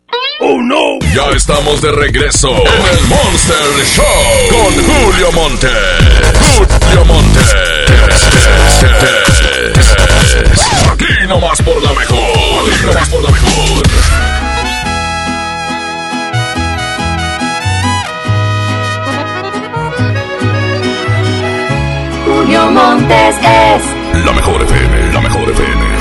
[0.43, 0.97] ¡Oh, no!
[1.13, 4.05] Ya estamos de regreso en el Monster Show
[4.49, 5.67] con Julio Monte.
[10.91, 12.17] Aquí nomás por la mejor.
[12.19, 13.83] Aquí nomás por la mejor.
[22.25, 26.00] Julio Montes es La mejor FM, la mejor FM.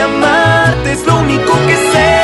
[0.00, 2.19] Amarte es lo único que sé.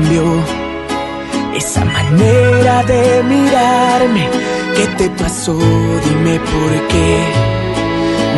[0.00, 0.24] Cambió?
[1.54, 4.28] Esa manera de mirarme,
[4.76, 5.56] ¿qué te pasó?
[5.58, 7.24] Dime por qué.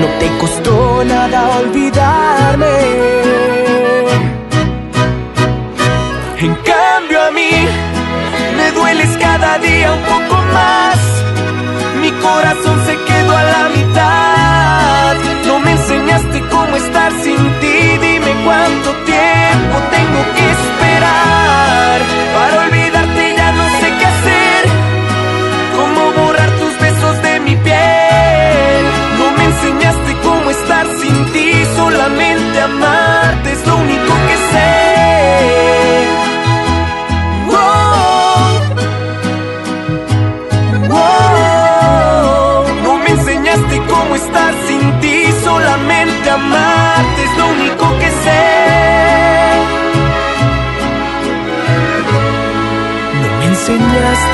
[0.01, 2.77] No te costó nada olvidarme.
[6.39, 7.53] En cambio a mí,
[8.57, 10.99] me dueles cada día un poco más.
[12.01, 14.42] Mi corazón se quedó a la mitad.
[16.03, 17.99] Enseñaste cómo estar sin ti.
[18.01, 22.01] Dime cuánto tiempo tengo que esperar
[22.35, 22.72] para olvidarte.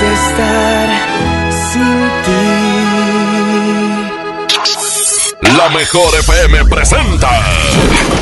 [0.02, 0.88] A estar
[1.72, 2.68] sin ti.
[5.56, 7.30] La mejor FM presenta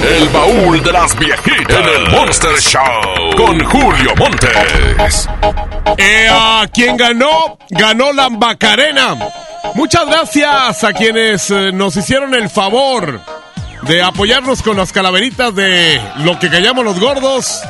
[0.02, 5.28] El baúl de las viejitas en el Monster Show con Julio Montes.
[5.98, 7.58] Eh, ah, ¿Quién ganó?
[7.70, 9.16] Ganó la Macarena.
[9.74, 13.20] Muchas gracias a quienes eh, nos hicieron el favor
[13.82, 17.62] de apoyarnos con las calaveritas de lo que callamos los gordos.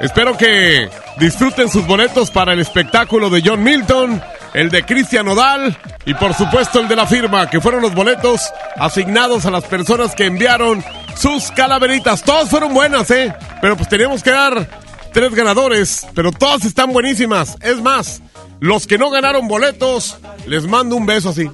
[0.00, 4.22] Espero que disfruten sus boletos para el espectáculo de John Milton,
[4.54, 5.76] el de Cristian Odal
[6.06, 10.14] y por supuesto el de la firma, que fueron los boletos asignados a las personas
[10.14, 10.84] que enviaron
[11.16, 12.22] sus calaveritas.
[12.22, 13.34] Todas fueron buenas, ¿eh?
[13.60, 14.68] Pero pues teníamos que dar
[15.12, 17.56] tres ganadores, pero todas están buenísimas.
[17.60, 18.22] Es más,
[18.60, 21.50] los que no ganaron boletos, les mando un beso así.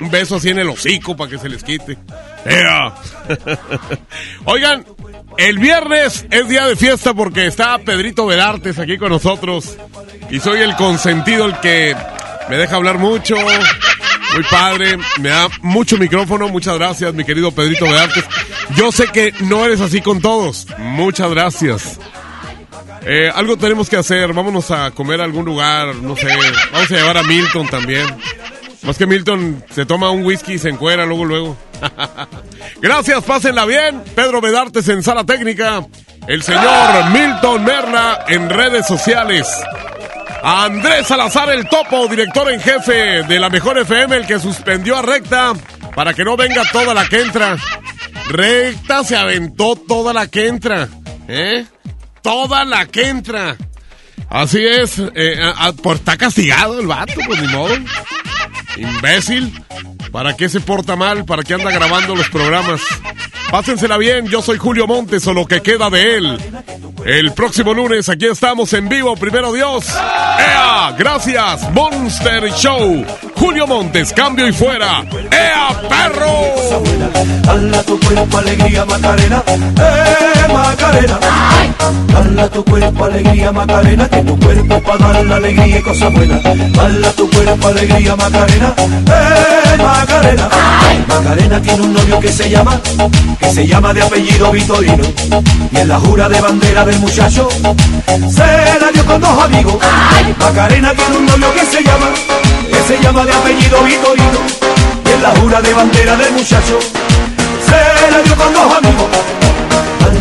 [0.00, 1.96] Un beso así en el hocico para que se les quite.
[2.44, 2.94] ¡Ea!
[4.44, 4.84] Oigan,
[5.38, 9.76] el viernes es día de fiesta porque está Pedrito Velartes aquí con nosotros.
[10.30, 11.94] Y soy el consentido, el que
[12.48, 13.36] me deja hablar mucho.
[13.36, 16.48] Muy padre, me da mucho micrófono.
[16.48, 18.24] Muchas gracias, mi querido Pedrito Velartes.
[18.76, 20.66] Yo sé que no eres así con todos.
[20.78, 22.00] Muchas gracias.
[23.06, 24.32] Eh, algo tenemos que hacer.
[24.32, 25.94] Vámonos a comer a algún lugar.
[25.96, 26.28] No sé.
[26.72, 28.06] Vamos a llevar a Milton también.
[28.82, 31.56] Más que Milton se toma un whisky y se encuera luego, luego.
[32.80, 34.02] Gracias, pásenla bien.
[34.14, 35.84] Pedro Vedartes en sala técnica.
[36.26, 39.46] El señor Milton Merla en redes sociales.
[40.42, 45.02] Andrés Salazar el Topo, director en jefe de la Mejor FM, el que suspendió a
[45.02, 45.52] Recta
[45.94, 47.56] para que no venga toda la que entra.
[48.28, 50.88] Recta se aventó toda la que entra.
[51.28, 51.64] ¿Eh?
[52.22, 53.56] Toda la que entra.
[54.28, 54.98] Así es.
[55.14, 55.38] Eh,
[55.94, 57.74] está castigado el vato, pues ni modo.
[58.76, 59.52] Imbécil.
[60.10, 61.24] ¿Para qué se porta mal?
[61.24, 62.80] ¿Para qué anda grabando los programas?
[63.50, 66.38] Pásensela bien, yo soy Julio Montes o lo que queda de él.
[67.04, 69.86] El próximo lunes aquí estamos en vivo, primero Dios.
[69.90, 70.94] ¡Ea!
[70.98, 73.04] Gracias, Monster Show.
[73.44, 75.04] Julio Montes, cambio y fuera.
[75.30, 76.54] ¡Ea, perro!
[77.42, 81.18] Dala tu cuerpo alegría Macarena, eh Macarena.
[82.08, 86.42] Dala tu cuerpo alegría Macarena, que tu cuerpo para dar la alegría y cosas buenas.
[86.42, 90.48] Dala tu cuerpo alegría Macarena, eh Macarena.
[91.06, 92.80] Macarena tiene un novio que se llama,
[93.38, 95.04] que se llama de apellido Vitorino.
[95.70, 99.76] Y en la jura de bandera del muchacho, se la dio con dos amigos.
[100.38, 102.06] Macarena tiene un novio que se llama,
[102.86, 104.40] se llama de apellido Vitorino.
[105.06, 106.78] Y en la jura de bandera del muchacho,
[107.66, 109.53] se la dio con dos amigos.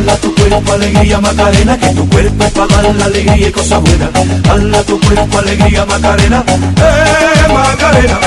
[0.05, 4.09] Dala tu cuerpo alegría Macarena, que tu cuerpo para dar la alegría y cosas buenas.
[4.43, 8.19] Dala tu cuerpo alegría Macarena, eh Macarena.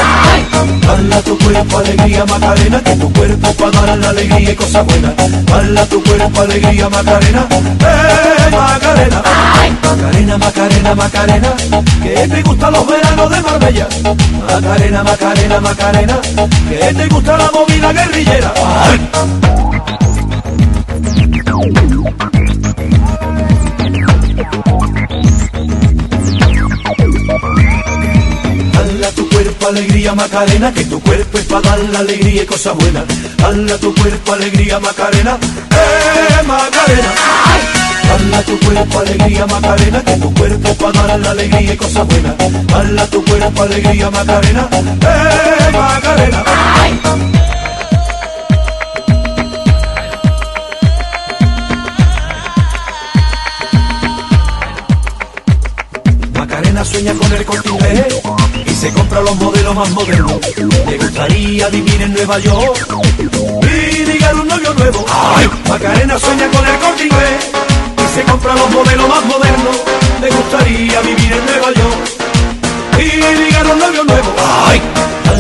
[0.87, 5.13] Dala tu cuerpo alegría Macarena, que tu cuerpo para dar la alegría y cosas buenas.
[5.45, 9.23] Dala tu cuerpo alegría Macarena, eh Macarena.
[9.83, 11.55] Macarena, Macarena, Macarena,
[12.03, 13.89] que te gustan los veranos de Marbella.
[14.51, 16.19] Macarena, Macarena, Macarena,
[16.71, 18.55] que te gusta la movida guerrillera.
[21.57, 21.73] Dala
[29.15, 33.05] tu cuerpo alegría Macarena, que tu cuerpo es para dar la alegría y cosas buenas.
[33.39, 35.39] Dala tu cuerpo alegría Macarena,
[35.71, 37.15] eh Macarena.
[38.07, 42.35] Dala tu cuerpo alegría Macarena, que tu cuerpo para dar la alegría y cosas buenas.
[42.67, 46.45] Dala tu cuerpo alegría Macarena, eh Macarena.
[56.97, 57.71] Sueña con el corte
[58.65, 60.41] y se compra los modelos más modernos.
[60.89, 62.89] Le gustaría vivir en Nueva York
[63.63, 65.05] y ligar un novio nuevo.
[65.69, 69.77] Macarena sueña con el corte y se compra los modelos más modernos.
[70.23, 75.06] Le gustaría vivir en Nueva York y ligar un novio nuevo.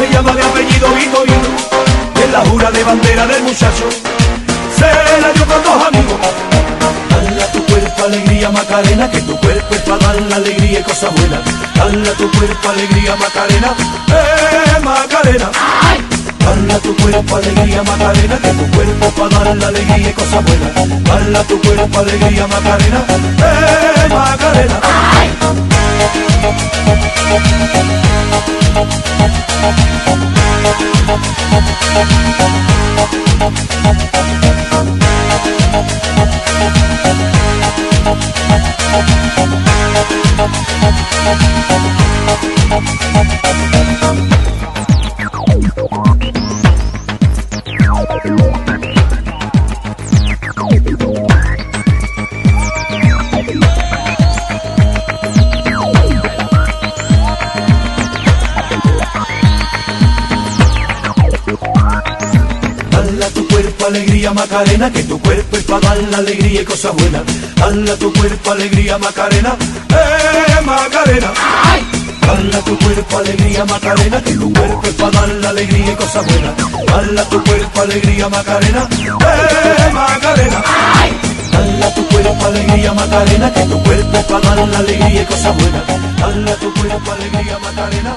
[0.00, 1.50] se llama de apellido Vitorino.
[2.16, 3.86] Y en la jura de bandera del muchacho,
[4.78, 6.18] se la dio con dos amigos.
[7.10, 11.14] Dala tu cuerpo alegría Macarena, que tu cuerpo es para dar la alegría y cosas
[11.14, 11.40] buenas.
[11.74, 13.74] Dala tu cuerpo alegría Macarena,
[14.08, 15.50] eh Macarena.
[16.38, 20.44] Dala tu cuerpo alegría Macarena, que tu cuerpo es para dar la alegría y cosas
[20.44, 21.04] buenas.
[21.04, 23.04] Dala tu cuerpo alegría Macarena,
[23.38, 24.80] eh Macarena.
[28.72, 29.30] Thank
[63.90, 67.22] alegría Macarena, que tu cuerpo es para dar la alegría y cosas buenas.
[67.56, 69.56] Dale a tu cuerpo alegría Macarena,
[69.90, 71.32] eh Macarena.
[71.64, 71.82] ¡Ay!
[72.20, 75.96] Dale a tu cuerpo alegría Macarena, que tu cuerpo es para dar la alegría y
[75.96, 76.54] cosas buenas.
[76.86, 80.62] Dale a tu cuerpo alegría Macarena, eh Macarena.
[80.94, 81.10] ¡Ay!
[81.52, 85.26] Dale a tu cuerpo alegría Macarena, que tu cuerpo es para dar la alegría y
[85.26, 85.82] cosas buenas.
[86.20, 88.16] Dale a tu cuerpo alegría Macarena,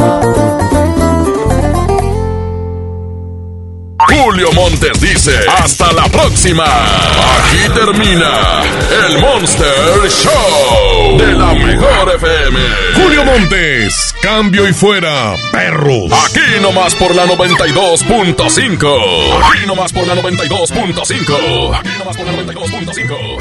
[4.31, 6.63] Julio Montes dice, hasta la próxima.
[6.63, 8.63] Aquí termina
[9.05, 12.57] el Monster Show de la mejor FM.
[12.95, 16.13] Julio Montes, cambio y fuera, perros.
[16.13, 19.51] Aquí nomás por la 92.5.
[19.51, 21.77] Aquí nomás por la 92.5.
[21.77, 23.40] Aquí nomás por la 92.5.